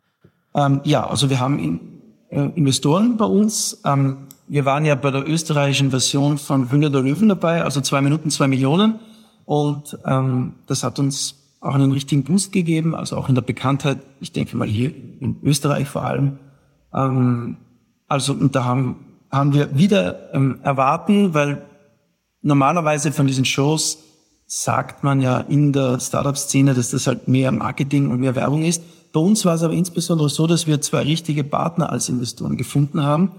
Ähm, 0.53 0.81
ja, 0.83 1.07
also 1.07 1.29
wir 1.29 1.39
haben 1.39 1.59
in, 1.59 1.79
äh, 2.29 2.49
Investoren 2.57 3.15
bei 3.15 3.25
uns. 3.25 3.81
Ähm, 3.85 4.27
wir 4.51 4.65
waren 4.65 4.83
ja 4.83 4.95
bei 4.95 5.11
der 5.11 5.25
österreichischen 5.25 5.91
Version 5.91 6.37
von 6.37 6.69
Hünger 6.69 6.89
der 6.89 7.01
Löwen 7.01 7.29
dabei, 7.29 7.63
also 7.63 7.79
zwei 7.79 8.01
Minuten, 8.01 8.29
zwei 8.31 8.49
Millionen. 8.49 8.99
Und 9.45 9.97
ähm, 10.05 10.55
das 10.67 10.83
hat 10.83 10.99
uns 10.99 11.35
auch 11.61 11.73
einen 11.73 11.93
richtigen 11.93 12.25
Boost 12.25 12.51
gegeben, 12.51 12.93
also 12.93 13.15
auch 13.15 13.29
in 13.29 13.35
der 13.35 13.43
Bekanntheit, 13.43 13.99
ich 14.19 14.33
denke 14.33 14.57
mal 14.57 14.67
hier 14.67 14.91
in 15.21 15.37
Österreich 15.41 15.87
vor 15.87 16.03
allem. 16.03 16.37
Ähm, 16.93 17.55
also 18.09 18.33
und 18.33 18.53
da 18.53 18.65
haben, 18.65 18.97
haben 19.31 19.53
wir 19.53 19.77
wieder 19.77 20.33
ähm, 20.33 20.59
erwarten, 20.63 21.33
weil 21.33 21.61
normalerweise 22.41 23.13
von 23.13 23.27
diesen 23.27 23.45
Shows 23.45 23.99
sagt 24.47 25.01
man 25.01 25.21
ja 25.21 25.39
in 25.39 25.71
der 25.71 26.01
Startup-Szene, 26.01 26.73
dass 26.73 26.89
das 26.89 27.07
halt 27.07 27.29
mehr 27.29 27.53
Marketing 27.53 28.11
und 28.11 28.19
mehr 28.19 28.35
Werbung 28.35 28.63
ist. 28.63 28.83
Bei 29.13 29.21
uns 29.21 29.45
war 29.45 29.55
es 29.55 29.63
aber 29.63 29.75
insbesondere 29.75 30.27
so, 30.27 30.45
dass 30.45 30.67
wir 30.67 30.81
zwei 30.81 31.03
richtige 31.03 31.45
Partner 31.45 31.89
als 31.89 32.09
Investoren 32.09 32.57
gefunden 32.57 33.01
haben, 33.01 33.31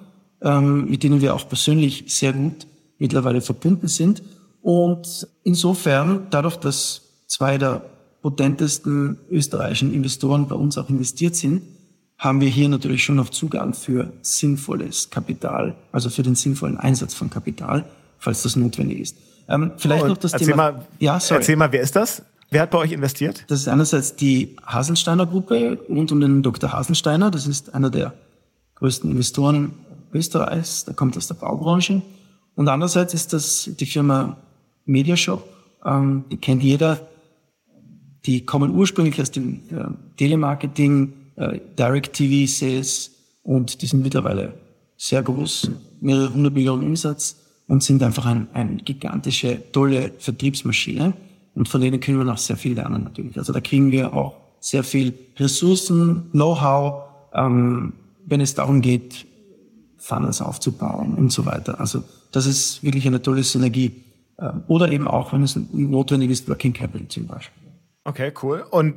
ähm, 0.42 0.90
mit 0.90 1.02
denen 1.02 1.20
wir 1.20 1.34
auch 1.34 1.48
persönlich 1.48 2.04
sehr 2.08 2.32
gut 2.32 2.66
mittlerweile 2.98 3.40
verbunden 3.40 3.88
sind. 3.88 4.22
Und 4.60 5.26
insofern, 5.42 6.28
dadurch, 6.30 6.56
dass 6.56 7.02
zwei 7.26 7.58
der 7.58 7.82
potentesten 8.22 9.18
österreichischen 9.30 9.92
Investoren 9.92 10.46
bei 10.46 10.54
uns 10.54 10.78
auch 10.78 10.88
investiert 10.88 11.34
sind, 11.34 11.62
haben 12.18 12.40
wir 12.40 12.48
hier 12.48 12.68
natürlich 12.68 13.02
schon 13.02 13.16
noch 13.16 13.30
Zugang 13.30 13.74
für 13.74 14.12
sinnvolles 14.22 15.10
Kapital, 15.10 15.74
also 15.90 16.08
für 16.08 16.22
den 16.22 16.36
sinnvollen 16.36 16.76
Einsatz 16.76 17.14
von 17.14 17.28
Kapital, 17.30 17.84
falls 18.18 18.44
das 18.44 18.54
notwendig 18.54 19.00
ist. 19.00 19.16
Ähm, 19.48 19.72
vielleicht 19.76 20.04
oh, 20.04 20.08
noch 20.08 20.16
das 20.18 20.32
erzähl 20.32 20.48
Thema. 20.48 20.72
Mal, 20.72 20.86
ja, 21.00 21.18
sorry. 21.18 21.40
Erzähl 21.40 21.56
mal, 21.56 21.72
wer 21.72 21.82
ist 21.82 21.96
das? 21.96 22.22
Wer 22.50 22.62
hat 22.62 22.70
bei 22.70 22.78
euch 22.78 22.92
investiert? 22.92 23.44
Das 23.48 23.60
ist 23.60 23.68
einerseits 23.68 24.14
die 24.14 24.56
Haselsteiner 24.64 25.26
Gruppe 25.26 25.78
rund 25.88 26.12
um 26.12 26.20
den 26.20 26.42
Dr. 26.44 26.72
Haselsteiner. 26.72 27.32
Das 27.32 27.48
ist 27.48 27.74
einer 27.74 27.90
der 27.90 28.12
größten 28.76 29.10
Investoren 29.10 29.72
Österreichs. 30.12 30.84
Der 30.84 30.94
kommt 30.94 31.16
aus 31.16 31.28
der 31.28 31.34
Baubranche. 31.34 32.02
Und 32.54 32.68
andererseits 32.68 33.14
ist 33.14 33.32
das 33.32 33.70
die 33.78 33.86
Firma 33.86 34.36
Mediashop. 34.84 35.48
Ähm, 35.84 36.24
die 36.30 36.36
kennt 36.36 36.62
jeder. 36.62 37.00
Die 38.24 38.44
kommen 38.44 38.70
ursprünglich 38.70 39.20
aus 39.20 39.30
dem 39.30 39.60
äh, 39.70 39.84
Telemarketing, 40.16 41.12
äh, 41.36 41.58
Direct 41.78 42.12
TV 42.12 42.50
Sales 42.50 43.10
und 43.42 43.82
die 43.82 43.86
sind 43.86 44.02
mittlerweile 44.02 44.54
sehr 44.96 45.22
groß, 45.22 45.70
mehrere 46.00 46.32
hundert 46.32 46.54
Millionen 46.54 46.84
Umsatz 46.84 47.36
und 47.66 47.82
sind 47.82 48.02
einfach 48.02 48.26
ein, 48.26 48.46
eine 48.52 48.76
gigantische, 48.76 49.60
tolle 49.72 50.12
Vertriebsmaschine. 50.18 51.14
Und 51.54 51.68
von 51.68 51.80
denen 51.80 52.00
können 52.00 52.18
wir 52.18 52.24
noch 52.24 52.38
sehr 52.38 52.56
viel 52.56 52.74
lernen 52.74 53.04
natürlich. 53.04 53.36
Also 53.36 53.52
da 53.52 53.60
kriegen 53.60 53.90
wir 53.90 54.14
auch 54.14 54.36
sehr 54.60 54.84
viel 54.84 55.14
Ressourcen, 55.36 56.30
Know-how, 56.30 57.02
ähm, 57.34 57.94
wenn 58.24 58.40
es 58.40 58.54
darum 58.54 58.80
geht, 58.80 59.26
Funnels 60.02 60.42
aufzubauen 60.42 61.14
und 61.14 61.30
so 61.30 61.46
weiter. 61.46 61.78
Also 61.78 62.02
das 62.32 62.46
ist 62.46 62.82
wirklich 62.82 63.06
eine 63.06 63.22
tolle 63.22 63.44
Synergie. 63.44 64.02
Ähm, 64.38 64.64
oder 64.66 64.90
eben 64.90 65.06
auch, 65.06 65.32
wenn 65.32 65.42
es 65.42 65.56
notwendig 65.72 66.30
ist, 66.30 66.48
Working 66.48 66.72
Capital 66.72 67.06
zum 67.08 67.26
Beispiel. 67.26 67.62
Okay, 68.04 68.32
cool. 68.42 68.64
Und 68.70 68.96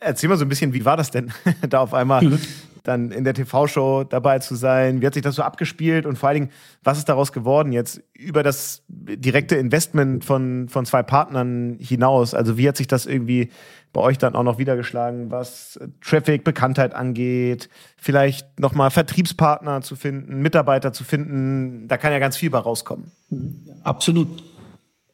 erzähl 0.00 0.30
mal 0.30 0.38
so 0.38 0.44
ein 0.44 0.48
bisschen, 0.48 0.72
wie 0.72 0.84
war 0.84 0.96
das 0.96 1.10
denn, 1.10 1.30
da 1.68 1.80
auf 1.80 1.92
einmal 1.92 2.22
mhm 2.22 2.38
dann 2.86 3.10
in 3.10 3.24
der 3.24 3.34
TV-Show 3.34 4.04
dabei 4.04 4.38
zu 4.38 4.54
sein? 4.54 5.00
Wie 5.00 5.06
hat 5.06 5.14
sich 5.14 5.22
das 5.22 5.34
so 5.34 5.42
abgespielt 5.42 6.06
und 6.06 6.16
vor 6.16 6.28
allen 6.28 6.40
Dingen, 6.40 6.52
was 6.82 6.98
ist 6.98 7.08
daraus 7.08 7.32
geworden 7.32 7.72
jetzt 7.72 8.02
über 8.14 8.42
das 8.42 8.84
direkte 8.88 9.56
Investment 9.56 10.24
von, 10.24 10.68
von 10.68 10.86
zwei 10.86 11.02
Partnern 11.02 11.76
hinaus? 11.80 12.34
Also 12.34 12.56
wie 12.58 12.68
hat 12.68 12.76
sich 12.76 12.86
das 12.86 13.06
irgendwie 13.06 13.50
bei 13.92 14.00
euch 14.00 14.18
dann 14.18 14.34
auch 14.34 14.42
noch 14.42 14.58
wiedergeschlagen, 14.58 15.30
was 15.30 15.80
Traffic, 16.00 16.44
Bekanntheit 16.44 16.94
angeht, 16.94 17.68
vielleicht 17.96 18.60
nochmal 18.60 18.90
Vertriebspartner 18.90 19.80
zu 19.80 19.96
finden, 19.96 20.40
Mitarbeiter 20.40 20.92
zu 20.92 21.04
finden? 21.04 21.88
Da 21.88 21.96
kann 21.96 22.12
ja 22.12 22.18
ganz 22.18 22.36
viel 22.36 22.50
bei 22.50 22.58
rauskommen. 22.58 23.10
Absolut. 23.82 24.28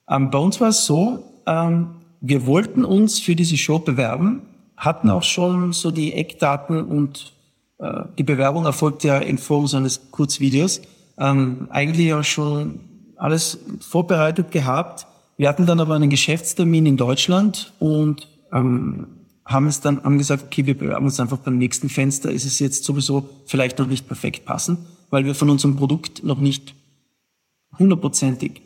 Ähm, 0.08 0.30
bei 0.30 0.38
uns 0.38 0.60
war 0.60 0.68
es 0.68 0.84
so, 0.84 1.22
ähm, 1.46 1.96
wir 2.20 2.46
wollten 2.46 2.84
uns 2.84 3.18
für 3.18 3.34
diese 3.34 3.56
Show 3.56 3.78
bewerben, 3.78 4.42
hatten 4.76 5.10
auch 5.10 5.22
schon 5.22 5.72
so 5.72 5.90
die 5.90 6.14
Eckdaten 6.14 6.82
und 6.82 7.32
äh, 7.40 7.41
die 8.18 8.22
Bewerbung 8.22 8.64
erfolgt 8.64 9.04
ja 9.04 9.18
in 9.18 9.38
Form 9.38 9.66
so 9.66 9.76
eines 9.76 10.10
Kurzvideos. 10.10 10.82
Ähm, 11.18 11.68
eigentlich 11.70 12.06
ja 12.06 12.22
schon 12.22 12.80
alles 13.16 13.58
vorbereitet 13.80 14.50
gehabt. 14.50 15.06
Wir 15.36 15.48
hatten 15.48 15.66
dann 15.66 15.80
aber 15.80 15.94
einen 15.94 16.10
Geschäftstermin 16.10 16.86
in 16.86 16.96
Deutschland 16.96 17.72
und 17.78 18.28
ähm, 18.52 19.06
haben 19.44 19.66
es 19.66 19.80
dann 19.80 20.02
haben 20.04 20.18
gesagt, 20.18 20.44
okay, 20.44 20.66
wir 20.66 20.78
bewerben 20.78 21.04
uns 21.04 21.18
einfach 21.18 21.38
beim 21.38 21.58
nächsten 21.58 21.88
Fenster. 21.88 22.30
Ist 22.30 22.44
es 22.44 22.58
jetzt 22.58 22.84
sowieso 22.84 23.28
vielleicht 23.46 23.78
noch 23.78 23.86
nicht 23.86 24.06
perfekt 24.06 24.44
passen, 24.44 24.78
weil 25.10 25.24
wir 25.24 25.34
von 25.34 25.50
unserem 25.50 25.76
Produkt 25.76 26.22
noch 26.24 26.38
nicht 26.38 26.74
hundertprozentig 27.78 28.62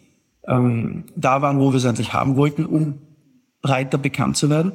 ähm, 0.47 1.05
da 1.17 1.43
waren, 1.43 1.59
wo 1.59 1.73
wir 1.73 1.79
es 1.79 1.87
eigentlich 1.87 2.13
haben 2.13 2.37
wollten, 2.37 2.67
um 2.67 2.99
breiter 3.63 3.99
bekannt 3.99 4.37
zu 4.37 4.51
werden. 4.51 4.73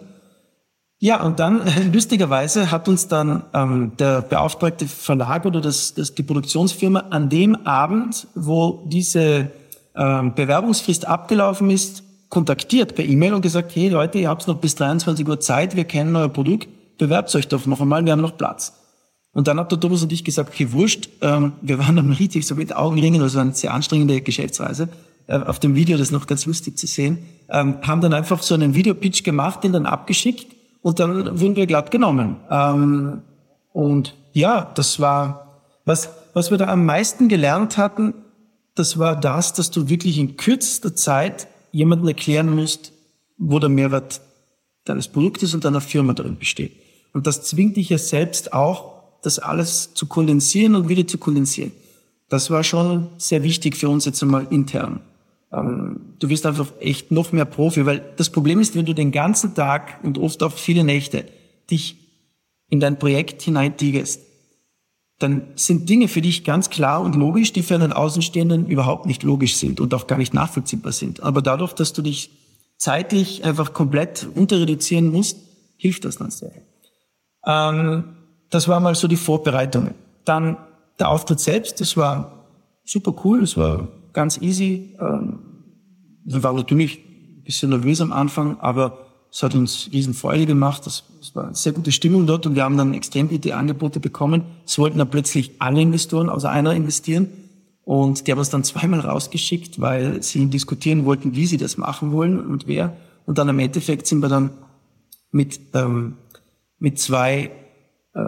Ja, 1.03 1.23
und 1.23 1.39
dann 1.39 1.63
lustigerweise 1.91 2.69
hat 2.69 2.87
uns 2.87 3.07
dann 3.07 3.41
ähm, 3.55 3.93
der 3.97 4.21
beauftragte 4.21 4.87
Verlag 4.87 5.47
oder 5.47 5.59
das, 5.59 5.95
das, 5.95 6.13
die 6.13 6.21
Produktionsfirma 6.21 6.99
an 7.09 7.27
dem 7.27 7.55
Abend, 7.65 8.27
wo 8.35 8.83
diese 8.85 9.49
ähm, 9.95 10.35
Bewerbungsfrist 10.35 11.07
abgelaufen 11.07 11.71
ist, 11.71 12.03
kontaktiert 12.29 12.93
per 12.93 13.03
E-Mail 13.03 13.33
und 13.33 13.41
gesagt, 13.41 13.75
hey 13.75 13.89
Leute, 13.89 14.19
ihr 14.19 14.29
habt 14.29 14.47
noch 14.47 14.59
bis 14.59 14.75
23 14.75 15.27
Uhr 15.27 15.39
Zeit, 15.39 15.75
wir 15.75 15.85
kennen 15.85 16.15
euer 16.15 16.29
Produkt, 16.29 16.69
bewerbt 16.99 17.33
euch 17.33 17.47
doch 17.47 17.65
noch 17.65 17.81
einmal, 17.81 18.05
wir 18.05 18.11
haben 18.11 18.21
noch 18.21 18.37
Platz. 18.37 18.73
Und 19.33 19.47
dann 19.47 19.59
hat 19.59 19.71
der 19.71 19.79
Thomas 19.79 20.03
und 20.03 20.13
ich 20.13 20.23
gesagt, 20.23 20.49
okay, 20.49 20.71
wurscht, 20.71 21.09
ähm, 21.21 21.53
wir 21.63 21.79
waren 21.79 21.95
dann 21.95 22.11
richtig 22.19 22.45
so 22.45 22.53
mit 22.53 22.75
Augenringen, 22.75 23.23
also 23.23 23.39
eine 23.39 23.53
sehr 23.53 23.73
anstrengende 23.73 24.21
Geschäftsreise. 24.21 24.87
Äh, 25.25 25.39
auf 25.39 25.57
dem 25.57 25.73
Video, 25.73 25.97
das 25.97 26.09
ist 26.09 26.13
noch 26.13 26.27
ganz 26.27 26.45
lustig 26.45 26.77
zu 26.77 26.85
sehen, 26.85 27.25
ähm, 27.49 27.77
haben 27.81 28.01
dann 28.01 28.13
einfach 28.13 28.43
so 28.43 28.53
einen 28.53 28.75
Videopitch 28.75 29.23
gemacht, 29.23 29.63
den 29.63 29.73
dann 29.73 29.87
abgeschickt 29.87 30.60
und 30.81 30.99
dann 30.99 31.39
wurden 31.39 31.55
wir 31.55 31.67
glatt 31.67 31.91
genommen. 31.91 32.37
Ähm, 32.49 33.21
und 33.73 34.15
ja, 34.33 34.71
das 34.75 34.99
war, 34.99 35.61
was, 35.85 36.09
was 36.33 36.51
wir 36.51 36.57
da 36.57 36.67
am 36.67 36.85
meisten 36.85 37.27
gelernt 37.27 37.77
hatten, 37.77 38.13
das 38.75 38.97
war 38.97 39.19
das, 39.19 39.53
dass 39.53 39.71
du 39.71 39.89
wirklich 39.89 40.17
in 40.17 40.37
kürzester 40.37 40.95
Zeit 40.95 41.47
jemandem 41.71 42.07
erklären 42.07 42.53
musst, 42.55 42.93
wo 43.37 43.59
der 43.59 43.69
Mehrwert 43.69 44.21
deines 44.85 45.07
Produktes 45.07 45.53
und 45.53 45.65
deiner 45.65 45.81
Firma 45.81 46.13
darin 46.13 46.37
besteht. 46.37 46.73
Und 47.13 47.27
das 47.27 47.43
zwingt 47.43 47.77
dich 47.77 47.89
ja 47.89 47.97
selbst 47.97 48.53
auch, 48.53 49.19
das 49.21 49.39
alles 49.39 49.93
zu 49.93 50.07
kondensieren 50.07 50.75
und 50.75 50.89
wieder 50.89 51.05
zu 51.05 51.17
kondensieren. 51.17 51.71
Das 52.29 52.49
war 52.49 52.63
schon 52.63 53.09
sehr 53.17 53.43
wichtig 53.43 53.75
für 53.75 53.89
uns 53.89 54.05
jetzt 54.05 54.23
einmal 54.23 54.47
intern. 54.49 55.01
Ähm, 55.51 56.15
du 56.19 56.29
wirst 56.29 56.45
einfach 56.45 56.71
echt 56.79 57.11
noch 57.11 57.31
mehr 57.31 57.45
Profi, 57.45 57.85
weil 57.85 58.03
das 58.17 58.29
Problem 58.29 58.59
ist, 58.59 58.75
wenn 58.75 58.85
du 58.85 58.93
den 58.93 59.11
ganzen 59.11 59.53
Tag 59.53 59.99
und 60.03 60.17
oft 60.17 60.41
auch 60.43 60.53
viele 60.53 60.83
Nächte 60.83 61.25
dich 61.69 61.97
in 62.69 62.79
dein 62.79 62.99
Projekt 62.99 63.41
hineintigest, 63.41 64.21
dann 65.19 65.43
sind 65.55 65.89
Dinge 65.89 66.07
für 66.07 66.21
dich 66.21 66.43
ganz 66.43 66.69
klar 66.69 67.01
und 67.01 67.15
logisch, 67.15 67.53
die 67.53 67.61
für 67.61 67.75
einen 67.75 67.93
Außenstehenden 67.93 68.65
überhaupt 68.65 69.05
nicht 69.05 69.23
logisch 69.23 69.57
sind 69.57 69.79
und 69.79 69.93
auch 69.93 70.07
gar 70.07 70.17
nicht 70.17 70.33
nachvollziehbar 70.33 70.93
sind. 70.93 71.21
Aber 71.21 71.41
dadurch, 71.41 71.73
dass 71.73 71.93
du 71.93 72.01
dich 72.01 72.31
zeitlich 72.77 73.43
einfach 73.43 73.73
komplett 73.73 74.27
unterreduzieren 74.33 75.11
musst, 75.11 75.37
hilft 75.77 76.05
das 76.05 76.17
dann 76.17 76.31
sehr. 76.31 76.53
Ähm, 77.45 78.15
das 78.49 78.67
war 78.67 78.79
mal 78.79 78.95
so 78.95 79.07
die 79.07 79.17
Vorbereitung. 79.17 79.91
Dann 80.25 80.57
der 80.99 81.09
Auftritt 81.09 81.39
selbst, 81.39 81.79
das 81.81 81.95
war 81.97 82.47
super 82.83 83.13
cool, 83.23 83.41
das 83.41 83.57
war 83.57 83.87
ganz 84.13 84.41
easy. 84.41 84.95
Ähm, 84.99 85.39
wir 86.23 86.43
waren 86.43 86.55
natürlich 86.55 86.99
ein 86.99 87.43
bisschen 87.43 87.69
nervös 87.69 88.01
am 88.01 88.11
Anfang, 88.11 88.59
aber 88.59 89.05
es 89.31 89.43
hat 89.43 89.55
uns 89.55 89.89
riesen 89.91 90.13
Freude 90.13 90.45
gemacht. 90.45 90.85
Das, 90.85 91.03
das 91.19 91.35
war 91.35 91.45
eine 91.45 91.55
sehr 91.55 91.71
gute 91.71 91.91
Stimmung 91.91 92.27
dort 92.27 92.45
und 92.45 92.55
wir 92.55 92.63
haben 92.63 92.77
dann 92.77 92.93
extrem 92.93 93.29
gute 93.29 93.55
Angebote 93.55 93.99
bekommen. 93.99 94.43
Es 94.65 94.77
wollten 94.77 94.97
dann 94.97 95.09
plötzlich 95.09 95.53
alle 95.59 95.81
Investoren 95.81 96.29
außer 96.29 96.49
einer 96.49 96.73
investieren. 96.73 97.29
Und 97.83 98.27
die 98.27 98.31
haben 98.31 98.39
uns 98.39 98.49
dann 98.49 98.63
zweimal 98.63 98.99
rausgeschickt, 98.99 99.81
weil 99.81 100.21
sie 100.21 100.45
diskutieren 100.45 101.05
wollten, 101.05 101.35
wie 101.35 101.47
sie 101.47 101.57
das 101.57 101.77
machen 101.77 102.11
wollen 102.11 102.39
und 102.39 102.67
wer. 102.67 102.95
Und 103.25 103.37
dann 103.37 103.49
im 103.49 103.59
Endeffekt 103.59 104.07
sind 104.07 104.19
wir 104.19 104.29
dann 104.29 104.51
mit 105.31 105.59
ähm, 105.73 106.17
mit 106.81 106.97
zwei, 106.97 107.51
äh, 108.15 108.19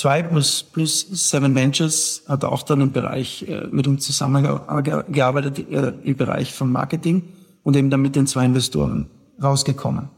zwei 0.00 0.22
plus, 0.22 0.62
plus 0.62 1.06
Seven 1.28 1.54
Ventures 1.54 2.22
hat 2.26 2.42
auch 2.44 2.62
dann 2.62 2.80
im 2.80 2.92
Bereich 2.92 3.42
äh, 3.46 3.66
mit 3.70 3.86
uns 3.86 4.06
zusammengearbeitet 4.06 5.58
äh, 5.70 5.92
im 6.02 6.16
Bereich 6.16 6.54
von 6.54 6.72
Marketing 6.72 7.22
und 7.62 7.76
eben 7.76 7.90
dann 7.90 8.00
mit 8.00 8.16
den 8.16 8.26
zwei 8.26 8.46
Investoren 8.46 9.10
rausgekommen. 9.42 10.08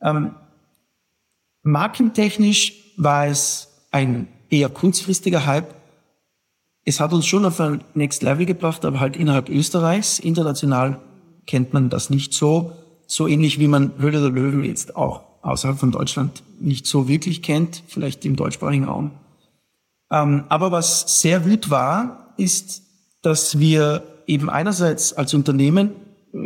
Ähm, 0.00 0.36
markentechnisch 1.64 2.74
war 2.96 3.26
es 3.26 3.86
ein 3.90 4.28
eher 4.50 4.68
kurzfristiger 4.68 5.46
Hype. 5.46 5.74
Es 6.84 7.00
hat 7.00 7.12
uns 7.12 7.26
schon 7.26 7.44
auf 7.44 7.60
ein 7.60 7.82
Next 7.94 8.22
Level 8.22 8.46
gebracht, 8.46 8.84
aber 8.84 9.00
halt 9.00 9.16
innerhalb 9.16 9.48
Österreichs. 9.48 10.20
International 10.20 11.00
kennt 11.46 11.72
man 11.72 11.90
das 11.90 12.08
nicht 12.08 12.34
so. 12.34 12.72
So 13.08 13.26
ähnlich 13.26 13.58
wie 13.58 13.66
man 13.66 13.98
Höhle 13.98 14.20
der 14.20 14.30
Löwen 14.30 14.64
jetzt 14.64 14.94
auch 14.94 15.22
außerhalb 15.42 15.76
von 15.78 15.90
Deutschland 15.90 16.44
nicht 16.60 16.86
so 16.86 17.08
wirklich 17.08 17.42
kennt, 17.42 17.82
vielleicht 17.88 18.24
im 18.24 18.36
deutschsprachigen 18.36 18.84
Raum. 18.84 19.10
Ähm, 20.10 20.44
aber 20.48 20.70
was 20.72 21.20
sehr 21.20 21.40
gut 21.40 21.70
war, 21.70 22.34
ist, 22.36 22.82
dass 23.22 23.58
wir 23.58 24.02
eben 24.26 24.50
einerseits 24.50 25.12
als 25.12 25.34
Unternehmen 25.34 25.90
äh, 26.32 26.38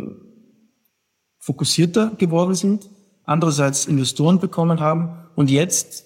fokussierter 1.39 2.11
geworden 2.17 2.55
sind, 2.55 2.89
andererseits 3.25 3.85
Investoren 3.85 4.39
bekommen 4.39 4.79
haben 4.79 5.29
und 5.35 5.49
jetzt 5.49 6.05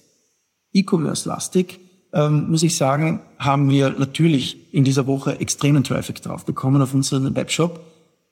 E-Commerce-lastig, 0.74 1.80
ähm, 2.14 2.50
muss 2.50 2.64
ich 2.64 2.78
sagen, 2.78 3.22
haben 3.40 3.70
wir 3.70 3.90
natürlich 3.92 4.74
in 4.74 4.84
dieser 4.84 5.08
Woche 5.08 5.40
extremen 5.40 5.84
Traffic 5.84 6.22
drauf 6.22 6.46
bekommen 6.46 6.82
auf 6.82 6.94
unseren 6.94 7.36
Webshop. 7.36 7.80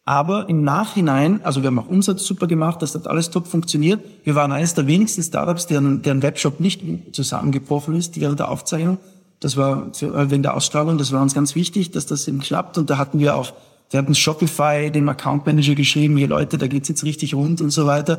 Aber 0.04 0.50
im 0.50 0.64
Nachhinein, 0.64 1.42
also 1.46 1.62
wir 1.62 1.68
haben 1.68 1.78
auch 1.78 1.88
Umsatz 1.88 2.26
super 2.26 2.48
gemacht, 2.48 2.82
das 2.82 2.96
hat 2.96 3.08
alles 3.08 3.30
top 3.30 3.46
funktioniert. 3.46 4.04
Wir 4.24 4.34
waren 4.34 4.52
eines 4.52 4.74
der 4.74 4.88
wenigsten 4.88 5.22
Startups, 5.22 5.68
deren, 5.68 6.02
deren 6.02 6.24
Webshop 6.24 6.60
nicht 6.60 6.82
zusammengebrochen 7.12 7.96
ist 7.96 8.20
während 8.20 8.40
der 8.40 8.50
Aufzeichnung. 8.50 8.98
Das 9.40 9.58
war 9.58 9.92
äh, 10.02 10.32
wegen 10.32 10.42
der 10.44 10.56
Ausstrahlung, 10.56 10.98
das 10.98 11.12
war 11.12 11.22
uns 11.22 11.36
ganz 11.36 11.56
wichtig, 11.56 11.92
dass 11.92 12.08
das 12.08 12.28
eben 12.28 12.40
klappt. 12.40 12.78
Und 12.80 12.90
da 12.90 12.98
hatten 12.98 13.20
wir 13.20 13.36
auch, 13.36 13.54
wir 13.92 14.00
hatten 14.00 14.16
Shopify, 14.16 14.90
dem 14.92 15.08
Account 15.08 15.46
Manager 15.46 15.76
geschrieben, 15.76 16.18
hier 16.18 16.28
Leute, 16.28 16.58
da 16.58 16.68
geht's 16.68 16.90
jetzt 16.90 17.04
richtig 17.04 17.36
rund 17.36 17.62
und 17.62 17.70
so 17.70 17.86
weiter. 17.86 18.18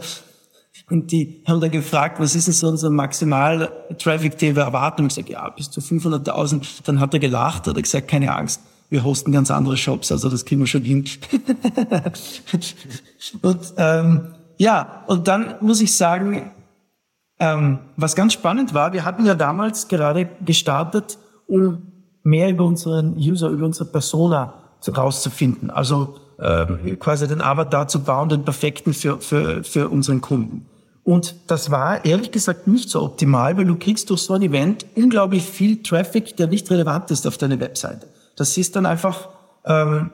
Und 0.89 1.11
die 1.11 1.43
haben 1.47 1.61
dann 1.61 1.71
gefragt, 1.71 2.21
was 2.21 2.35
ist 2.35 2.47
denn 2.47 2.55
so 2.55 2.69
unser 2.69 2.91
maximal 2.91 3.71
Traffic, 3.99 4.39
den 4.39 4.55
wir 4.57 4.63
erwarten? 4.63 5.03
Und 5.03 5.09
ich 5.09 5.15
sage, 5.15 5.33
ja, 5.33 5.49
bis 5.51 5.71
zu 5.71 5.81
500.000. 5.81 6.65
Dann 6.85 7.01
hat 7.01 7.13
er 7.13 7.21
gelacht, 7.21 7.67
hat 7.67 7.77
er 7.77 7.83
gesagt, 7.83 8.09
keine 8.09 8.35
Angst 8.35 8.61
wir 8.93 9.05
hosten 9.05 9.33
ganz 9.33 9.51
andere 9.51 9.79
Shops, 9.79 10.13
also 10.13 10.29
das 10.29 10.45
kriegen 10.45 10.61
wir 10.61 10.67
schon 10.67 10.83
hin. 10.83 11.03
und 13.43 13.61
ähm, 13.79 14.35
ja, 14.59 15.03
und 15.07 15.29
dann 15.29 15.55
muss 15.63 15.81
ich 15.81 15.97
sagen, 15.97 16.51
ähm, 17.41 17.79
was 17.97 18.15
ganz 18.15 18.35
spannend 18.35 18.75
war, 18.75 18.93
wir 18.93 19.05
hatten 19.05 19.25
ja 19.25 19.35
damals 19.35 19.89
gerade 19.89 20.29
gestartet, 20.45 21.17
um 21.47 21.87
mehr 22.23 22.51
über 22.51 22.67
unseren 22.67 23.17
User, 23.17 23.49
über 23.49 23.65
unsere 23.65 23.87
Persona 23.87 24.55
rauszufinden. 24.87 25.71
Also 25.71 26.17
äh, 26.39 26.97
quasi 26.97 27.27
den 27.27 27.41
Avatar 27.41 27.89
zu 27.89 28.05
bauen, 28.05 28.29
den 28.29 28.45
perfekten 28.45 28.93
für, 28.93 29.21
für, 29.21 29.65
für 29.65 29.89
unseren 29.89 30.21
Kunden. 30.21 30.67
Und 31.03 31.35
das 31.47 31.71
war 31.71 32.05
ehrlich 32.05 32.31
gesagt 32.31 32.67
nicht 32.67 32.91
so 32.91 33.03
optimal, 33.03 33.57
weil 33.57 33.65
du 33.65 33.77
kriegst 33.77 34.11
durch 34.11 34.21
so 34.21 34.35
ein 34.35 34.43
Event 34.43 34.85
unglaublich 34.95 35.45
viel 35.45 35.83
Traffic, 35.83 36.37
der 36.37 36.47
nicht 36.47 36.71
relevant 36.71 37.11
ist 37.11 37.27
auf 37.27 37.39
deine 37.39 37.59
Webseite. 37.59 38.12
Das 38.43 38.59
ist 38.59 38.75
dann 38.75 38.87
einfach 38.87 39.29
ähm, 39.65 40.11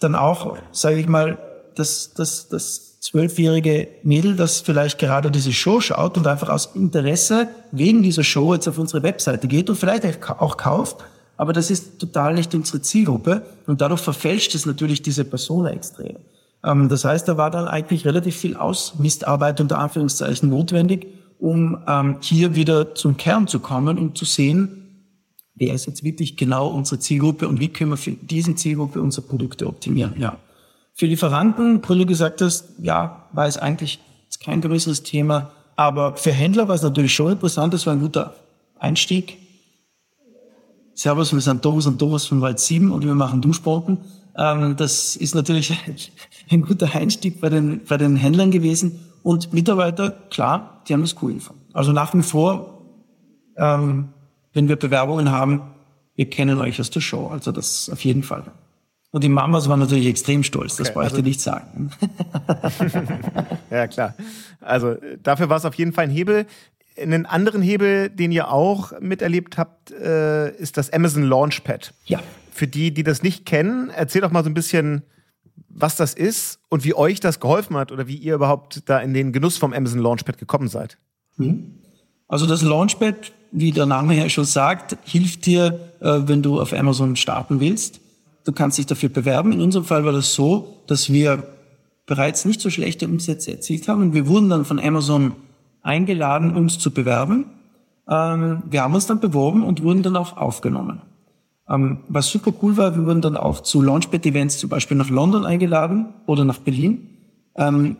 dann 0.00 0.14
auch, 0.14 0.58
sage 0.70 0.98
ich 0.98 1.08
mal, 1.08 1.38
das, 1.76 2.12
das, 2.12 2.50
das 2.50 3.00
zwölfjährige 3.00 3.88
Mädel, 4.02 4.36
das 4.36 4.60
vielleicht 4.60 4.98
gerade 4.98 5.30
diese 5.30 5.50
Show 5.50 5.80
schaut 5.80 6.18
und 6.18 6.26
einfach 6.26 6.50
aus 6.50 6.72
Interesse 6.74 7.48
wegen 7.72 8.02
dieser 8.02 8.22
Show 8.22 8.52
jetzt 8.52 8.68
auf 8.68 8.76
unsere 8.76 9.02
Webseite 9.02 9.48
geht 9.48 9.70
und 9.70 9.76
vielleicht 9.76 10.04
auch 10.28 10.58
kauft, 10.58 10.98
aber 11.38 11.54
das 11.54 11.70
ist 11.70 11.98
total 11.98 12.34
nicht 12.34 12.54
unsere 12.54 12.82
Zielgruppe 12.82 13.46
und 13.66 13.80
dadurch 13.80 14.02
verfälscht 14.02 14.54
es 14.54 14.66
natürlich 14.66 15.00
diese 15.00 15.24
Persona 15.24 15.70
extrem. 15.70 16.16
Ähm, 16.62 16.90
das 16.90 17.06
heißt, 17.06 17.26
da 17.28 17.38
war 17.38 17.50
dann 17.50 17.66
eigentlich 17.66 18.04
relativ 18.04 18.36
viel 18.36 18.58
Ausmistarbeit 18.58 19.58
unter 19.62 19.78
Anführungszeichen 19.78 20.50
notwendig, 20.50 21.06
um 21.38 21.78
ähm, 21.88 22.18
hier 22.20 22.54
wieder 22.54 22.94
zum 22.94 23.16
Kern 23.16 23.46
zu 23.46 23.58
kommen 23.58 23.96
und 23.96 24.18
zu 24.18 24.26
sehen, 24.26 24.80
wer 25.60 25.74
ist 25.74 25.86
jetzt 25.86 26.02
wirklich 26.02 26.36
genau 26.36 26.68
unsere 26.68 26.98
Zielgruppe 26.98 27.46
und 27.46 27.60
wie 27.60 27.68
können 27.68 27.90
wir 27.90 27.98
für 27.98 28.12
diese 28.12 28.54
Zielgruppe 28.54 29.00
unsere 29.00 29.26
Produkte 29.26 29.66
optimieren. 29.66 30.14
Ja. 30.18 30.38
Für 30.94 31.06
Lieferanten, 31.06 31.82
du 31.82 32.06
gesagt 32.06 32.40
hast, 32.40 32.70
ja, 32.80 33.28
war 33.32 33.46
es 33.46 33.58
eigentlich 33.58 34.00
kein 34.42 34.62
größeres 34.62 35.02
Thema, 35.02 35.52
aber 35.76 36.16
für 36.16 36.32
Händler 36.32 36.66
war 36.66 36.74
es 36.74 36.82
natürlich 36.82 37.14
schon 37.14 37.32
interessant, 37.32 37.74
das 37.74 37.86
war 37.86 37.92
ein 37.92 38.00
guter 38.00 38.34
Einstieg. 38.78 39.36
Servus, 40.94 41.32
wir 41.32 41.40
sind 41.40 41.62
Thomas 41.62 41.86
und 41.86 41.98
Thomas 41.98 42.24
von 42.24 42.40
Wald 42.40 42.58
7 42.58 42.90
und 42.90 43.04
wir 43.04 43.14
machen 43.14 43.42
Duschbrocken. 43.42 43.98
Ähm, 44.36 44.76
das 44.76 45.14
ist 45.16 45.34
natürlich 45.34 45.72
ein 46.50 46.62
guter 46.62 46.94
Einstieg 46.94 47.40
bei 47.40 47.50
den, 47.50 47.82
bei 47.86 47.98
den 47.98 48.16
Händlern 48.16 48.50
gewesen. 48.50 48.98
Und 49.22 49.52
Mitarbeiter, 49.52 50.10
klar, 50.30 50.82
die 50.88 50.94
haben 50.94 51.02
das 51.02 51.16
cool 51.22 51.34
gefunden. 51.34 51.62
Also 51.74 51.92
nach 51.92 52.14
wie 52.14 52.22
vor 52.22 52.82
ähm, 53.56 54.08
wenn 54.52 54.68
wir 54.68 54.76
Bewerbungen 54.76 55.30
haben, 55.30 55.62
wir 56.16 56.28
kennen 56.28 56.58
euch 56.58 56.80
aus 56.80 56.90
der 56.90 57.00
Show. 57.00 57.28
Also 57.28 57.52
das 57.52 57.88
auf 57.90 58.04
jeden 58.04 58.22
Fall. 58.22 58.44
Und 59.12 59.24
die 59.24 59.28
Mamas 59.28 59.68
waren 59.68 59.80
natürlich 59.80 60.06
extrem 60.06 60.44
stolz, 60.44 60.76
das 60.76 60.88
okay, 60.88 60.94
brauche 60.94 61.04
ich 61.06 61.10
also 61.12 61.22
dir 61.22 61.28
nicht 61.28 61.40
sagen. 61.40 61.90
ja, 63.70 63.88
klar. 63.88 64.14
Also 64.60 64.96
dafür 65.22 65.48
war 65.48 65.56
es 65.56 65.64
auf 65.64 65.74
jeden 65.74 65.92
Fall 65.92 66.04
ein 66.04 66.10
Hebel. 66.10 66.46
Einen 66.96 67.26
anderen 67.26 67.62
Hebel, 67.62 68.08
den 68.08 68.30
ihr 68.30 68.52
auch 68.52 68.92
miterlebt 69.00 69.58
habt, 69.58 69.90
äh, 69.90 70.54
ist 70.56 70.76
das 70.76 70.92
Amazon 70.92 71.24
Launchpad. 71.24 71.92
Ja. 72.04 72.20
Für 72.52 72.68
die, 72.68 72.92
die 72.92 73.02
das 73.02 73.22
nicht 73.22 73.46
kennen, 73.46 73.90
erzähl 73.90 74.20
doch 74.20 74.30
mal 74.30 74.44
so 74.44 74.50
ein 74.50 74.54
bisschen, 74.54 75.02
was 75.68 75.96
das 75.96 76.14
ist 76.14 76.60
und 76.68 76.84
wie 76.84 76.94
euch 76.94 77.18
das 77.18 77.40
geholfen 77.40 77.76
hat 77.76 77.90
oder 77.90 78.06
wie 78.06 78.16
ihr 78.16 78.34
überhaupt 78.34 78.88
da 78.88 78.98
in 78.98 79.12
den 79.12 79.32
Genuss 79.32 79.56
vom 79.56 79.72
Amazon 79.72 79.98
Launchpad 79.98 80.38
gekommen 80.38 80.68
seid. 80.68 80.98
Mhm. 81.36 81.78
Also 82.28 82.46
das 82.46 82.62
Launchpad 82.62 83.32
wie 83.52 83.72
der 83.72 83.86
Name 83.86 84.16
ja 84.16 84.28
schon 84.28 84.44
sagt, 84.44 84.96
hilft 85.04 85.46
dir, 85.46 85.78
äh, 86.00 86.20
wenn 86.26 86.42
du 86.42 86.60
auf 86.60 86.72
Amazon 86.72 87.16
starten 87.16 87.60
willst. 87.60 88.00
Du 88.44 88.52
kannst 88.52 88.78
dich 88.78 88.86
dafür 88.86 89.08
bewerben. 89.08 89.52
In 89.52 89.60
unserem 89.60 89.84
Fall 89.84 90.04
war 90.04 90.12
das 90.12 90.34
so, 90.34 90.82
dass 90.86 91.12
wir 91.12 91.42
bereits 92.06 92.44
nicht 92.44 92.60
so 92.60 92.70
schlechte 92.70 93.06
Umsätze 93.06 93.52
erzielt 93.52 93.86
haben. 93.88 94.02
Und 94.02 94.14
wir 94.14 94.26
wurden 94.26 94.48
dann 94.48 94.64
von 94.64 94.80
Amazon 94.80 95.32
eingeladen, 95.82 96.56
uns 96.56 96.78
zu 96.78 96.90
bewerben. 96.90 97.46
Ähm, 98.08 98.62
wir 98.68 98.82
haben 98.82 98.94
uns 98.94 99.06
dann 99.06 99.20
beworben 99.20 99.62
und 99.62 99.82
wurden 99.82 100.02
dann 100.02 100.16
auch 100.16 100.36
aufgenommen. 100.36 101.02
Ähm, 101.68 101.98
was 102.08 102.28
super 102.28 102.52
cool 102.62 102.76
war, 102.76 102.96
wir 102.96 103.06
wurden 103.06 103.20
dann 103.20 103.36
auch 103.36 103.60
zu 103.60 103.80
Launchpad-Events 103.80 104.58
zum 104.58 104.68
Beispiel 104.68 104.96
nach 104.96 105.10
London 105.10 105.44
eingeladen 105.44 106.06
oder 106.26 106.44
nach 106.44 106.58
Berlin. 106.58 107.08
Ähm, 107.56 107.96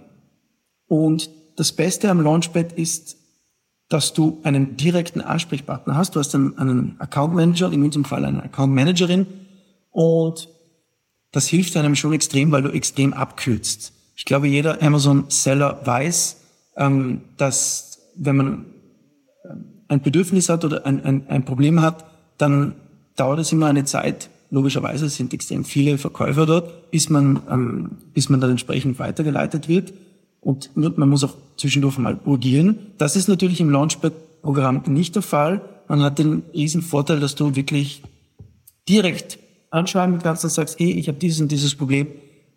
und 0.89 1.31
das 1.57 1.73
Beste 1.73 2.11
am 2.11 2.21
Launchpad 2.21 2.73
ist, 2.73 3.17
dass 3.91 4.15
du 4.15 4.39
einen 4.45 4.77
direkten 4.77 5.21
Ansprechpartner 5.21 5.97
hast. 5.97 6.15
Du 6.15 6.21
hast 6.21 6.35
einen, 6.35 6.57
einen 6.59 6.95
Account 7.01 7.35
Manager, 7.35 7.71
in 7.71 7.83
unserem 7.83 8.05
Fall 8.05 8.25
eine 8.25 8.43
Account 8.43 8.73
Managerin. 8.73 9.27
Und 9.91 10.49
das 11.33 11.49
hilft 11.49 11.77
einem 11.77 11.97
schon 11.97 12.13
extrem, 12.13 12.53
weil 12.53 12.63
du 12.63 12.71
extrem 12.71 13.13
abkürzt. 13.13 13.93
Ich 14.15 14.25
glaube, 14.25 14.47
jeder 14.47 14.81
Amazon-Seller 14.81 15.81
weiß, 15.85 16.37
ähm, 16.77 17.23
dass 17.37 17.99
wenn 18.17 18.37
man 18.37 18.67
ähm, 19.45 19.65
ein 19.89 20.03
Bedürfnis 20.03 20.49
hat 20.49 20.65
oder 20.65 20.87
ein, 20.87 21.05
ein, 21.05 21.27
ein 21.29 21.45
Problem 21.45 21.83
hat, 21.83 22.05
dann 22.39 22.77
dauert 23.17 23.41
es 23.41 23.51
immer 23.51 23.67
eine 23.67 23.85
Zeit. 23.85 24.31
Logischerweise 24.51 25.09
sind 25.09 25.35
extrem 25.35 25.65
viele 25.65 25.99
Verkäufer 25.99 26.47
dort, 26.47 26.93
bis 26.93 27.11
man, 27.11 27.41
ähm, 27.51 27.91
bis 28.15 28.29
man 28.29 28.41
dann 28.41 28.51
entsprechend 28.51 29.01
weitergeleitet 29.01 29.69
wird. 29.69 29.93
Und 30.41 30.71
man 30.75 31.09
muss 31.09 31.25
auch 31.25 31.35
zwischendurch 31.57 31.99
mal 31.99 32.19
urgieren. 32.25 32.79
Das 32.99 33.17
ist 33.17 33.29
natürlich 33.29 33.61
im 33.61 33.71
Launchpad-Programm 33.71 34.83
nicht 34.87 35.15
der 35.15 35.23
Fall. 35.23 35.61
Man 35.89 36.03
hat 36.03 36.19
den 36.19 36.43
riesen 36.55 36.83
Vorteil, 36.83 37.21
dass 37.21 37.35
du 37.35 37.55
wirklich 37.57 38.03
direkt 38.89 39.39
anschreiben 39.71 40.19
kannst 40.19 40.45
und 40.45 40.51
sagst, 40.51 40.79
hey, 40.79 40.93
ich 40.93 41.09
habe 41.09 41.19
dieses 41.19 41.41
und 41.41 41.53
dieses 41.53 41.75
Problem. 41.75 42.09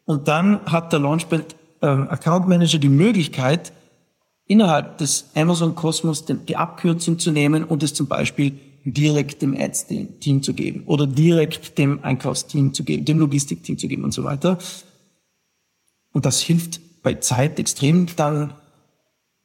Und 0.05 0.27
dann 0.27 0.61
hat 0.65 0.93
der 0.93 0.99
Launchpad 0.99 1.55
äh, 1.81 1.85
Account 1.85 2.47
Manager 2.47 2.79
die 2.79 2.89
Möglichkeit, 2.89 3.73
innerhalb 4.45 4.97
des 4.97 5.29
Amazon-Kosmos 5.35 6.25
die 6.25 6.55
Abkürzung 6.55 7.19
zu 7.19 7.31
nehmen 7.31 7.63
und 7.63 7.83
es 7.83 7.93
zum 7.93 8.07
Beispiel 8.07 8.53
direkt 8.85 9.41
dem 9.41 9.55
Ads-Team 9.55 10.43
zu 10.43 10.53
geben 10.53 10.83
oder 10.85 11.07
direkt 11.07 11.77
dem 11.77 12.03
Einkaufsteam 12.03 12.73
zu 12.73 12.83
geben, 12.83 13.05
dem 13.05 13.19
Logistikteam 13.19 13.77
zu 13.77 13.87
geben 13.87 14.03
und 14.03 14.13
so 14.13 14.23
weiter. 14.23 14.57
Und 16.11 16.25
das 16.25 16.41
hilft 16.41 16.81
bei 17.03 17.15
Zeit 17.15 17.59
extrem 17.59 18.07
dann, 18.15 18.53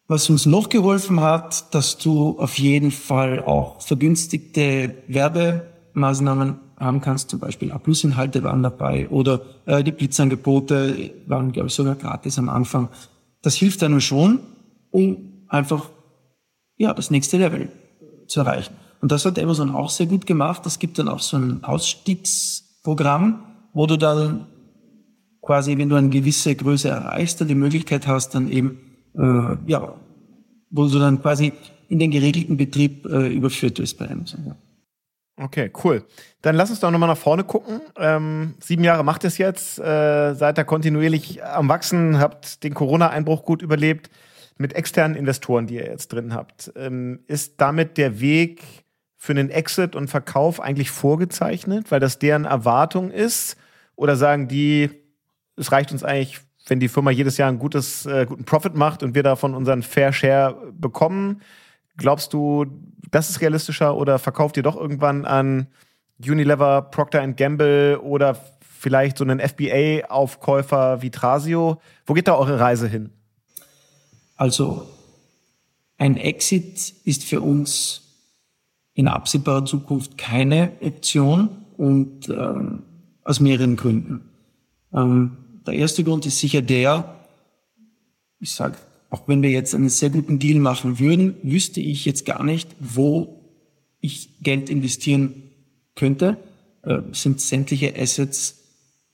was 0.06 0.30
uns 0.30 0.46
noch 0.46 0.70
geholfen 0.70 1.20
hat, 1.20 1.74
dass 1.74 1.98
du 1.98 2.38
auf 2.38 2.58
jeden 2.58 2.90
Fall 2.90 3.44
auch 3.44 3.82
vergünstigte 3.82 4.94
Werbemaßnahmen 5.08 6.60
haben 6.78 7.00
kannst, 7.00 7.30
zum 7.30 7.40
Beispiel 7.40 7.72
A-Plus-Inhalte 7.72 8.42
waren 8.44 8.62
dabei 8.62 9.08
oder 9.08 9.42
äh, 9.66 9.82
die 9.82 9.92
Blitzangebote 9.92 11.10
waren, 11.26 11.52
glaube 11.52 11.68
ich, 11.68 11.74
sogar 11.74 11.96
gratis 11.96 12.38
am 12.38 12.48
Anfang. 12.48 12.88
Das 13.42 13.56
hilft 13.56 13.82
einem 13.82 14.00
schon, 14.00 14.38
um 14.90 15.44
einfach 15.48 15.90
ja, 16.76 16.94
das 16.94 17.10
nächste 17.10 17.36
Level 17.36 17.70
zu 18.28 18.40
erreichen. 18.40 18.74
Und 19.00 19.12
das 19.12 19.24
hat 19.24 19.38
Amazon 19.38 19.74
auch 19.74 19.90
sehr 19.90 20.06
gut 20.06 20.26
gemacht. 20.26 20.64
Es 20.66 20.78
gibt 20.78 20.98
dann 20.98 21.08
auch 21.08 21.20
so 21.20 21.36
ein 21.36 21.64
Ausstiegsprogramm, 21.64 23.42
wo 23.72 23.86
du 23.86 23.96
dann 23.96 24.46
quasi, 25.48 25.78
wenn 25.78 25.88
du 25.88 25.96
eine 25.96 26.10
gewisse 26.10 26.54
Größe 26.54 26.90
erreichst, 26.90 27.40
dann 27.40 27.48
die 27.48 27.54
Möglichkeit 27.54 28.06
hast, 28.06 28.34
dann 28.34 28.50
eben, 28.50 28.80
äh, 29.16 29.56
ja, 29.66 29.94
wo 30.68 30.86
du 30.86 30.98
dann 30.98 31.22
quasi 31.22 31.54
in 31.88 31.98
den 31.98 32.10
geregelten 32.10 32.58
Betrieb 32.58 33.06
äh, 33.06 33.28
überführt 33.28 33.78
wirst 33.78 33.98
bei 33.98 34.10
Amazon. 34.10 34.54
Okay, 35.40 35.72
cool. 35.82 36.04
Dann 36.42 36.54
lass 36.54 36.68
uns 36.68 36.80
doch 36.80 36.90
nochmal 36.90 37.08
nach 37.08 37.16
vorne 37.16 37.44
gucken. 37.44 37.80
Ähm, 37.96 38.56
sieben 38.60 38.84
Jahre 38.84 39.02
macht 39.04 39.24
es 39.24 39.38
jetzt, 39.38 39.78
äh, 39.78 40.34
seid 40.34 40.58
ihr 40.58 40.64
kontinuierlich 40.64 41.42
am 41.42 41.70
Wachsen, 41.70 42.18
habt 42.18 42.62
den 42.62 42.74
Corona-Einbruch 42.74 43.46
gut 43.46 43.62
überlebt 43.62 44.10
mit 44.58 44.74
externen 44.74 45.16
Investoren, 45.16 45.66
die 45.66 45.76
ihr 45.76 45.86
jetzt 45.86 46.08
drin 46.08 46.34
habt. 46.34 46.70
Ähm, 46.76 47.20
ist 47.26 47.54
damit 47.56 47.96
der 47.96 48.20
Weg 48.20 48.62
für 49.16 49.32
einen 49.32 49.48
Exit 49.48 49.96
und 49.96 50.08
Verkauf 50.08 50.60
eigentlich 50.60 50.90
vorgezeichnet, 50.90 51.90
weil 51.90 52.00
das 52.00 52.18
deren 52.18 52.44
Erwartung 52.44 53.10
ist? 53.10 53.56
Oder 53.96 54.14
sagen 54.14 54.46
die, 54.46 55.07
es 55.58 55.72
reicht 55.72 55.92
uns 55.92 56.04
eigentlich, 56.04 56.40
wenn 56.66 56.80
die 56.80 56.88
Firma 56.88 57.10
jedes 57.10 57.36
Jahr 57.36 57.48
einen 57.48 57.58
gutes, 57.58 58.06
äh, 58.06 58.26
guten 58.26 58.44
Profit 58.44 58.74
macht 58.74 59.02
und 59.02 59.14
wir 59.14 59.22
davon 59.22 59.54
unseren 59.54 59.82
Fair 59.82 60.12
Share 60.12 60.72
bekommen? 60.72 61.42
Glaubst 61.96 62.32
du, 62.32 62.66
das 63.10 63.30
ist 63.30 63.40
realistischer 63.40 63.96
oder 63.96 64.18
verkauft 64.18 64.56
ihr 64.56 64.62
doch 64.62 64.76
irgendwann 64.76 65.24
an 65.24 65.66
Unilever, 66.18 66.82
Procter 66.82 67.26
Gamble 67.28 68.00
oder 68.00 68.36
vielleicht 68.60 69.18
so 69.18 69.24
einen 69.24 69.40
FBA-Aufkäufer 69.40 71.02
wie 71.02 71.10
Trasio? 71.10 71.80
Wo 72.06 72.14
geht 72.14 72.28
da 72.28 72.36
eure 72.36 72.60
Reise 72.60 72.86
hin? 72.86 73.10
Also 74.36 74.86
ein 75.96 76.16
Exit 76.16 76.94
ist 77.04 77.24
für 77.24 77.40
uns 77.40 78.02
in 78.94 79.08
absehbarer 79.08 79.64
Zukunft 79.64 80.16
keine 80.16 80.72
Option 80.80 81.50
und 81.76 82.28
ähm, 82.28 82.82
aus 83.24 83.40
mehreren 83.40 83.76
Gründen. 83.76 84.28
Ähm, 84.92 85.36
der 85.68 85.78
erste 85.78 86.04
Grund 86.04 86.26
ist 86.26 86.38
sicher 86.38 86.62
der, 86.62 87.14
ich 88.40 88.52
sage 88.52 88.76
auch 89.10 89.26
wenn 89.26 89.42
wir 89.42 89.50
jetzt 89.50 89.74
einen 89.74 89.88
sehr 89.88 90.10
guten 90.10 90.38
Deal 90.38 90.60
machen 90.60 90.98
würden, 90.98 91.36
wüsste 91.42 91.80
ich 91.80 92.04
jetzt 92.04 92.26
gar 92.26 92.44
nicht, 92.44 92.68
wo 92.78 93.40
ich 94.00 94.42
Geld 94.42 94.68
investieren 94.68 95.44
könnte. 95.94 96.36
Äh, 96.82 97.00
sind 97.12 97.40
sämtliche 97.40 97.94
Assets 97.96 98.62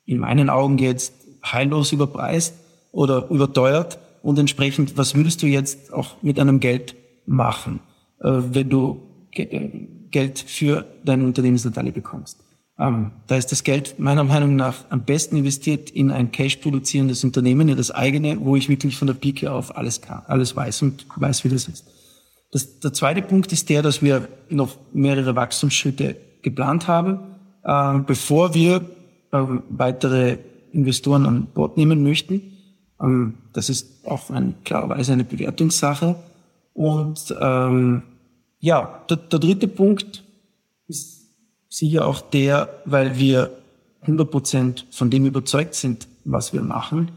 in 0.05 0.19
meinen 0.19 0.51
Augen 0.51 0.79
jetzt 0.79 1.15
heillos 1.45 1.93
überpreist 1.93 2.55
oder 2.93 3.31
überteuert 3.31 3.99
und 4.23 4.39
entsprechend, 4.39 4.97
was 4.97 5.15
würdest 5.15 5.43
du 5.43 5.47
jetzt 5.47 5.93
auch 5.93 6.23
mit 6.23 6.39
einem 6.39 6.61
Geld 6.61 6.97
machen, 7.27 7.81
äh, 8.21 8.31
wenn 8.31 8.69
du 8.69 9.01
Geld 9.31 10.39
für 10.39 10.87
deine 11.05 11.25
Unternehmensanteile 11.25 11.93
bekommst? 11.93 12.39
Ähm, 12.79 13.13
da 13.29 13.37
ist 13.37 13.53
das 13.53 13.63
Geld 13.63 13.99
meiner 13.99 14.25
Meinung 14.25 14.57
nach 14.57 14.85
am 14.91 15.05
besten 15.05 15.37
investiert 15.37 15.91
in 15.91 16.11
ein 16.11 16.33
cash-produzierendes 16.33 17.23
Unternehmen, 17.23 17.69
in 17.69 17.77
das 17.77 17.91
eigene, 17.91 18.39
wo 18.41 18.57
ich 18.57 18.69
wirklich 18.69 18.97
von 18.97 19.07
der 19.07 19.15
Pike 19.15 19.53
auf 19.53 19.77
alles 19.77 20.01
kann, 20.01 20.23
alles 20.27 20.57
weiß 20.57 20.83
und 20.83 21.07
weiß, 21.17 21.45
wie 21.45 21.51
das 21.51 21.69
ist. 21.69 21.87
Das, 22.51 22.81
der 22.81 22.93
zweite 22.93 23.23
Punkt 23.23 23.53
ist 23.53 23.69
der, 23.69 23.83
dass 23.83 24.03
wir 24.03 24.29
noch 24.49 24.77
mehrere 24.93 25.37
Wachstumsschritte 25.37 26.17
geplant 26.43 26.89
haben, 26.89 27.19
äh, 27.63 27.99
bevor 28.01 28.55
wir 28.55 28.77
äh, 29.33 29.43
weitere 29.71 30.39
Investoren 30.73 31.27
an 31.27 31.47
Bord 31.55 31.77
nehmen 31.77 32.03
möchten. 32.03 32.43
Ähm, 33.01 33.35
das 33.53 33.69
ist 33.69 34.07
auch 34.07 34.31
ein, 34.31 34.57
klarerweise 34.65 35.13
eine 35.13 35.25
Bewertungssache. 35.25 36.17
Und 36.75 37.35
ähm, 37.41 38.03
ja, 38.59 39.05
der, 39.09 39.17
der 39.17 39.39
dritte 39.39 39.69
Punkt 39.69 40.25
ist 40.89 41.24
sicher 41.77 42.07
auch 42.07 42.21
der, 42.21 42.83
weil 42.85 43.19
wir 43.19 43.51
100 44.03 44.31
Prozent 44.31 44.87
von 44.91 45.11
dem 45.11 45.27
überzeugt 45.27 45.75
sind, 45.75 46.07
was 46.25 46.53
wir 46.53 46.63
machen. 46.63 47.11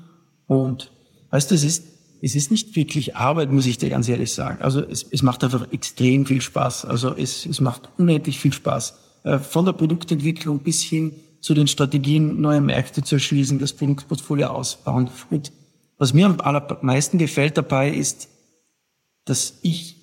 Und 0.47 0.91
weißt 1.31 1.51
du, 1.51 1.55
es 1.55 1.63
ist, 1.63 1.85
es 2.21 2.35
ist 2.35 2.49
nicht 2.49 2.75
wirklich 2.75 3.15
Arbeit, 3.15 3.51
muss 3.51 3.65
ich 3.65 3.77
dir 3.77 3.89
ganz 3.89 4.09
ehrlich 4.09 4.33
sagen. 4.33 4.61
Also 4.61 4.81
es, 4.81 5.03
es 5.03 5.21
macht 5.21 5.43
einfach 5.43 5.71
extrem 5.71 6.25
viel 6.25 6.41
Spaß. 6.41 6.85
Also 6.85 7.15
es, 7.15 7.45
es 7.45 7.61
macht 7.61 7.89
unendlich 7.97 8.39
viel 8.39 8.53
Spaß. 8.53 8.97
Äh, 9.23 9.39
von 9.39 9.65
der 9.65 9.73
Produktentwicklung 9.73 10.59
bis 10.59 10.81
hin 10.81 11.13
zu 11.41 11.53
den 11.53 11.67
Strategien, 11.67 12.41
neue 12.41 12.61
Märkte 12.61 13.03
zu 13.03 13.15
erschließen, 13.15 13.59
das 13.59 13.73
Produktportfolio 13.73 14.47
ausbauen. 14.47 15.09
Und 15.29 15.51
was 15.97 16.13
mir 16.13 16.25
am 16.25 16.39
allermeisten 16.39 17.17
gefällt 17.17 17.57
dabei 17.57 17.91
ist, 17.91 18.29
dass 19.25 19.59
ich 19.61 19.96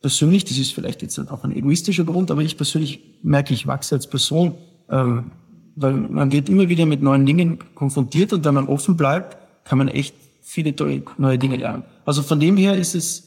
persönlich, 0.00 0.44
das 0.44 0.58
ist 0.58 0.72
vielleicht 0.72 1.02
jetzt 1.02 1.18
auch 1.18 1.44
ein 1.44 1.54
egoistischer 1.54 2.04
Grund, 2.04 2.30
aber 2.30 2.42
ich 2.42 2.56
persönlich 2.56 3.18
merke, 3.22 3.54
ich 3.54 3.66
wachse 3.66 3.94
als 3.94 4.08
Person, 4.08 4.54
ähm, 4.90 5.32
weil 5.74 5.92
man 5.92 6.32
wird 6.32 6.48
immer 6.48 6.68
wieder 6.68 6.86
mit 6.86 7.02
neuen 7.02 7.26
Dingen 7.26 7.58
konfrontiert 7.74 8.32
und 8.32 8.44
wenn 8.44 8.54
man 8.54 8.68
offen 8.68 8.96
bleibt, 8.96 9.36
kann 9.64 9.78
man 9.78 9.88
echt 9.88 10.14
viele 10.40 10.74
neue 11.18 11.38
Dinge 11.38 11.56
lernen. 11.56 11.84
Also 12.04 12.22
von 12.22 12.40
dem 12.40 12.56
her 12.56 12.76
ist 12.76 12.94
es 12.94 13.26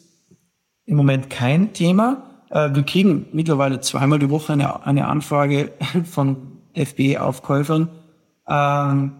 im 0.85 0.95
Moment 0.95 1.29
kein 1.29 1.73
Thema. 1.73 2.23
Äh, 2.49 2.73
wir 2.73 2.83
kriegen 2.83 3.27
mittlerweile 3.33 3.81
zweimal 3.81 4.19
die 4.19 4.29
Woche 4.29 4.53
eine, 4.53 4.85
eine 4.85 5.07
Anfrage 5.07 5.71
von 6.05 6.37
FBE-Aufkäufern. 6.75 7.89
Ähm, 8.47 9.11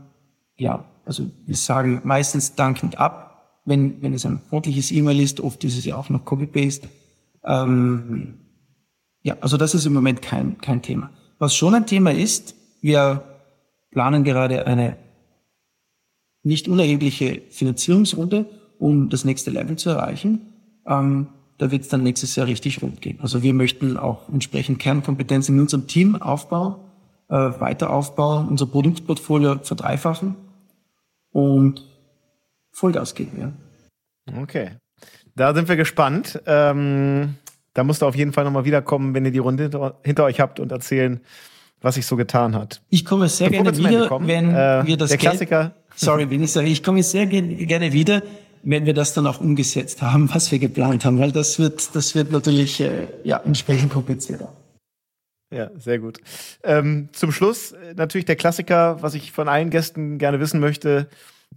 ja, 0.57 0.85
also 1.05 1.25
wir 1.45 1.55
sagen 1.55 2.01
meistens 2.03 2.55
dankend 2.55 2.97
ab, 2.97 3.61
wenn, 3.65 4.01
wenn 4.01 4.13
es 4.13 4.25
ein 4.25 4.39
freundliches 4.49 4.91
E-Mail 4.91 5.19
ist. 5.19 5.41
Oft 5.41 5.63
ist 5.63 5.77
es 5.77 5.85
ja 5.85 5.95
auch 5.95 6.09
noch 6.09 6.25
Copy-Paste. 6.25 6.87
Ähm, 7.43 8.39
ja, 9.21 9.37
also 9.41 9.57
das 9.57 9.75
ist 9.75 9.85
im 9.85 9.93
Moment 9.93 10.21
kein, 10.21 10.59
kein 10.59 10.81
Thema. 10.81 11.11
Was 11.37 11.55
schon 11.55 11.75
ein 11.75 11.87
Thema 11.87 12.11
ist, 12.11 12.55
wir 12.81 13.23
planen 13.91 14.23
gerade 14.23 14.65
eine 14.65 14.97
nicht 16.43 16.67
unerhebliche 16.67 17.41
Finanzierungsrunde, 17.49 18.45
um 18.77 19.09
das 19.09 19.25
nächste 19.25 19.51
Level 19.51 19.77
zu 19.77 19.89
erreichen. 19.89 20.53
Ähm, 20.85 21.27
da 21.57 21.71
wird 21.71 21.83
es 21.83 21.89
dann 21.89 22.03
nächstes 22.03 22.35
Jahr 22.35 22.47
richtig 22.47 22.81
rund 22.81 23.01
gehen. 23.01 23.19
Also 23.21 23.43
wir 23.43 23.53
möchten 23.53 23.97
auch 23.97 24.29
entsprechend 24.29 24.79
Kernkompetenzen 24.79 25.55
in 25.55 25.61
unserem 25.61 25.87
Team 25.87 26.15
aufbauen, 26.15 26.75
äh, 27.27 27.35
weiter 27.35 27.89
aufbauen, 27.89 28.47
unser 28.47 28.65
Produktportfolio 28.65 29.59
verdreifachen 29.61 30.35
und 31.31 31.85
Vollgas 32.71 33.13
geben. 33.13 33.53
Ja. 34.27 34.41
Okay. 34.41 34.77
Da 35.39 35.55
sind 35.55 35.69
wir 35.69 35.77
gespannt. 35.77 36.41
Ähm, 36.47 37.35
da 37.73 37.85
musst 37.85 38.01
du 38.01 38.05
auf 38.05 38.15
jeden 38.15 38.33
Fall 38.33 38.43
nochmal 38.43 38.65
wiederkommen, 38.65 39.13
wenn 39.13 39.23
ihr 39.23 39.31
die 39.31 39.39
Runde 39.39 39.95
hinter, 40.03 40.23
euch 40.25 40.41
habt 40.41 40.59
und 40.59 40.69
erzählen, 40.69 41.21
was 41.79 41.95
sich 41.95 42.05
so 42.05 42.17
getan 42.17 42.55
hat. 42.55 42.81
Ich 42.89 43.05
komme 43.05 43.29
sehr 43.29 43.49
Bevor 43.49 43.71
gerne 43.71 43.77
wieder, 43.77 44.07
kommen, 44.09 44.27
wenn 44.27 44.49
äh, 44.53 44.85
wir 44.85 44.97
das 44.97 45.11
der 45.11 45.17
Klassiker. 45.17 45.71
Sorry, 45.95 46.29
wenn 46.29 46.43
ich 46.43 46.51
sage, 46.51 46.67
ich 46.67 46.83
komme 46.83 47.01
sehr 47.03 47.25
gerne 47.25 47.93
wieder, 47.93 48.21
wenn 48.63 48.85
wir 48.85 48.93
das 48.93 49.13
dann 49.13 49.27
auch 49.27 49.39
umgesetzt 49.39 50.01
haben, 50.01 50.29
was 50.33 50.51
wir 50.51 50.59
geplant 50.59 51.05
haben, 51.05 51.19
weil 51.19 51.31
das 51.31 51.57
wird, 51.57 51.95
das 51.95 52.15
wird 52.15 52.33
natürlich 52.33 52.81
äh, 52.81 53.07
ja 53.23 53.37
entsprechend 53.37 53.93
komplizierter. 53.93 54.51
Ja, 55.55 55.71
sehr 55.77 55.99
gut. 55.99 56.19
Ähm, 56.65 57.07
zum 57.13 57.31
Schluss 57.31 57.71
äh, 57.71 57.93
natürlich 57.95 58.25
der 58.25 58.35
Klassiker, 58.35 59.01
was 59.01 59.13
ich 59.13 59.31
von 59.31 59.47
allen 59.47 59.69
Gästen 59.69 60.17
gerne 60.17 60.41
wissen 60.41 60.59
möchte. 60.59 61.07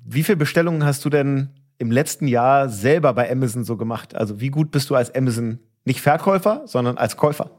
Wie 0.05 0.23
viele 0.23 0.37
Bestellungen 0.37 0.85
hast 0.85 1.05
du 1.05 1.11
denn 1.11 1.51
im 1.83 1.91
letzten 1.91 2.29
Jahr 2.29 2.69
selber 2.69 3.13
bei 3.13 3.31
Amazon 3.31 3.65
so 3.65 3.77
gemacht? 3.77 4.15
Also 4.15 4.41
wie 4.41 4.51
gut 4.51 4.71
bist 4.71 4.89
du 4.89 4.95
als 4.95 5.13
Amazon 5.15 5.59
nicht 5.85 6.01
Verkäufer, 6.01 6.63
sondern 6.65 6.97
als 6.97 7.17
Käufer? 7.17 7.51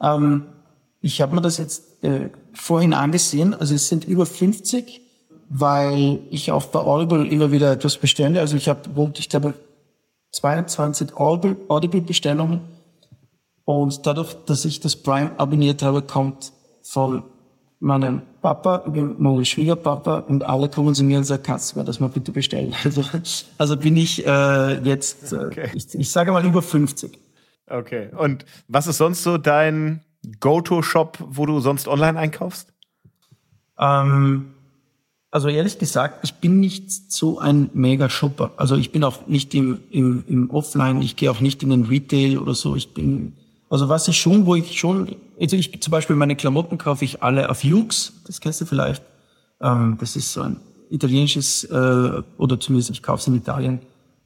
Ähm, 0.00 0.46
ich 1.00 1.20
habe 1.20 1.34
mir 1.34 1.42
das 1.42 1.58
jetzt 1.58 2.04
äh, 2.04 2.30
vorhin 2.54 2.94
angesehen. 2.94 3.52
Also 3.52 3.74
es 3.74 3.88
sind 3.88 4.04
über 4.04 4.26
50, 4.26 5.00
weil 5.48 6.20
ich 6.30 6.52
auch 6.52 6.66
bei 6.66 6.78
Audible 6.78 7.26
immer 7.26 7.50
wieder 7.50 7.72
etwas 7.72 7.96
bestelle. 7.96 8.38
Also 8.38 8.56
ich 8.56 8.68
habe 8.68 9.12
ich 9.18 9.34
habe 9.34 9.54
22 10.30 11.16
Audible-Bestellungen. 11.16 12.60
Und 13.64 14.06
dadurch, 14.06 14.34
dass 14.46 14.64
ich 14.64 14.78
das 14.78 14.94
Prime 14.94 15.32
abonniert 15.36 15.82
habe, 15.82 16.02
kommt 16.02 16.52
von 16.82 17.24
meinem 17.80 18.22
Papa, 18.42 18.84
meinem 18.86 19.44
Schwiegerpapa 19.44 20.18
und 20.18 20.44
alle 20.44 20.68
kommen 20.68 20.94
zu 20.94 21.04
mir 21.04 21.18
und 21.18 21.24
sagen, 21.24 21.44
kannst 21.44 21.74
du 21.74 21.78
mir 21.78 21.84
das 21.84 22.00
mal 22.00 22.08
bitte 22.08 22.32
bestellen? 22.32 22.74
Also, 22.84 23.04
also 23.56 23.76
bin 23.76 23.96
ich 23.96 24.26
äh, 24.26 24.78
jetzt, 24.82 25.32
äh, 25.32 25.36
okay. 25.36 25.70
ich, 25.74 25.94
ich 25.94 26.10
sage 26.10 26.32
mal 26.32 26.44
über 26.44 26.60
50. 26.60 27.18
Okay. 27.70 28.10
Und 28.16 28.44
was 28.68 28.88
ist 28.88 28.98
sonst 28.98 29.22
so 29.22 29.38
dein 29.38 30.02
Go-To-Shop, 30.40 31.18
wo 31.20 31.46
du 31.46 31.60
sonst 31.60 31.86
online 31.88 32.18
einkaufst? 32.18 32.72
Ähm, 33.78 34.52
also 35.30 35.48
ehrlich 35.48 35.78
gesagt, 35.78 36.24
ich 36.24 36.34
bin 36.34 36.60
nicht 36.60 36.90
so 36.90 37.38
ein 37.38 37.70
Mega-Shopper. 37.72 38.52
Also 38.56 38.76
ich 38.76 38.92
bin 38.92 39.04
auch 39.04 39.26
nicht 39.28 39.54
im, 39.54 39.80
im, 39.90 40.24
im 40.26 40.50
Offline, 40.50 41.00
ich 41.00 41.16
gehe 41.16 41.30
auch 41.30 41.40
nicht 41.40 41.62
in 41.62 41.70
den 41.70 41.84
Retail 41.84 42.38
oder 42.38 42.54
so. 42.54 42.76
Ich 42.76 42.92
bin 42.92 43.34
also 43.72 43.88
was 43.88 44.06
ich 44.06 44.20
schon, 44.20 44.44
wo 44.44 44.54
ich 44.54 44.78
schon, 44.78 45.16
also 45.40 45.56
ich 45.56 45.80
zum 45.80 45.90
Beispiel 45.90 46.14
meine 46.14 46.36
Klamotten 46.36 46.76
kaufe 46.76 47.06
ich 47.06 47.22
alle 47.22 47.48
auf 47.48 47.64
Jux, 47.64 48.12
das 48.26 48.40
kennst 48.40 48.60
du 48.60 48.66
vielleicht. 48.66 49.02
Ähm, 49.62 49.96
das 49.98 50.14
ist 50.14 50.34
so 50.34 50.42
ein 50.42 50.58
italienisches, 50.90 51.64
äh, 51.64 52.22
oder 52.36 52.60
zumindest 52.60 52.90
ich 52.90 53.02
kaufe 53.02 53.22
es 53.22 53.26
in 53.28 53.34
Italien 53.34 53.80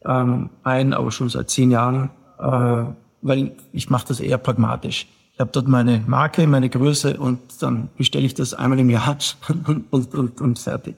ähm, 0.04 0.50
ein, 0.64 0.92
aber 0.92 1.12
schon 1.12 1.28
seit 1.28 1.48
zehn 1.48 1.70
Jahren. 1.70 2.10
Äh, 2.40 2.86
weil 3.22 3.52
ich 3.72 3.88
mache 3.88 4.08
das 4.08 4.18
eher 4.18 4.38
pragmatisch. 4.38 5.06
Ich 5.32 5.38
habe 5.38 5.50
dort 5.52 5.68
meine 5.68 6.02
Marke, 6.08 6.46
meine 6.48 6.68
Größe 6.68 7.16
und 7.16 7.38
dann 7.60 7.88
bestelle 7.96 8.26
ich 8.26 8.34
das 8.34 8.52
einmal 8.52 8.80
im 8.80 8.90
Jahr 8.90 9.16
und, 9.48 9.92
und, 9.92 10.14
und, 10.14 10.40
und 10.40 10.58
fertig. 10.58 10.96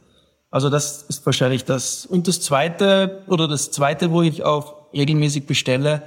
Also 0.50 0.70
das 0.70 1.02
ist 1.02 1.26
wahrscheinlich 1.26 1.66
das. 1.66 2.06
Und 2.06 2.26
das 2.28 2.40
zweite 2.40 3.22
oder 3.26 3.46
das 3.46 3.70
zweite, 3.72 4.10
wo 4.10 4.22
ich 4.22 4.42
auch 4.42 4.92
regelmäßig 4.94 5.46
bestelle, 5.46 6.02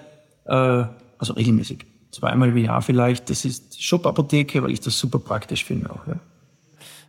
äh, 0.45 0.85
also 1.19 1.33
regelmäßig, 1.33 1.85
zweimal 2.11 2.49
im 2.49 2.57
Jahr 2.57 2.81
vielleicht, 2.81 3.29
das 3.29 3.45
ist 3.45 3.81
Shop-Apotheke, 3.81 4.63
weil 4.63 4.71
ich 4.71 4.81
das 4.81 4.97
super 4.97 5.19
praktisch 5.19 5.65
finde 5.65 5.89
auch. 5.89 6.07
Ja. 6.07 6.15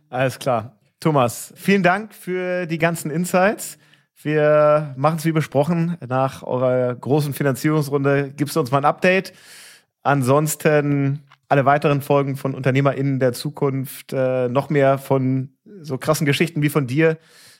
Alles 0.09 0.39
klar. 0.39 0.77
Thomas, 0.99 1.53
vielen 1.55 1.83
Dank 1.83 2.13
für 2.13 2.65
die 2.65 2.77
ganzen 2.77 3.11
Insights. 3.11 3.77
Wir 4.21 4.93
machen 4.95 5.17
es 5.17 5.25
wie 5.25 5.33
besprochen. 5.33 5.97
Nach 6.07 6.43
eurer 6.43 6.95
großen 6.95 7.33
Finanzierungsrunde 7.33 8.31
gibst 8.35 8.55
du 8.55 8.61
uns 8.61 8.71
mal 8.71 8.77
ein 8.77 8.85
Update. 8.85 9.33
Ansonsten 10.01 11.23
alle 11.49 11.65
weiteren 11.65 12.01
Folgen 12.01 12.35
von 12.35 12.55
UnternehmerInnen 12.55 13.19
der 13.19 13.33
Zukunft, 13.33 14.13
äh, 14.13 14.47
noch 14.47 14.69
mehr 14.69 14.97
von 14.97 15.49
so 15.81 15.97
krassen 15.97 16.25
Geschichten 16.25 16.61
wie 16.61 16.69
von 16.69 16.87
dir, 16.87 17.17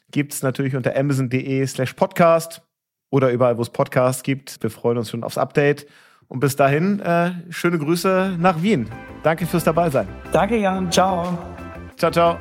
gibt 0.10 0.34
es 0.34 0.42
natürlich 0.42 0.76
unter 0.76 0.96
amazon.de 0.96 1.66
slash 1.68 1.94
podcast 1.94 2.62
oder 3.10 3.30
überall, 3.30 3.58
wo 3.58 3.62
es 3.62 3.70
Podcasts 3.70 4.24
gibt. 4.24 4.64
Wir 4.64 4.70
freuen 4.70 4.98
uns 4.98 5.10
schon 5.10 5.24
aufs 5.24 5.38
Update. 5.38 5.86
Und 6.28 6.40
bis 6.40 6.56
dahin, 6.56 7.00
äh, 7.00 7.32
schöne 7.50 7.78
Grüße 7.78 8.38
nach 8.40 8.62
Wien. 8.62 8.88
Danke 9.24 9.46
fürs 9.46 9.64
Dabeisein. 9.64 10.08
Danke, 10.32 10.58
Jan. 10.58 10.92
Ciao. 10.92 11.38
Ciao, 11.98 12.12
ciao. 12.12 12.38